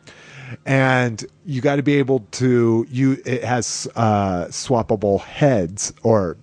and 0.66 1.24
you 1.46 1.62
got 1.62 1.78
to 1.78 1.84
be 1.84 1.96
able 1.96 2.26
to 2.32 2.88
you. 2.90 3.22
It 3.26 3.44
has 3.44 3.88
uh, 3.96 4.46
swappable 4.46 5.22
heads, 5.22 5.94
or 6.04 6.38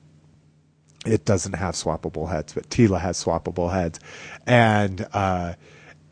it 1.07 1.25
doesn't 1.25 1.55
have 1.55 1.75
swappable 1.75 2.29
heads, 2.29 2.53
but 2.53 2.69
Teela 2.69 3.01
has 3.01 3.23
swappable 3.23 3.73
heads, 3.73 4.01
and 4.47 5.07
uh, 5.15 5.55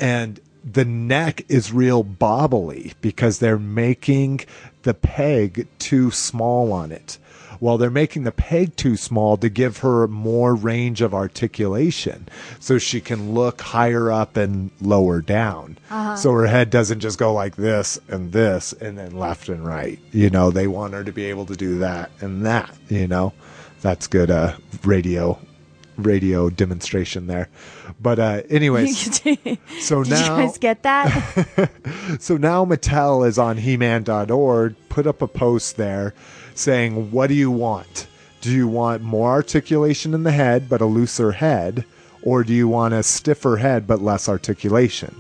and 0.01 0.41
the 0.65 0.85
neck 0.85 1.45
is 1.49 1.73
real 1.73 2.05
bobbly 2.05 2.95
because 3.01 3.39
they're 3.39 3.59
making 3.59 4.41
the 4.83 4.95
peg 4.95 5.67
too 5.79 6.11
small 6.11 6.73
on 6.73 6.93
it. 6.93 7.19
Well, 7.61 7.79
they're 7.79 7.91
making 7.91 8.25
the 8.25 8.33
peg 8.33 8.75
too 8.75 8.97
small 8.97 9.37
to 9.37 9.49
give 9.49 9.79
her 9.79 10.09
more 10.09 10.53
range 10.55 11.01
of 11.01 11.15
articulation 11.15 12.29
so 12.59 12.77
she 12.77 13.01
can 13.01 13.35
look 13.35 13.61
higher 13.61 14.11
up 14.11 14.37
and 14.37 14.73
lower 14.81 15.21
down. 15.21 15.79
So 16.17 16.33
her 16.33 16.47
head 16.47 16.71
doesn't 16.71 16.99
just 17.01 17.21
go 17.21 17.33
like 17.33 17.55
this 17.55 18.01
and 18.09 18.33
this 18.33 18.73
and 18.73 18.99
then 18.99 19.17
left 19.17 19.49
and 19.49 19.65
right. 19.65 20.01
You 20.11 20.29
know, 20.29 20.51
they 20.51 20.67
want 20.67 20.95
her 20.95 21.05
to 21.05 21.13
be 21.13 21.27
able 21.27 21.47
to 21.47 21.55
do 21.55 21.79
that 21.79 22.11
and 22.21 22.45
that, 22.47 22.75
you 22.89 23.07
know. 23.07 23.33
That's 23.81 24.09
good 24.09 24.31
uh 24.31 24.57
radio 24.85 25.39
radio 25.97 26.51
demonstration 26.51 27.27
there. 27.27 27.49
But 28.01 28.19
uh 28.19 28.43
anyways, 28.51 29.21
Did 29.25 29.59
so 29.81 30.03
you 30.03 30.11
now 30.11 30.37
guys 30.39 30.59
get 30.59 30.83
that? 30.83 31.71
so 32.21 32.37
now 32.37 32.65
Mattel 32.65 33.27
is 33.27 33.39
on 33.39 33.57
He-Man.org, 33.59 34.75
put 34.89 35.07
up 35.07 35.23
a 35.23 35.29
post 35.29 35.77
there 35.77 36.15
saying, 36.55 37.11
"What 37.11 37.29
do 37.29 37.35
you 37.35 37.51
want? 37.51 38.07
Do 38.41 38.51
you 38.51 38.67
want 38.69 39.03
more 39.03 39.31
articulation 39.31 40.15
in 40.15 40.23
the 40.25 40.33
head 40.33 40.69
but 40.69 40.81
a 40.81 40.87
looser 40.87 41.33
head, 41.33 41.85
or 42.23 42.43
do 42.45 42.53
you 42.53 42.67
want 42.69 42.95
a 42.95 43.03
stiffer 43.03 43.57
head 43.59 43.87
but 43.87 44.01
less 44.03 44.29
articulation?" 44.29 45.15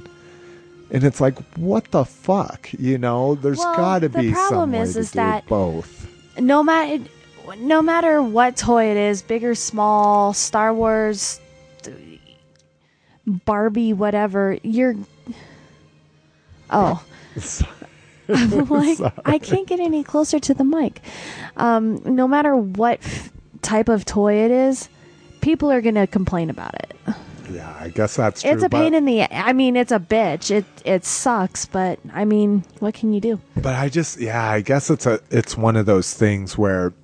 And 0.90 1.04
it's 1.04 1.22
like, 1.22 1.38
what 1.56 1.90
the 1.90 2.04
fuck? 2.04 2.68
You 2.78 2.98
know, 2.98 3.34
there's 3.36 3.56
Well, 3.56 3.76
got 3.76 3.98
to 4.00 4.10
the 4.10 4.18
be 4.18 4.34
some 4.34 4.72
way 4.72 4.80
is- 4.80 4.92
to 4.92 5.00
is 5.00 5.10
do 5.12 5.16
that- 5.16 5.46
both. 5.46 6.06
no 6.38 6.62
matter 6.62 7.02
no 7.58 7.82
matter 7.82 8.22
what 8.22 8.56
toy 8.56 8.86
it 8.90 8.96
is, 8.96 9.22
big 9.22 9.44
or 9.44 9.54
small, 9.54 10.32
Star 10.32 10.72
Wars, 10.72 11.40
Barbie, 13.26 13.92
whatever, 13.92 14.58
you're. 14.62 14.96
Oh. 16.70 17.04
I'm 18.28 18.64
like, 18.68 18.98
I 19.24 19.38
can't 19.38 19.66
get 19.66 19.80
any 19.80 20.04
closer 20.04 20.38
to 20.38 20.54
the 20.54 20.64
mic. 20.64 21.00
Um, 21.56 22.00
no 22.04 22.28
matter 22.28 22.56
what 22.56 22.98
f- 23.02 23.30
type 23.62 23.88
of 23.88 24.04
toy 24.04 24.44
it 24.44 24.50
is, 24.50 24.88
people 25.40 25.70
are 25.70 25.80
going 25.80 25.96
to 25.96 26.06
complain 26.06 26.50
about 26.50 26.74
it. 26.74 26.94
Yeah, 27.50 27.76
I 27.78 27.88
guess 27.88 28.16
that's 28.16 28.42
true. 28.42 28.52
it's 28.52 28.62
a 28.62 28.68
pain 28.68 28.94
in 28.94 29.04
the. 29.04 29.22
I 29.30 29.52
mean, 29.52 29.76
it's 29.76 29.92
a 29.92 29.98
bitch. 29.98 30.50
It 30.50 30.64
it 30.84 31.04
sucks, 31.04 31.66
but 31.66 31.98
I 32.12 32.24
mean, 32.24 32.64
what 32.78 32.94
can 32.94 33.12
you 33.12 33.20
do? 33.20 33.40
But 33.56 33.74
I 33.74 33.90
just 33.90 34.18
yeah, 34.20 34.42
I 34.48 34.62
guess 34.62 34.88
it's 34.88 35.04
a 35.04 35.20
it's 35.30 35.56
one 35.56 35.76
of 35.76 35.84
those 35.84 36.14
things 36.14 36.56
where 36.56 36.94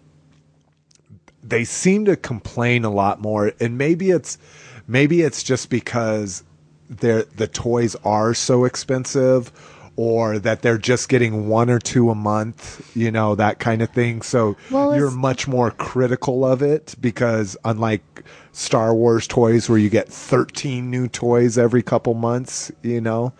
they 1.48 1.64
seem 1.64 2.04
to 2.04 2.16
complain 2.16 2.84
a 2.84 2.90
lot 2.90 3.20
more 3.20 3.52
and 3.60 3.78
maybe 3.78 4.10
it's 4.10 4.38
maybe 4.86 5.22
it's 5.22 5.42
just 5.42 5.70
because 5.70 6.42
they're 6.88 7.24
the 7.36 7.46
toys 7.46 7.94
are 8.04 8.34
so 8.34 8.64
expensive 8.64 9.52
or 9.98 10.38
that 10.38 10.62
they're 10.62 10.78
just 10.78 11.08
getting 11.08 11.48
one 11.48 11.68
or 11.68 11.80
two 11.80 12.08
a 12.08 12.14
month, 12.14 12.96
you 12.96 13.10
know, 13.10 13.34
that 13.34 13.58
kind 13.58 13.82
of 13.82 13.90
thing. 13.90 14.22
So 14.22 14.56
Well, 14.70 14.94
you're 14.94 15.10
much 15.10 15.48
more 15.48 15.72
critical 15.72 16.44
of 16.44 16.62
it 16.62 16.94
because 17.00 17.56
unlike 17.64 18.22
Star 18.52 18.94
Wars 18.94 19.26
toys 19.26 19.68
where 19.68 19.76
you 19.76 19.90
get 19.90 20.08
13 20.08 20.88
new 20.88 21.08
toys 21.08 21.58
every 21.58 21.82
couple 21.82 22.14
months, 22.14 22.70
you 22.80 23.00
know, 23.00 23.32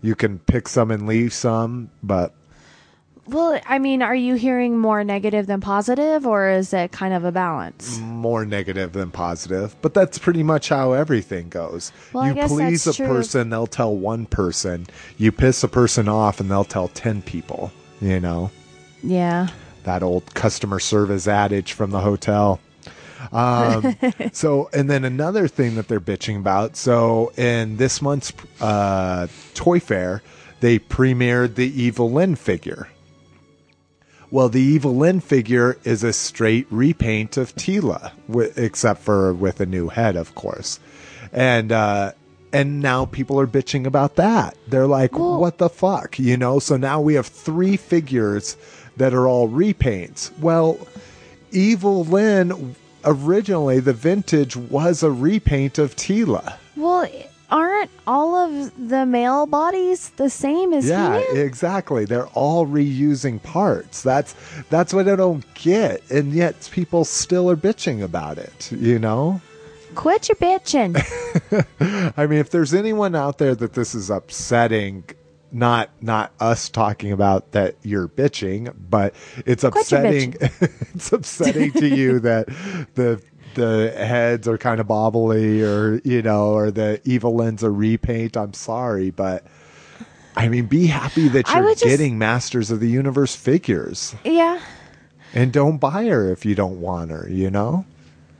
you 0.00 0.14
can 0.14 0.38
pick 0.38 0.68
some 0.68 0.90
and 0.90 1.06
leave 1.06 1.34
some, 1.34 1.90
but 2.02 2.32
Well, 3.28 3.60
I 3.66 3.78
mean, 3.80 4.02
are 4.02 4.14
you 4.14 4.36
hearing 4.36 4.78
more 4.78 5.02
negative 5.02 5.46
than 5.46 5.60
positive, 5.60 6.26
or 6.26 6.48
is 6.48 6.72
it 6.72 6.92
kind 6.92 7.12
of 7.12 7.24
a 7.24 7.32
balance? 7.32 7.98
more 7.98 8.44
negative 8.44 8.92
than 8.92 9.10
positive, 9.10 9.74
but 9.82 9.94
that's 9.94 10.18
pretty 10.18 10.42
much 10.42 10.68
how 10.68 10.92
everything 10.92 11.48
goes. 11.48 11.92
Well, 12.12 12.26
you 12.34 12.46
please 12.46 12.86
a 12.86 12.92
true. 12.92 13.06
person, 13.06 13.50
they'll 13.50 13.66
tell 13.68 13.94
one 13.96 14.26
person. 14.26 14.86
You 15.16 15.30
piss 15.32 15.62
a 15.62 15.68
person 15.68 16.08
off, 16.08 16.40
and 16.40 16.50
they'll 16.50 16.64
tell 16.64 16.88
10 16.88 17.22
people. 17.22 17.70
You 18.00 18.20
know, 18.20 18.50
Yeah. 19.02 19.48
that 19.84 20.02
old 20.02 20.34
customer 20.34 20.78
service 20.80 21.26
adage 21.26 21.72
from 21.72 21.90
the 21.92 22.00
hotel. 22.00 22.60
Um, 23.32 23.96
so, 24.32 24.68
and 24.72 24.90
then 24.90 25.04
another 25.04 25.48
thing 25.48 25.76
that 25.76 25.88
they're 25.88 26.00
bitching 26.00 26.36
about. 26.38 26.76
So, 26.76 27.32
in 27.36 27.76
this 27.76 28.02
month's 28.02 28.32
uh, 28.60 29.28
Toy 29.54 29.80
Fair, 29.80 30.22
they 30.60 30.78
premiered 30.78 31.54
the 31.54 31.68
Evil 31.82 32.10
Lynn 32.12 32.34
figure. 32.36 32.88
Well, 34.30 34.48
the 34.48 34.60
Evil 34.60 34.96
Lynn 34.96 35.20
figure 35.20 35.78
is 35.84 36.02
a 36.02 36.12
straight 36.12 36.66
repaint 36.70 37.36
of 37.36 37.54
Teela, 37.54 38.12
wi- 38.28 38.52
except 38.56 39.02
for 39.02 39.32
with 39.32 39.60
a 39.60 39.66
new 39.66 39.88
head, 39.88 40.16
of 40.16 40.34
course. 40.34 40.80
And 41.32 41.70
uh, 41.72 42.12
and 42.52 42.80
now 42.80 43.04
people 43.04 43.38
are 43.40 43.46
bitching 43.46 43.86
about 43.86 44.16
that. 44.16 44.56
They're 44.68 44.86
like, 44.86 45.18
Well- 45.18 45.38
"What 45.40 45.58
the 45.58 45.68
fuck?" 45.68 46.18
You 46.18 46.36
know. 46.36 46.58
So 46.58 46.76
now 46.76 47.00
we 47.00 47.14
have 47.14 47.26
three 47.26 47.76
figures 47.76 48.56
that 48.96 49.14
are 49.14 49.28
all 49.28 49.48
repaints. 49.48 50.30
Well, 50.38 50.78
Evil 51.52 52.04
Lynn 52.04 52.74
originally 53.04 53.78
the 53.78 53.92
vintage 53.92 54.56
was 54.56 55.02
a 55.04 55.10
repaint 55.10 55.78
of 55.78 55.94
Teela. 55.94 56.56
Well, 56.76 57.08
aren't 57.50 57.90
all 58.06 58.34
of 58.34 58.88
the 58.88 59.06
male 59.06 59.46
bodies 59.46 60.10
the 60.10 60.30
same 60.30 60.72
as 60.72 60.88
Yeah, 60.88 61.18
exactly. 61.18 62.04
They're 62.04 62.28
all 62.28 62.66
reusing 62.66 63.42
parts. 63.42 64.02
That's 64.02 64.34
that's 64.70 64.92
what 64.92 65.08
I 65.08 65.16
don't 65.16 65.44
get, 65.54 66.08
and 66.10 66.32
yet 66.32 66.68
people 66.72 67.04
still 67.04 67.50
are 67.50 67.56
bitching 67.56 68.02
about 68.02 68.38
it. 68.38 68.70
You 68.72 68.98
know, 68.98 69.40
Quit 69.96 70.28
your 70.28 70.36
bitching. 70.36 70.94
I 72.16 72.26
mean, 72.26 72.38
if 72.38 72.50
there's 72.50 72.74
anyone 72.74 73.14
out 73.14 73.38
there 73.38 73.54
that 73.54 73.72
this 73.72 73.94
is 73.94 74.10
upsetting, 74.10 75.04
not 75.50 75.90
not 76.02 76.32
us 76.38 76.68
talking 76.68 77.12
about 77.12 77.52
that 77.52 77.76
you're 77.82 78.06
bitching, 78.06 78.74
but 78.90 79.14
it's 79.46 79.64
upsetting. 79.64 80.34
it's 80.40 81.12
upsetting 81.12 81.72
to 81.72 81.88
you 81.88 82.20
that 82.20 82.46
the 82.94 83.22
the 83.56 83.92
heads 83.96 84.46
are 84.48 84.56
kind 84.56 84.80
of 84.80 84.86
bobbly, 84.86 85.60
or 85.62 86.00
you 86.04 86.22
know, 86.22 86.52
or 86.54 86.70
the 86.70 87.00
Evil 87.04 87.34
Lynns 87.34 87.62
are 87.62 87.72
repaint. 87.72 88.36
I'm 88.36 88.54
sorry, 88.54 89.10
but. 89.10 89.44
I 90.38 90.48
mean, 90.50 90.66
be 90.66 90.86
happy 90.88 91.28
that 91.28 91.48
you're 91.48 91.70
just- 91.70 91.84
getting 91.84 92.18
Masters 92.18 92.70
of 92.70 92.78
the 92.78 92.90
Universe 92.90 93.34
figures. 93.34 94.14
yeah. 94.22 94.60
And 95.32 95.50
don't 95.50 95.78
buy 95.78 96.04
her 96.04 96.30
if 96.30 96.44
you 96.44 96.54
don't 96.54 96.78
want 96.82 97.10
her, 97.10 97.26
you 97.30 97.50
know? 97.50 97.86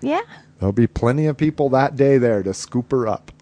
Yeah. 0.02 0.20
There'll 0.58 0.72
be 0.74 0.86
plenty 0.86 1.24
of 1.26 1.38
people 1.38 1.70
that 1.70 1.96
day 1.96 2.18
there 2.18 2.42
to 2.42 2.52
scoop 2.52 2.90
her 2.92 3.08
up. 3.08 3.32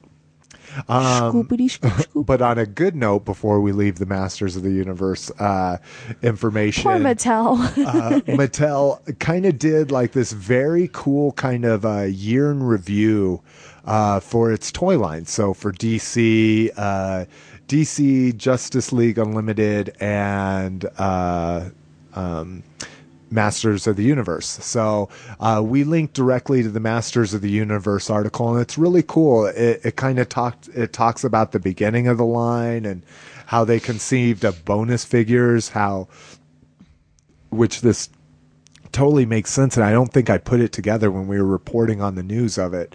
Scoop. 1.69 2.05
But 2.27 2.41
on 2.41 2.59
a 2.59 2.67
good 2.67 2.95
note, 2.97 3.25
before 3.25 3.61
we 3.61 3.73
leave 3.73 3.97
the 3.99 4.07
Masters 4.07 4.57
of 4.57 4.63
the 4.63 4.71
Universe 4.71 5.31
uh, 5.33 5.79
information, 6.23 6.85
Poor 6.85 6.99
Mattel. 6.99 7.61
uh, 7.87 8.21
Mattel 8.33 9.19
kind 9.19 9.47
of 9.47 9.59
did 9.59 9.91
like 9.91 10.13
this 10.13 10.33
very 10.33 10.89
cool 10.93 11.33
kind 11.33 11.65
of 11.65 11.85
uh, 11.85 12.03
year 12.03 12.51
in 12.51 12.63
review 12.63 13.43
uh, 13.85 14.21
for 14.21 14.53
its 14.53 14.73
toy 14.73 14.99
line. 14.99 15.27
So 15.27 15.55
for 15.55 15.73
DC, 15.73 16.71
uh, 16.77 17.27
DC 17.69 18.37
Justice 18.37 18.93
League 18.93 19.19
Unlimited, 19.19 19.95
and 20.01 20.85
uh, 20.99 21.69
um, 22.15 22.63
Masters 23.31 23.87
of 23.87 23.97
the 23.97 24.05
Universe. 24.05 24.47
So 24.47 25.09
uh, 25.41 25.63
we 25.65 25.85
linked 25.85 26.15
directly 26.15 26.63
to 26.63 26.69
the 26.69 26.81
Masters 26.81 27.35
of 27.35 27.41
the 27.41 27.51
Universe 27.51 28.11
article, 28.11 28.53
and 28.53 28.61
it's 28.61 28.79
really 28.79 29.03
cool. 29.03 29.47
It, 29.47 29.81
it 29.85 29.97
kind 29.97 30.19
of 30.19 30.29
talked. 30.29 30.69
It 30.69 30.93
talks 30.93 31.25
about 31.25 31.53
the 31.53 31.61
beginning 31.61 32.07
of 32.07 32.19
the 32.19 32.25
line 32.25 32.85
and 32.85 33.03
how 33.47 33.65
they 33.65 33.81
conceived 33.81 34.45
of 34.45 34.65
bonus 34.65 35.05
figures, 35.05 35.71
how 35.71 36.09
which 37.51 37.81
this 37.81 38.09
totally 38.93 39.27
makes 39.27 39.51
sense, 39.51 39.77
and 39.77 39.85
I 39.85 39.93
don't 39.93 40.13
think 40.13 40.31
I 40.31 40.39
put 40.39 40.61
it 40.61 40.73
together 40.73 41.11
when 41.11 41.27
we 41.27 41.39
were 41.39 41.47
reporting 41.47 42.01
on 42.01 42.15
the 42.15 42.23
news 42.23 42.59
of 42.59 42.75
it. 42.75 42.95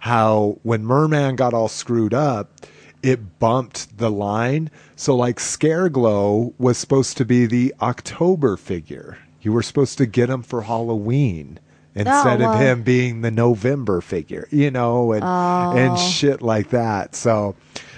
How 0.00 0.58
when 0.62 0.84
Merman 0.84 1.36
got 1.36 1.52
all 1.52 1.68
screwed 1.68 2.14
up, 2.14 2.66
it 3.02 3.38
bumped 3.38 3.98
the 3.98 4.10
line. 4.10 4.70
So 4.96 5.16
like 5.16 5.38
Scareglow 5.38 6.54
was 6.58 6.78
supposed 6.78 7.16
to 7.16 7.24
be 7.24 7.46
the 7.46 7.74
October 7.80 8.56
figure. 8.56 9.18
You 9.42 9.52
were 9.52 9.62
supposed 9.62 9.98
to 9.98 10.06
get 10.06 10.28
him 10.30 10.42
for 10.42 10.62
Halloween 10.62 11.58
instead 11.94 12.40
well. 12.40 12.52
of 12.54 12.60
him 12.60 12.82
being 12.82 13.22
the 13.22 13.30
November 13.30 14.00
figure, 14.00 14.46
you 14.50 14.70
know, 14.70 15.12
and 15.12 15.24
oh. 15.24 15.76
and 15.76 15.92
Oh. 15.92 15.96
shit 15.96 16.42
like 16.42 16.70
that. 16.70 17.14
So 17.16 17.56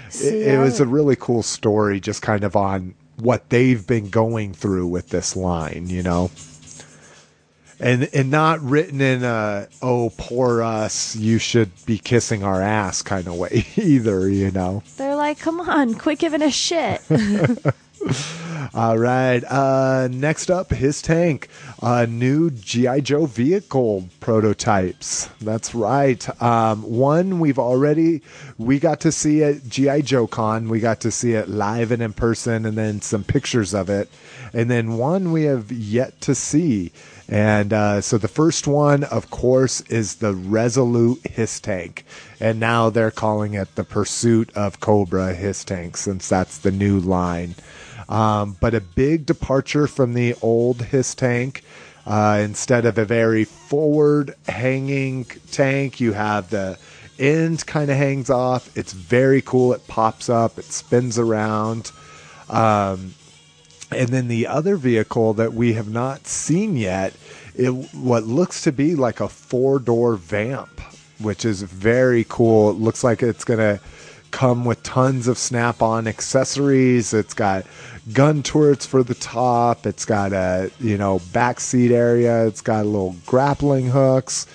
See, 0.09 0.27
it, 0.27 0.55
it 0.55 0.57
was 0.59 0.79
a 0.79 0.85
really 0.85 1.15
cool 1.15 1.43
story, 1.43 1.99
just 1.99 2.21
kind 2.21 2.43
of 2.43 2.55
on 2.55 2.95
what 3.17 3.49
they've 3.49 3.85
been 3.85 4.09
going 4.09 4.53
through 4.53 4.87
with 4.87 5.09
this 5.09 5.35
line, 5.35 5.87
you 5.89 6.01
know. 6.03 6.31
And 7.79 8.07
and 8.13 8.31
not 8.31 8.61
written 8.61 9.01
in 9.01 9.23
a 9.23 9.67
oh 9.81 10.11
poor 10.17 10.61
us, 10.61 11.15
you 11.15 11.37
should 11.37 11.71
be 11.85 11.97
kissing 11.97 12.43
our 12.43 12.61
ass 12.61 13.01
kind 13.01 13.27
of 13.27 13.35
way 13.35 13.65
either, 13.75 14.29
you 14.29 14.51
know. 14.51 14.83
They're 14.97 15.15
like, 15.15 15.39
come 15.39 15.59
on, 15.59 15.95
quit 15.95 16.19
giving 16.19 16.41
a 16.41 16.51
shit. 16.51 17.01
All 18.73 18.97
right. 18.97 19.43
Uh, 19.43 20.07
next 20.11 20.49
up, 20.49 20.71
Hiss 20.71 21.01
tank. 21.01 21.47
Uh, 21.81 22.07
new 22.09 22.49
GI 22.49 23.01
Joe 23.01 23.25
vehicle 23.25 24.09
prototypes. 24.19 25.29
That's 25.41 25.75
right. 25.75 26.41
Um, 26.41 26.81
one 26.81 27.39
we've 27.39 27.59
already 27.59 28.21
we 28.57 28.79
got 28.79 29.01
to 29.01 29.11
see 29.11 29.43
at 29.43 29.67
GI 29.67 30.03
Joe 30.03 30.27
Con. 30.27 30.69
We 30.69 30.79
got 30.79 31.01
to 31.01 31.11
see 31.11 31.33
it 31.33 31.49
live 31.49 31.91
and 31.91 32.01
in 32.01 32.13
person, 32.13 32.65
and 32.65 32.77
then 32.77 33.01
some 33.01 33.23
pictures 33.23 33.73
of 33.73 33.89
it. 33.89 34.09
And 34.53 34.71
then 34.71 34.97
one 34.97 35.31
we 35.31 35.43
have 35.43 35.71
yet 35.71 36.19
to 36.21 36.33
see, 36.33 36.91
And 37.27 37.73
uh, 37.73 38.01
so 38.01 38.17
the 38.17 38.27
first 38.27 38.65
one, 38.67 39.03
of 39.03 39.29
course, 39.29 39.81
is 39.81 40.15
the 40.15 40.33
Resolute 40.33 41.25
Hiss 41.27 41.59
Tank. 41.59 42.05
And 42.39 42.59
now 42.59 42.89
they're 42.89 43.11
calling 43.11 43.53
it 43.53 43.75
the 43.75 43.83
Pursuit 43.83 44.49
of 44.55 44.79
Cobra 44.79 45.33
Hiss 45.33 45.63
Tank 45.63 45.97
since 45.97 46.27
that's 46.27 46.57
the 46.57 46.71
new 46.71 46.99
line. 46.99 47.55
Um, 48.13 48.57
but 48.59 48.75
a 48.75 48.79
big 48.79 49.25
departure 49.25 49.87
from 49.87 50.13
the 50.13 50.35
old 50.41 50.83
Hiss 50.83 51.15
Tank. 51.15 51.63
Uh, 52.05 52.41
instead 52.43 52.85
of 52.85 52.97
a 52.97 53.05
very 53.05 53.43
forward 53.43 54.35
hanging 54.47 55.25
tank, 55.51 55.99
you 55.99 56.11
have 56.13 56.49
the 56.51 56.77
end 57.17 57.65
kind 57.65 57.89
of 57.89 57.97
hangs 57.97 58.29
off. 58.29 58.75
It's 58.77 58.93
very 58.93 59.41
cool. 59.41 59.73
It 59.73 59.87
pops 59.87 60.29
up, 60.29 60.59
it 60.59 60.65
spins 60.65 61.17
around. 61.17 61.91
Um, 62.49 63.15
and 63.89 64.09
then 64.09 64.27
the 64.27 64.45
other 64.45 64.75
vehicle 64.75 65.33
that 65.35 65.53
we 65.53 65.73
have 65.73 65.89
not 65.89 66.27
seen 66.27 66.77
yet, 66.77 67.13
it 67.55 67.69
what 67.69 68.25
looks 68.25 68.61
to 68.63 68.71
be 68.71 68.95
like 68.95 69.21
a 69.21 69.29
four 69.29 69.79
door 69.79 70.17
vamp, 70.17 70.81
which 71.19 71.45
is 71.45 71.63
very 71.63 72.25
cool. 72.29 72.69
It 72.69 72.77
looks 72.77 73.03
like 73.03 73.23
it's 73.23 73.43
gonna 73.43 73.79
come 74.33 74.65
with 74.65 74.81
tons 74.83 75.27
of 75.27 75.37
snap 75.37 75.81
on 75.81 76.07
accessories. 76.07 77.13
It's 77.13 77.35
got 77.35 77.65
gun 78.11 78.43
turrets 78.43 78.85
for 78.85 79.03
the 79.03 79.15
top. 79.15 79.85
It's 79.85 80.05
got 80.05 80.33
a 80.33 80.71
you 80.79 80.97
know 80.97 81.19
back 81.31 81.59
seat 81.59 81.91
area. 81.91 82.45
It's 82.47 82.61
got 82.61 82.85
little 82.85 83.15
grappling 83.25 83.87
hooks. 83.87 84.47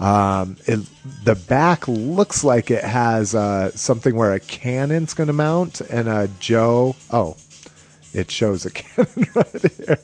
Um, 0.00 0.56
it, 0.66 0.80
the 1.24 1.34
back 1.34 1.86
looks 1.86 2.42
like 2.42 2.70
it 2.70 2.82
has 2.82 3.34
uh, 3.34 3.70
something 3.72 4.16
where 4.16 4.32
a 4.32 4.40
cannon's 4.40 5.14
going 5.14 5.28
to 5.28 5.32
mount 5.32 5.80
and 5.82 6.08
a 6.08 6.28
Joe. 6.40 6.96
Oh, 7.10 7.36
it 8.12 8.30
shows 8.30 8.64
a 8.64 8.70
cannon 8.72 9.26
right 9.34 9.72
here. 9.76 9.98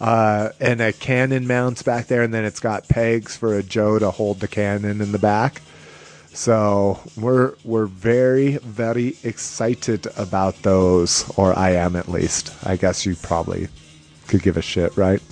Uh, 0.00 0.50
and 0.60 0.80
a 0.80 0.92
cannon 0.92 1.46
mounts 1.46 1.82
back 1.82 2.06
there, 2.06 2.22
and 2.22 2.32
then 2.32 2.44
it's 2.44 2.60
got 2.60 2.88
pegs 2.88 3.36
for 3.36 3.54
a 3.54 3.62
Joe 3.62 3.98
to 3.98 4.10
hold 4.10 4.40
the 4.40 4.48
cannon 4.48 5.00
in 5.00 5.12
the 5.12 5.18
back. 5.18 5.60
So 6.34 6.98
we're 7.16 7.54
we're 7.64 7.86
very 7.86 8.56
very 8.58 9.16
excited 9.22 10.06
about 10.16 10.62
those, 10.62 11.30
or 11.36 11.56
I 11.58 11.72
am 11.72 11.94
at 11.94 12.08
least. 12.08 12.54
I 12.64 12.76
guess 12.76 13.04
you 13.04 13.14
probably 13.16 13.68
could 14.28 14.42
give 14.42 14.56
a 14.56 14.62
shit, 14.62 14.96
right? 14.96 15.22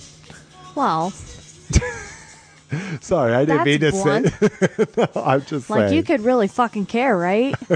Well, 0.75 1.11
Sorry, 3.01 3.33
I 3.33 3.45
didn't 3.45 3.65
mean 3.65 3.79
to 3.81 3.91
blunt. 3.91 4.27
say. 4.29 4.85
no, 4.97 5.07
I'm 5.23 5.41
just 5.43 5.69
like 5.69 5.89
saying. 5.89 5.93
you 5.93 6.03
could 6.03 6.21
really 6.21 6.47
fucking 6.47 6.85
care, 6.85 7.17
right? 7.17 7.55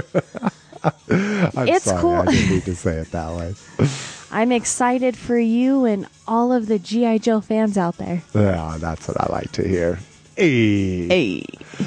I'm 0.84 1.68
it's 1.68 1.84
sorry, 1.84 2.00
cool. 2.00 2.14
I 2.14 2.26
didn't 2.26 2.50
mean 2.50 2.60
to 2.62 2.74
say 2.74 2.96
it 2.98 3.10
that 3.10 3.34
way. 3.34 3.54
I'm 4.30 4.52
excited 4.52 5.16
for 5.16 5.38
you 5.38 5.84
and 5.84 6.06
all 6.26 6.52
of 6.52 6.66
the 6.66 6.78
GI 6.78 7.18
Joe 7.20 7.40
fans 7.40 7.76
out 7.76 7.98
there. 7.98 8.22
Yeah, 8.34 8.76
that's 8.78 9.08
what 9.08 9.20
I 9.20 9.26
like 9.32 9.52
to 9.52 9.66
hear. 9.66 9.98
Hey. 10.36 11.08
Hey. 11.08 11.44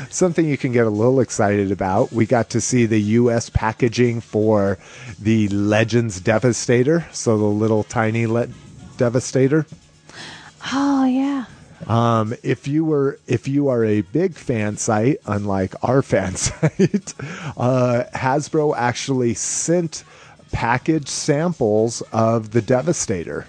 something 0.09 0.47
you 0.47 0.57
can 0.57 0.71
get 0.71 0.87
a 0.87 0.89
little 0.89 1.19
excited 1.19 1.71
about. 1.71 2.11
We 2.11 2.25
got 2.25 2.49
to 2.51 2.61
see 2.61 2.85
the 2.87 2.99
U.S. 2.99 3.49
packaging 3.49 4.21
for 4.21 4.79
the 5.19 5.47
Legends 5.49 6.19
Devastator, 6.19 7.05
so 7.11 7.37
the 7.37 7.45
little 7.45 7.83
tiny 7.83 8.25
le- 8.25 8.49
Devastator. 8.97 9.67
Oh 10.73 11.05
yeah. 11.05 11.45
Um, 11.87 12.33
if 12.43 12.67
you 12.67 12.83
were, 12.83 13.19
if 13.27 13.47
you 13.47 13.69
are 13.69 13.85
a 13.85 14.01
big 14.01 14.33
fan 14.33 14.77
site, 14.77 15.17
unlike 15.25 15.75
our 15.83 16.01
fan 16.03 16.35
site, 16.35 17.13
uh, 17.55 18.03
Hasbro 18.13 18.75
actually 18.75 19.33
sent 19.35 20.03
package 20.51 21.07
samples 21.07 22.01
of 22.11 22.51
the 22.51 22.61
Devastator, 22.61 23.45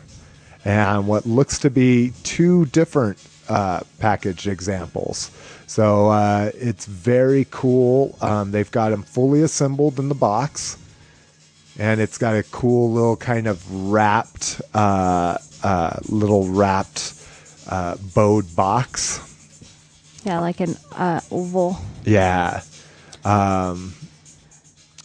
and 0.64 1.08
what 1.08 1.26
looks 1.26 1.58
to 1.60 1.70
be 1.70 2.12
two 2.22 2.66
different 2.66 3.18
uh, 3.50 3.80
package 3.98 4.46
examples. 4.46 5.30
So 5.66 6.08
uh, 6.08 6.50
it's 6.54 6.86
very 6.86 7.46
cool. 7.50 8.16
Um, 8.20 8.52
they've 8.52 8.70
got 8.70 8.90
them 8.90 9.02
fully 9.02 9.42
assembled 9.42 9.98
in 9.98 10.08
the 10.08 10.14
box, 10.14 10.78
and 11.78 12.00
it's 12.00 12.16
got 12.16 12.36
a 12.36 12.44
cool 12.44 12.92
little 12.92 13.16
kind 13.16 13.46
of 13.46 13.90
wrapped, 13.90 14.62
uh, 14.72 15.36
uh, 15.62 15.96
little 16.08 16.48
wrapped 16.48 17.14
uh, 17.68 17.96
bowed 18.14 18.54
box. 18.54 19.20
Yeah, 20.24 20.40
like 20.40 20.60
an 20.60 20.76
uh, 20.92 21.20
oval. 21.30 21.76
Yeah. 22.04 22.62
Um, 23.24 23.94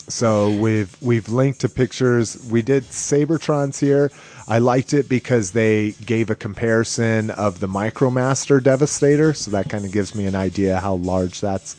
so 0.08 0.52
we've 0.52 0.96
we've 1.02 1.30
linked 1.30 1.62
to 1.62 1.70
pictures. 1.70 2.46
We 2.50 2.62
did 2.62 2.84
Seibertron's 2.84 3.80
here. 3.80 4.12
I 4.48 4.60
liked 4.60 4.93
it 4.93 5.10
because 5.10 5.52
they 5.52 5.91
gave 6.06 6.30
a 6.30 6.36
comparison 6.36 7.32
of 7.32 7.60
the 7.60 7.68
Micromaster 7.68 8.62
Devastator, 8.62 9.34
so 9.34 9.52
that 9.52 9.70
kind 9.70 9.86
of 9.86 9.91
gives 9.91 10.14
me 10.14 10.28
an 10.28 10.36
idea 10.36 10.80
how 10.80 10.96
large 10.96 11.41
that's 11.41 11.76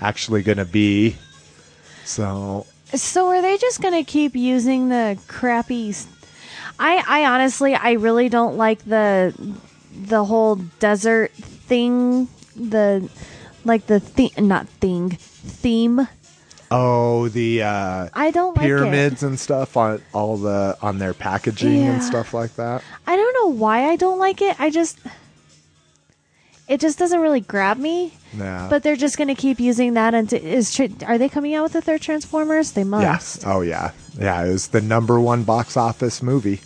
actually 0.00 0.42
going 0.42 0.58
to 0.58 0.64
be. 0.64 1.16
So 2.04 2.66
So 2.94 3.28
are 3.28 3.42
they 3.42 3.58
just 3.58 3.82
gonna 3.82 4.04
keep 4.04 4.34
using 4.36 4.88
the 4.88 5.18
crappy? 5.26 5.94
I 6.78 7.02
I 7.06 7.24
honestly 7.26 7.74
I 7.74 7.92
really 7.92 8.28
don't 8.28 8.56
like 8.56 8.84
the 8.84 9.34
the 9.92 10.24
whole 10.24 10.56
desert 10.78 11.32
thing. 11.32 12.28
The 12.54 13.10
like 13.64 13.86
the 13.86 14.00
theme 14.00 14.30
not 14.38 14.68
thing 14.68 15.10
theme. 15.10 16.06
Oh, 16.70 17.28
the 17.28 17.62
uh, 17.62 18.08
I 18.14 18.30
don't 18.30 18.56
like 18.56 18.64
it. 18.64 18.68
pyramids 18.68 19.22
and 19.22 19.38
stuff 19.38 19.76
on 19.76 20.02
all 20.12 20.36
the 20.36 20.76
on 20.82 20.98
their 20.98 21.14
packaging 21.14 21.82
and 21.82 22.02
stuff 22.02 22.34
like 22.34 22.54
that. 22.56 22.82
I 23.06 23.16
don't 23.16 23.34
know 23.34 23.56
why 23.58 23.88
I 23.90 23.96
don't 23.96 24.18
like 24.18 24.42
it. 24.42 24.58
I 24.60 24.70
just 24.70 24.98
it 26.68 26.80
just 26.80 26.98
doesn't 26.98 27.20
really 27.20 27.40
grab 27.40 27.78
me. 27.78 28.12
Yeah. 28.36 28.66
But 28.68 28.82
they're 28.82 28.96
just 28.96 29.16
gonna 29.18 29.34
keep 29.36 29.60
using 29.60 29.94
that. 29.94 30.14
And 30.14 30.32
is 30.32 30.78
are 31.06 31.18
they 31.18 31.28
coming 31.28 31.54
out 31.54 31.62
with 31.64 31.72
the 31.74 31.82
third 31.82 32.00
Transformers? 32.02 32.72
They 32.72 32.84
must. 32.84 33.42
Yeah. 33.42 33.52
Oh 33.52 33.60
yeah. 33.60 33.92
Yeah. 34.18 34.44
It 34.44 34.48
was 34.52 34.68
the 34.68 34.80
number 34.80 35.20
one 35.20 35.44
box 35.44 35.76
office 35.76 36.22
movie 36.22 36.60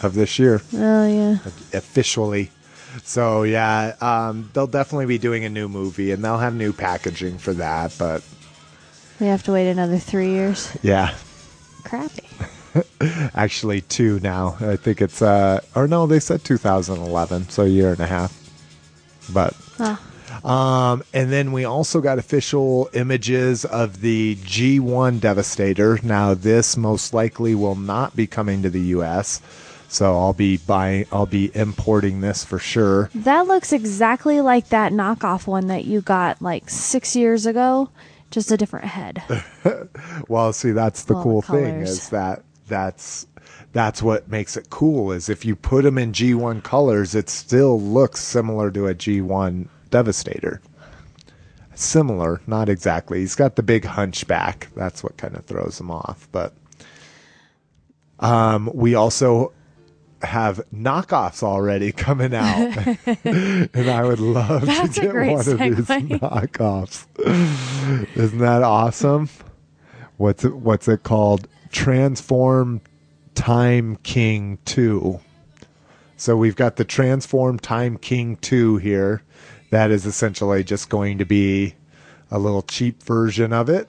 of 0.00 0.14
this 0.14 0.38
year, 0.38 0.60
Oh 0.74 1.06
yeah. 1.06 1.38
officially. 1.72 2.50
So 3.04 3.42
yeah, 3.44 3.94
um, 4.00 4.50
they'll 4.52 4.66
definitely 4.66 5.06
be 5.06 5.16
doing 5.18 5.44
a 5.44 5.48
new 5.48 5.68
movie, 5.68 6.10
and 6.10 6.22
they'll 6.24 6.38
have 6.38 6.54
new 6.54 6.72
packaging 6.72 7.38
for 7.38 7.54
that. 7.54 7.94
But 7.98 8.22
We 9.20 9.26
have 9.26 9.42
to 9.44 9.52
wait 9.52 9.70
another 9.70 9.98
three 9.98 10.30
years. 10.30 10.76
yeah, 10.82 11.14
Crappy. 11.84 12.28
actually 13.34 13.82
two 13.82 14.18
now. 14.20 14.56
I 14.60 14.76
think 14.76 15.00
it's 15.02 15.22
uh, 15.22 15.60
or 15.74 15.86
no, 15.86 16.06
they 16.06 16.20
said 16.20 16.44
2011, 16.44 17.48
so 17.48 17.64
a 17.64 17.68
year 17.68 17.90
and 17.92 18.00
a 18.00 18.06
half. 18.06 18.38
But. 19.32 19.54
Um, 20.44 21.04
and 21.12 21.30
then 21.30 21.52
we 21.52 21.64
also 21.64 22.00
got 22.00 22.18
official 22.18 22.88
images 22.94 23.64
of 23.66 24.00
the 24.00 24.36
G1 24.36 25.20
Devastator. 25.20 26.00
Now, 26.02 26.32
this 26.34 26.76
most 26.76 27.12
likely 27.12 27.54
will 27.54 27.74
not 27.74 28.16
be 28.16 28.26
coming 28.26 28.62
to 28.62 28.70
the 28.70 28.80
U.S., 28.80 29.40
so 29.88 30.18
I'll 30.18 30.32
be 30.32 30.56
buying, 30.56 31.04
I'll 31.12 31.26
be 31.26 31.54
importing 31.54 32.22
this 32.22 32.44
for 32.44 32.58
sure. 32.58 33.10
That 33.14 33.46
looks 33.46 33.74
exactly 33.74 34.40
like 34.40 34.70
that 34.70 34.90
knockoff 34.90 35.46
one 35.46 35.66
that 35.66 35.84
you 35.84 36.00
got 36.00 36.40
like 36.40 36.70
six 36.70 37.14
years 37.14 37.44
ago, 37.44 37.90
just 38.32 38.50
a 38.50 38.56
different 38.56 38.86
head. 38.86 39.22
Well, 40.28 40.52
see, 40.52 40.72
that's 40.72 41.04
the 41.04 41.14
All 41.14 41.22
cool 41.22 41.40
the 41.42 41.52
thing 41.52 41.80
is 41.82 42.08
that 42.10 42.42
that's 42.66 43.26
that's 43.72 44.02
what 44.02 44.28
makes 44.28 44.56
it 44.56 44.70
cool. 44.70 45.12
Is 45.12 45.28
if 45.28 45.44
you 45.44 45.54
put 45.56 45.84
them 45.84 45.98
in 45.98 46.12
G1 46.12 46.62
colors, 46.62 47.14
it 47.14 47.28
still 47.28 47.80
looks 47.80 48.20
similar 48.20 48.70
to 48.70 48.86
a 48.86 48.94
G1 48.94 49.68
Devastator. 49.90 50.60
Similar, 51.74 52.40
not 52.46 52.68
exactly. 52.68 53.20
He's 53.20 53.34
got 53.34 53.56
the 53.56 53.62
big 53.62 53.84
hunchback. 53.84 54.68
That's 54.74 55.02
what 55.02 55.16
kind 55.16 55.36
of 55.36 55.44
throws 55.44 55.80
him 55.80 55.90
off. 55.90 56.28
But 56.32 56.54
um, 58.20 58.70
we 58.74 58.94
also 58.94 59.52
have 60.22 60.60
knockoffs 60.74 61.42
already 61.42 61.92
coming 61.92 62.34
out, 62.34 62.76
and 63.24 63.90
I 63.90 64.04
would 64.04 64.20
love 64.20 64.66
That's 64.66 64.94
to 64.96 65.00
get 65.00 65.14
one 65.14 65.30
of 65.30 65.46
these 65.46 65.56
knockoffs. 65.58 67.06
Isn't 68.16 68.38
that 68.38 68.62
awesome? 68.62 69.28
What's 70.16 70.44
it, 70.44 70.56
what's 70.56 70.88
it 70.88 71.02
called? 71.02 71.48
Transform 71.70 72.80
Time 73.34 73.96
King 74.02 74.58
2. 74.64 75.20
So 76.16 76.36
we've 76.36 76.56
got 76.56 76.76
the 76.76 76.84
Transform 76.84 77.58
Time 77.58 77.96
King 77.98 78.36
2 78.36 78.76
here. 78.76 79.22
That 79.70 79.90
is 79.90 80.06
essentially 80.06 80.62
just 80.62 80.88
going 80.88 81.18
to 81.18 81.24
be 81.24 81.74
a 82.30 82.38
little 82.38 82.62
cheap 82.62 83.02
version 83.02 83.52
of 83.52 83.68
it. 83.68 83.88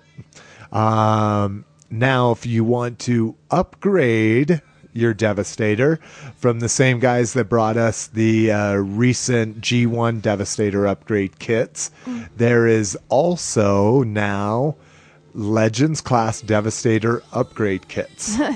Um, 0.71 1.65
now, 1.89 2.31
if 2.31 2.45
you 2.45 2.63
want 2.63 2.99
to 2.99 3.35
upgrade 3.51 4.61
your 4.93 5.13
Devastator 5.13 5.99
from 6.35 6.59
the 6.59 6.69
same 6.69 6.99
guys 6.99 7.33
that 7.33 7.49
brought 7.49 7.77
us 7.77 8.07
the 8.07 8.51
uh, 8.51 8.75
recent 8.75 9.61
G1 9.61 10.21
Devastator 10.21 10.87
upgrade 10.87 11.39
kits, 11.39 11.91
there 12.37 12.67
is 12.67 12.97
also 13.09 14.03
now 14.03 14.75
Legends 15.33 16.01
class 16.01 16.41
Devastator 16.41 17.23
upgrade 17.31 17.87
kits. 17.87 18.37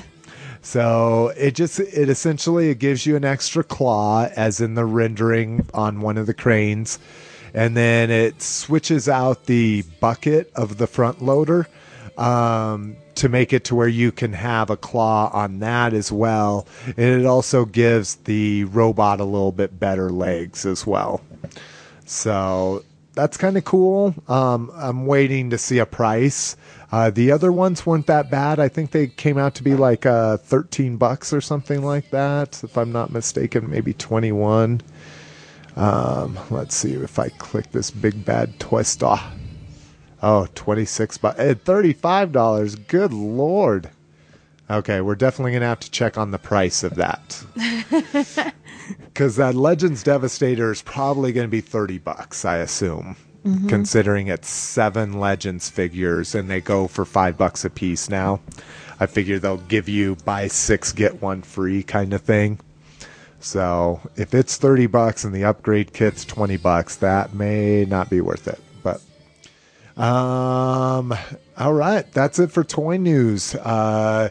So 0.67 1.31
it 1.37 1.55
just 1.55 1.79
it 1.79 2.09
essentially 2.09 2.69
it 2.69 2.79
gives 2.79 3.05
you 3.05 3.15
an 3.15 3.23
extra 3.23 3.63
claw, 3.63 4.27
as 4.35 4.59
in 4.59 4.73
the 4.73 4.83
rendering 4.83 5.65
on 5.73 6.01
one 6.01 6.17
of 6.17 6.27
the 6.27 6.33
cranes, 6.33 6.99
and 7.53 7.77
then 7.77 8.11
it 8.11 8.41
switches 8.41 9.07
out 9.07 9.45
the 9.45 9.83
bucket 10.01 10.51
of 10.55 10.77
the 10.77 10.85
front 10.85 11.21
loader. 11.21 11.69
Um, 12.17 12.97
to 13.17 13.29
make 13.29 13.53
it 13.53 13.63
to 13.65 13.75
where 13.75 13.87
you 13.87 14.11
can 14.11 14.33
have 14.33 14.69
a 14.69 14.77
claw 14.77 15.29
on 15.33 15.59
that 15.59 15.93
as 15.93 16.11
well, 16.11 16.67
and 16.85 17.21
it 17.21 17.25
also 17.25 17.65
gives 17.65 18.15
the 18.15 18.63
robot 18.65 19.19
a 19.19 19.25
little 19.25 19.51
bit 19.51 19.79
better 19.79 20.09
legs 20.09 20.65
as 20.65 20.85
well. 20.85 21.21
So 22.05 22.83
that's 23.13 23.35
kind 23.35 23.57
of 23.57 23.65
cool. 23.65 24.15
Um, 24.27 24.71
I'm 24.75 25.05
waiting 25.05 25.49
to 25.49 25.57
see 25.57 25.79
a 25.79 25.85
price. 25.85 26.55
Uh, 26.91 27.09
the 27.09 27.31
other 27.31 27.51
ones 27.51 27.85
weren't 27.85 28.07
that 28.07 28.29
bad. 28.29 28.59
I 28.59 28.69
think 28.69 28.91
they 28.91 29.07
came 29.07 29.37
out 29.37 29.55
to 29.55 29.63
be 29.63 29.75
like 29.75 30.05
uh, 30.05 30.37
13 30.37 30.97
bucks 30.97 31.33
or 31.33 31.41
something 31.41 31.83
like 31.83 32.11
that, 32.11 32.63
if 32.63 32.77
I'm 32.77 32.91
not 32.91 33.11
mistaken, 33.11 33.69
maybe 33.69 33.93
21. 33.93 34.81
Um, 35.75 36.39
let's 36.49 36.75
see 36.75 36.93
if 36.93 37.19
I 37.19 37.29
click 37.29 37.71
this 37.71 37.91
big 37.91 38.23
bad 38.23 38.59
toy 38.59 38.83
store. 38.83 39.19
Oh, 40.21 40.47
26 40.55 41.17
bucks. 41.17 41.39
Eh, 41.39 41.53
$35. 41.53 42.87
Good 42.87 43.13
lord. 43.13 43.89
Okay, 44.69 44.99
we're 45.01 45.15
definitely 45.15 45.51
going 45.51 45.61
to 45.61 45.67
have 45.67 45.79
to 45.81 45.91
check 45.91 46.17
on 46.17 46.31
the 46.31 46.39
price 46.39 46.83
of 46.83 46.95
that. 46.95 47.43
Because 49.03 49.35
that 49.35 49.55
Legends 49.55 50.03
Devastator 50.03 50.71
is 50.71 50.83
probably 50.83 51.33
going 51.33 51.47
to 51.47 51.51
be 51.51 51.59
30 51.59 51.97
bucks, 51.97 52.45
I 52.45 52.57
assume 52.57 53.17
mm-hmm. 53.47 53.67
considering 53.67 54.27
it's 54.27 54.49
seven 54.49 55.19
legends 55.19 55.69
figures 55.69 56.35
and 56.35 56.49
they 56.49 56.61
go 56.61 56.87
for 56.87 57.05
five 57.05 57.37
bucks 57.37 57.65
a 57.65 57.69
piece 57.69 58.09
now. 58.09 58.39
I 58.99 59.05
figure 59.05 59.39
they'll 59.39 59.57
give 59.57 59.87
you 59.87 60.15
buy 60.25 60.47
six 60.47 60.91
get 60.91 61.21
one 61.21 61.41
free 61.41 61.83
kind 61.83 62.13
of 62.13 62.21
thing. 62.21 62.59
So 63.39 64.01
if 64.15 64.33
it's 64.33 64.57
thirty 64.57 64.87
bucks 64.87 65.23
and 65.23 65.33
the 65.33 65.45
upgrade 65.45 65.93
kit's 65.93 66.25
twenty 66.25 66.57
bucks, 66.57 66.95
that 66.97 67.33
may 67.33 67.85
not 67.85 68.09
be 68.09 68.21
worth 68.21 68.47
it. 68.47 68.59
Um, 69.97 71.11
all 71.57 71.73
right, 71.73 72.09
that's 72.11 72.37
it 72.37 72.51
for 72.51 72.63
toy 72.63 72.97
news. 72.97 73.55
Uh, 73.55 74.29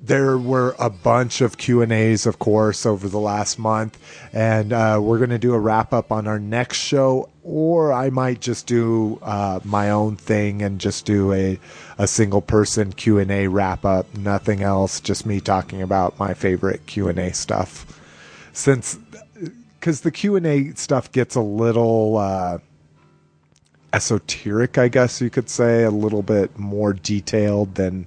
there 0.00 0.38
were 0.38 0.74
a 0.78 0.88
bunch 0.88 1.42
of 1.42 1.58
Q 1.58 1.82
and 1.82 1.92
A's, 1.92 2.24
of 2.24 2.38
course, 2.38 2.86
over 2.86 3.06
the 3.06 3.18
last 3.18 3.58
month, 3.58 3.98
and 4.32 4.72
uh, 4.72 4.98
we're 5.02 5.18
going 5.18 5.30
to 5.30 5.38
do 5.38 5.52
a 5.52 5.58
wrap 5.58 5.92
up 5.92 6.10
on 6.10 6.26
our 6.26 6.38
next 6.38 6.78
show, 6.78 7.28
or 7.42 7.92
I 7.92 8.08
might 8.08 8.40
just 8.40 8.66
do 8.66 9.18
uh, 9.20 9.60
my 9.64 9.90
own 9.90 10.16
thing 10.16 10.62
and 10.62 10.80
just 10.80 11.04
do 11.04 11.30
a 11.32 11.60
a 11.98 12.06
single 12.06 12.40
person 12.40 12.92
Q 12.92 13.18
and 13.18 13.30
A 13.30 13.48
wrap 13.48 13.84
up. 13.84 14.14
Nothing 14.16 14.62
else, 14.62 14.98
just 15.00 15.26
me 15.26 15.40
talking 15.40 15.82
about 15.82 16.18
my 16.18 16.32
favorite 16.32 16.86
Q 16.86 17.08
and 17.08 17.18
A 17.18 17.34
stuff. 17.34 18.00
Since 18.54 18.98
because 19.78 20.00
the 20.00 20.10
Q 20.10 20.36
and 20.36 20.46
A 20.46 20.70
stuff 20.70 21.12
gets 21.12 21.34
a 21.34 21.42
little. 21.42 22.16
Esoteric, 23.92 24.78
I 24.78 24.88
guess 24.88 25.20
you 25.20 25.30
could 25.30 25.48
say, 25.48 25.84
a 25.84 25.90
little 25.90 26.22
bit 26.22 26.58
more 26.58 26.92
detailed 26.92 27.74
than 27.76 28.06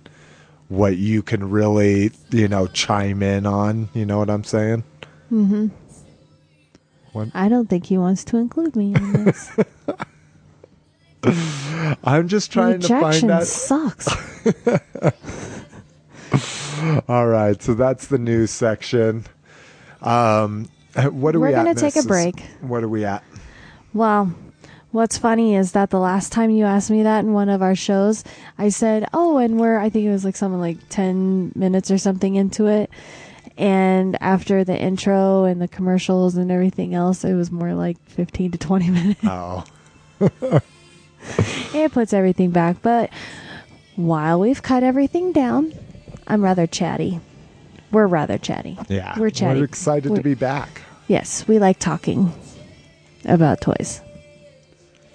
what 0.67 0.97
you 0.97 1.21
can 1.23 1.49
really, 1.49 2.11
you 2.31 2.47
know, 2.47 2.67
chime 2.67 3.23
in 3.23 3.45
on. 3.45 3.89
You 3.93 4.05
know 4.05 4.19
what 4.19 4.29
I'm 4.29 4.43
saying? 4.43 4.83
I 7.33 7.49
don't 7.49 7.69
think 7.69 7.85
he 7.87 7.97
wants 7.97 8.23
to 8.25 8.37
include 8.37 8.75
me 8.75 8.93
in 8.95 9.25
this. 9.25 9.51
I'm 12.03 12.27
just 12.27 12.51
trying 12.51 12.79
to 12.81 12.87
find 12.87 13.03
Rejection 13.23 13.31
out. 13.31 13.43
sucks. 13.47 14.07
All 17.09 17.27
right, 17.27 17.61
so 17.61 17.73
that's 17.73 18.07
the 18.07 18.17
news 18.17 18.51
section. 18.51 19.25
Um, 20.01 20.69
what 20.95 21.35
are 21.35 21.39
We're 21.39 21.47
we 21.49 21.53
at? 21.53 21.63
gonna 21.65 21.75
take 21.75 21.95
a 21.97 22.03
break. 22.03 22.39
What 22.61 22.83
are 22.83 22.87
we 22.89 23.03
at? 23.05 23.23
Well, 23.93 24.33
what's 24.91 25.17
funny 25.17 25.55
is 25.55 25.71
that 25.73 25.89
the 25.89 25.99
last 25.99 26.31
time 26.31 26.49
you 26.49 26.65
asked 26.65 26.89
me 26.91 27.03
that 27.03 27.19
in 27.23 27.33
one 27.33 27.49
of 27.49 27.61
our 27.61 27.75
shows, 27.75 28.23
I 28.57 28.69
said, 28.69 29.07
"Oh, 29.13 29.37
and 29.37 29.59
we're 29.59 29.77
I 29.79 29.89
think 29.89 30.05
it 30.05 30.11
was 30.11 30.25
like 30.25 30.35
something 30.35 30.59
like 30.59 30.77
10 30.89 31.51
minutes 31.55 31.91
or 31.91 31.97
something 31.97 32.35
into 32.35 32.67
it." 32.67 32.89
And 33.57 34.17
after 34.21 34.63
the 34.63 34.77
intro 34.79 35.43
and 35.43 35.61
the 35.61 35.67
commercials 35.67 36.37
and 36.37 36.49
everything 36.51 36.93
else, 36.95 37.23
it 37.25 37.33
was 37.33 37.51
more 37.51 37.73
like 37.73 37.97
15 38.09 38.51
to 38.51 38.57
20 38.57 38.89
minutes. 38.91 39.19
Oh, 39.23 39.63
it 41.73 41.91
puts 41.91 42.13
everything 42.13 42.51
back, 42.51 42.81
but 42.81 43.09
while 43.95 44.39
we've 44.39 44.61
cut 44.63 44.83
everything 44.83 45.31
down, 45.33 45.73
I'm 46.27 46.41
rather 46.43 46.67
chatty. 46.67 47.19
We're 47.91 48.07
rather 48.07 48.37
chatty. 48.37 48.77
yeah. 48.87 49.17
We're 49.19 49.29
chatty. 49.29 49.59
We're 49.59 49.65
excited 49.65 50.03
to 50.03 50.09
We're- 50.11 50.23
be 50.23 50.35
back. 50.35 50.81
Yes, 51.07 51.47
we 51.47 51.57
like 51.59 51.79
talking 51.79 52.31
about 53.25 53.61
toys. 53.61 53.99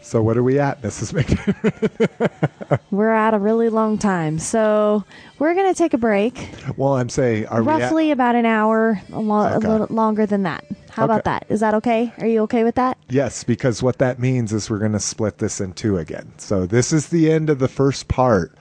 So 0.05 0.23
what 0.23 0.37
are 0.37 0.43
we 0.43 0.59
at, 0.59 0.83
Mrs. 0.83 1.15
McDavid? 1.15 2.79
We're 2.91 3.11
at 3.11 3.33
a 3.33 3.39
really 3.39 3.71
long 3.71 3.97
time, 3.99 4.39
so 4.39 5.03
we're 5.39 5.55
gonna 5.55 5.75
take 5.75 5.95
a 5.95 5.99
break. 5.99 6.51
well, 6.77 6.95
I'm 6.97 7.09
saying, 7.09 7.47
are 7.47 7.63
roughly 7.63 8.11
about 8.11 8.35
an 8.37 8.45
hour, 8.47 9.01
a, 9.13 9.19
lo- 9.21 9.55
Okay. 9.55 9.67
a 9.67 9.71
little 9.71 9.87
longer 9.91 10.27
than 10.27 10.43
that. 10.45 10.65
How 10.91 11.05
about 11.07 11.25
that? 11.25 11.47
Is 11.49 11.59
that 11.61 11.75
okay? 11.75 12.13
Are 12.19 12.27
you 12.27 12.43
okay 12.43 12.63
with 12.63 12.77
that? 12.77 12.97
Yes, 13.09 13.43
because 13.43 13.83
what 13.83 13.99
that 13.99 14.19
means 14.21 14.53
is 14.53 14.71
we're 14.71 14.79
going 14.79 14.93
to 14.93 15.01
split 15.01 15.39
this 15.39 15.61
in 15.61 15.73
two 15.73 15.99
again. 15.99 16.33
So 16.37 16.67
this 16.67 16.93
is 16.93 17.09
the 17.09 17.33
end 17.33 17.51
of 17.51 17.59
the 17.59 17.67
first 17.67 18.07
part 18.07 18.55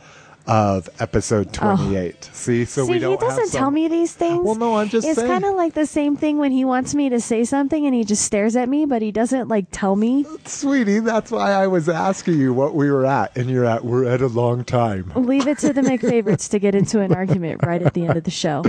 of 0.45 0.89
episode 0.99 1.53
28. 1.53 2.29
See, 2.33 2.65
so 2.65 2.81
Oh. 2.81 2.85
See, 2.85 2.91
we 2.91 2.99
don't 2.99 3.11
he 3.11 3.17
doesn't 3.17 3.47
some- 3.47 3.57
tell 3.59 3.71
me 3.71 3.87
these 3.87 4.13
things. 4.13 4.43
Well, 4.43 4.55
no, 4.55 4.75
I'm 4.75 4.89
just 4.89 5.07
It's 5.07 5.21
kind 5.21 5.45
of 5.45 5.55
like 5.55 5.73
the 5.73 5.85
same 5.85 6.17
thing 6.17 6.37
when 6.37 6.51
he 6.51 6.65
wants 6.65 6.93
me 6.93 7.07
to 7.09 7.21
say 7.21 7.45
something 7.45 7.85
and 7.85 7.95
he 7.95 8.03
just 8.03 8.23
stares 8.23 8.55
at 8.57 8.67
me, 8.67 8.85
but 8.85 9.01
he 9.01 9.09
doesn't 9.11 9.47
like 9.47 9.67
tell 9.71 9.95
me. 9.95 10.25
Sweetie, 10.43 10.99
that's 10.99 11.31
why 11.31 11.51
I 11.51 11.67
was 11.67 11.87
asking 11.87 12.39
you 12.39 12.53
what 12.53 12.75
we 12.75 12.91
were 12.91 13.05
at, 13.05 13.37
and 13.37 13.49
you're 13.49 13.63
at. 13.63 13.85
We're 13.85 14.03
at 14.05 14.21
a 14.21 14.27
long 14.27 14.65
time. 14.65 15.13
Leave 15.15 15.47
it 15.47 15.59
to 15.59 15.71
the 15.71 15.81
McFavorites 15.81 16.49
to 16.49 16.59
get 16.59 16.75
into 16.75 16.99
an 16.99 17.13
argument 17.15 17.61
right 17.63 17.81
at 17.81 17.93
the 17.93 18.05
end 18.05 18.17
of 18.17 18.25
the 18.25 18.31
show. 18.31 18.63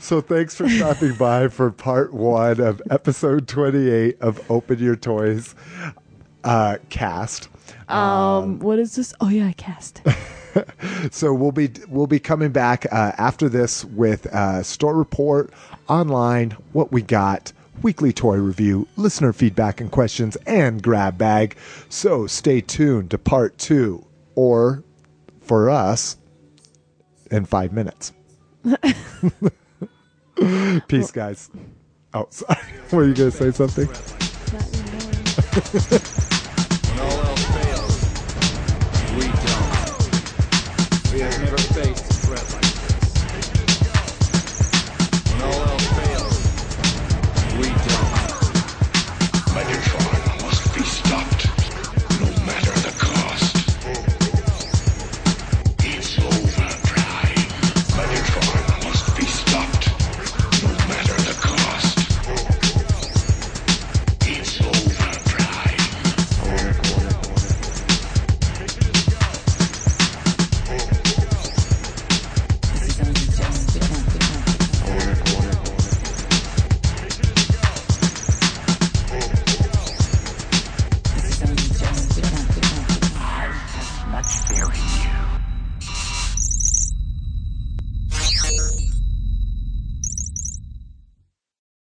So 0.00 0.20
thanks 0.22 0.54
for 0.54 0.68
stopping 0.70 1.14
by 1.16 1.48
for 1.48 1.70
part 1.70 2.14
one 2.14 2.60
of 2.60 2.80
episode 2.90 3.46
28 3.46 4.16
of 4.22 4.50
Open 4.50 4.78
Your 4.78 4.96
Toys 4.96 5.54
uh, 6.44 6.78
cast. 6.88 7.48
Um, 7.88 8.60
what 8.60 8.78
is 8.78 8.94
this? 8.96 9.12
Oh 9.20 9.28
yeah, 9.28 9.52
cast. 9.52 10.00
So 11.10 11.32
we'll 11.32 11.52
be 11.52 11.70
we'll 11.88 12.06
be 12.06 12.18
coming 12.18 12.52
back 12.52 12.86
uh, 12.90 13.12
after 13.16 13.48
this 13.48 13.84
with 13.84 14.26
uh, 14.26 14.62
store 14.62 14.94
report 14.94 15.50
online, 15.88 16.52
what 16.72 16.92
we 16.92 17.02
got, 17.02 17.52
weekly 17.82 18.12
toy 18.12 18.36
review, 18.36 18.86
listener 18.96 19.32
feedback 19.32 19.80
and 19.80 19.90
questions, 19.90 20.36
and 20.46 20.82
grab 20.82 21.18
bag. 21.18 21.56
So 21.88 22.26
stay 22.26 22.60
tuned 22.60 23.10
to 23.10 23.18
part 23.18 23.58
two, 23.58 24.06
or 24.34 24.84
for 25.40 25.70
us, 25.70 26.16
in 27.30 27.44
five 27.44 27.72
minutes. 27.72 28.12
Peace, 30.88 31.10
guys. 31.10 31.50
Oh, 32.14 32.26
sorry. 32.30 32.58
Were 32.92 33.06
you 33.06 33.14
gonna 33.14 33.30
say 33.30 33.50
something? 33.52 33.88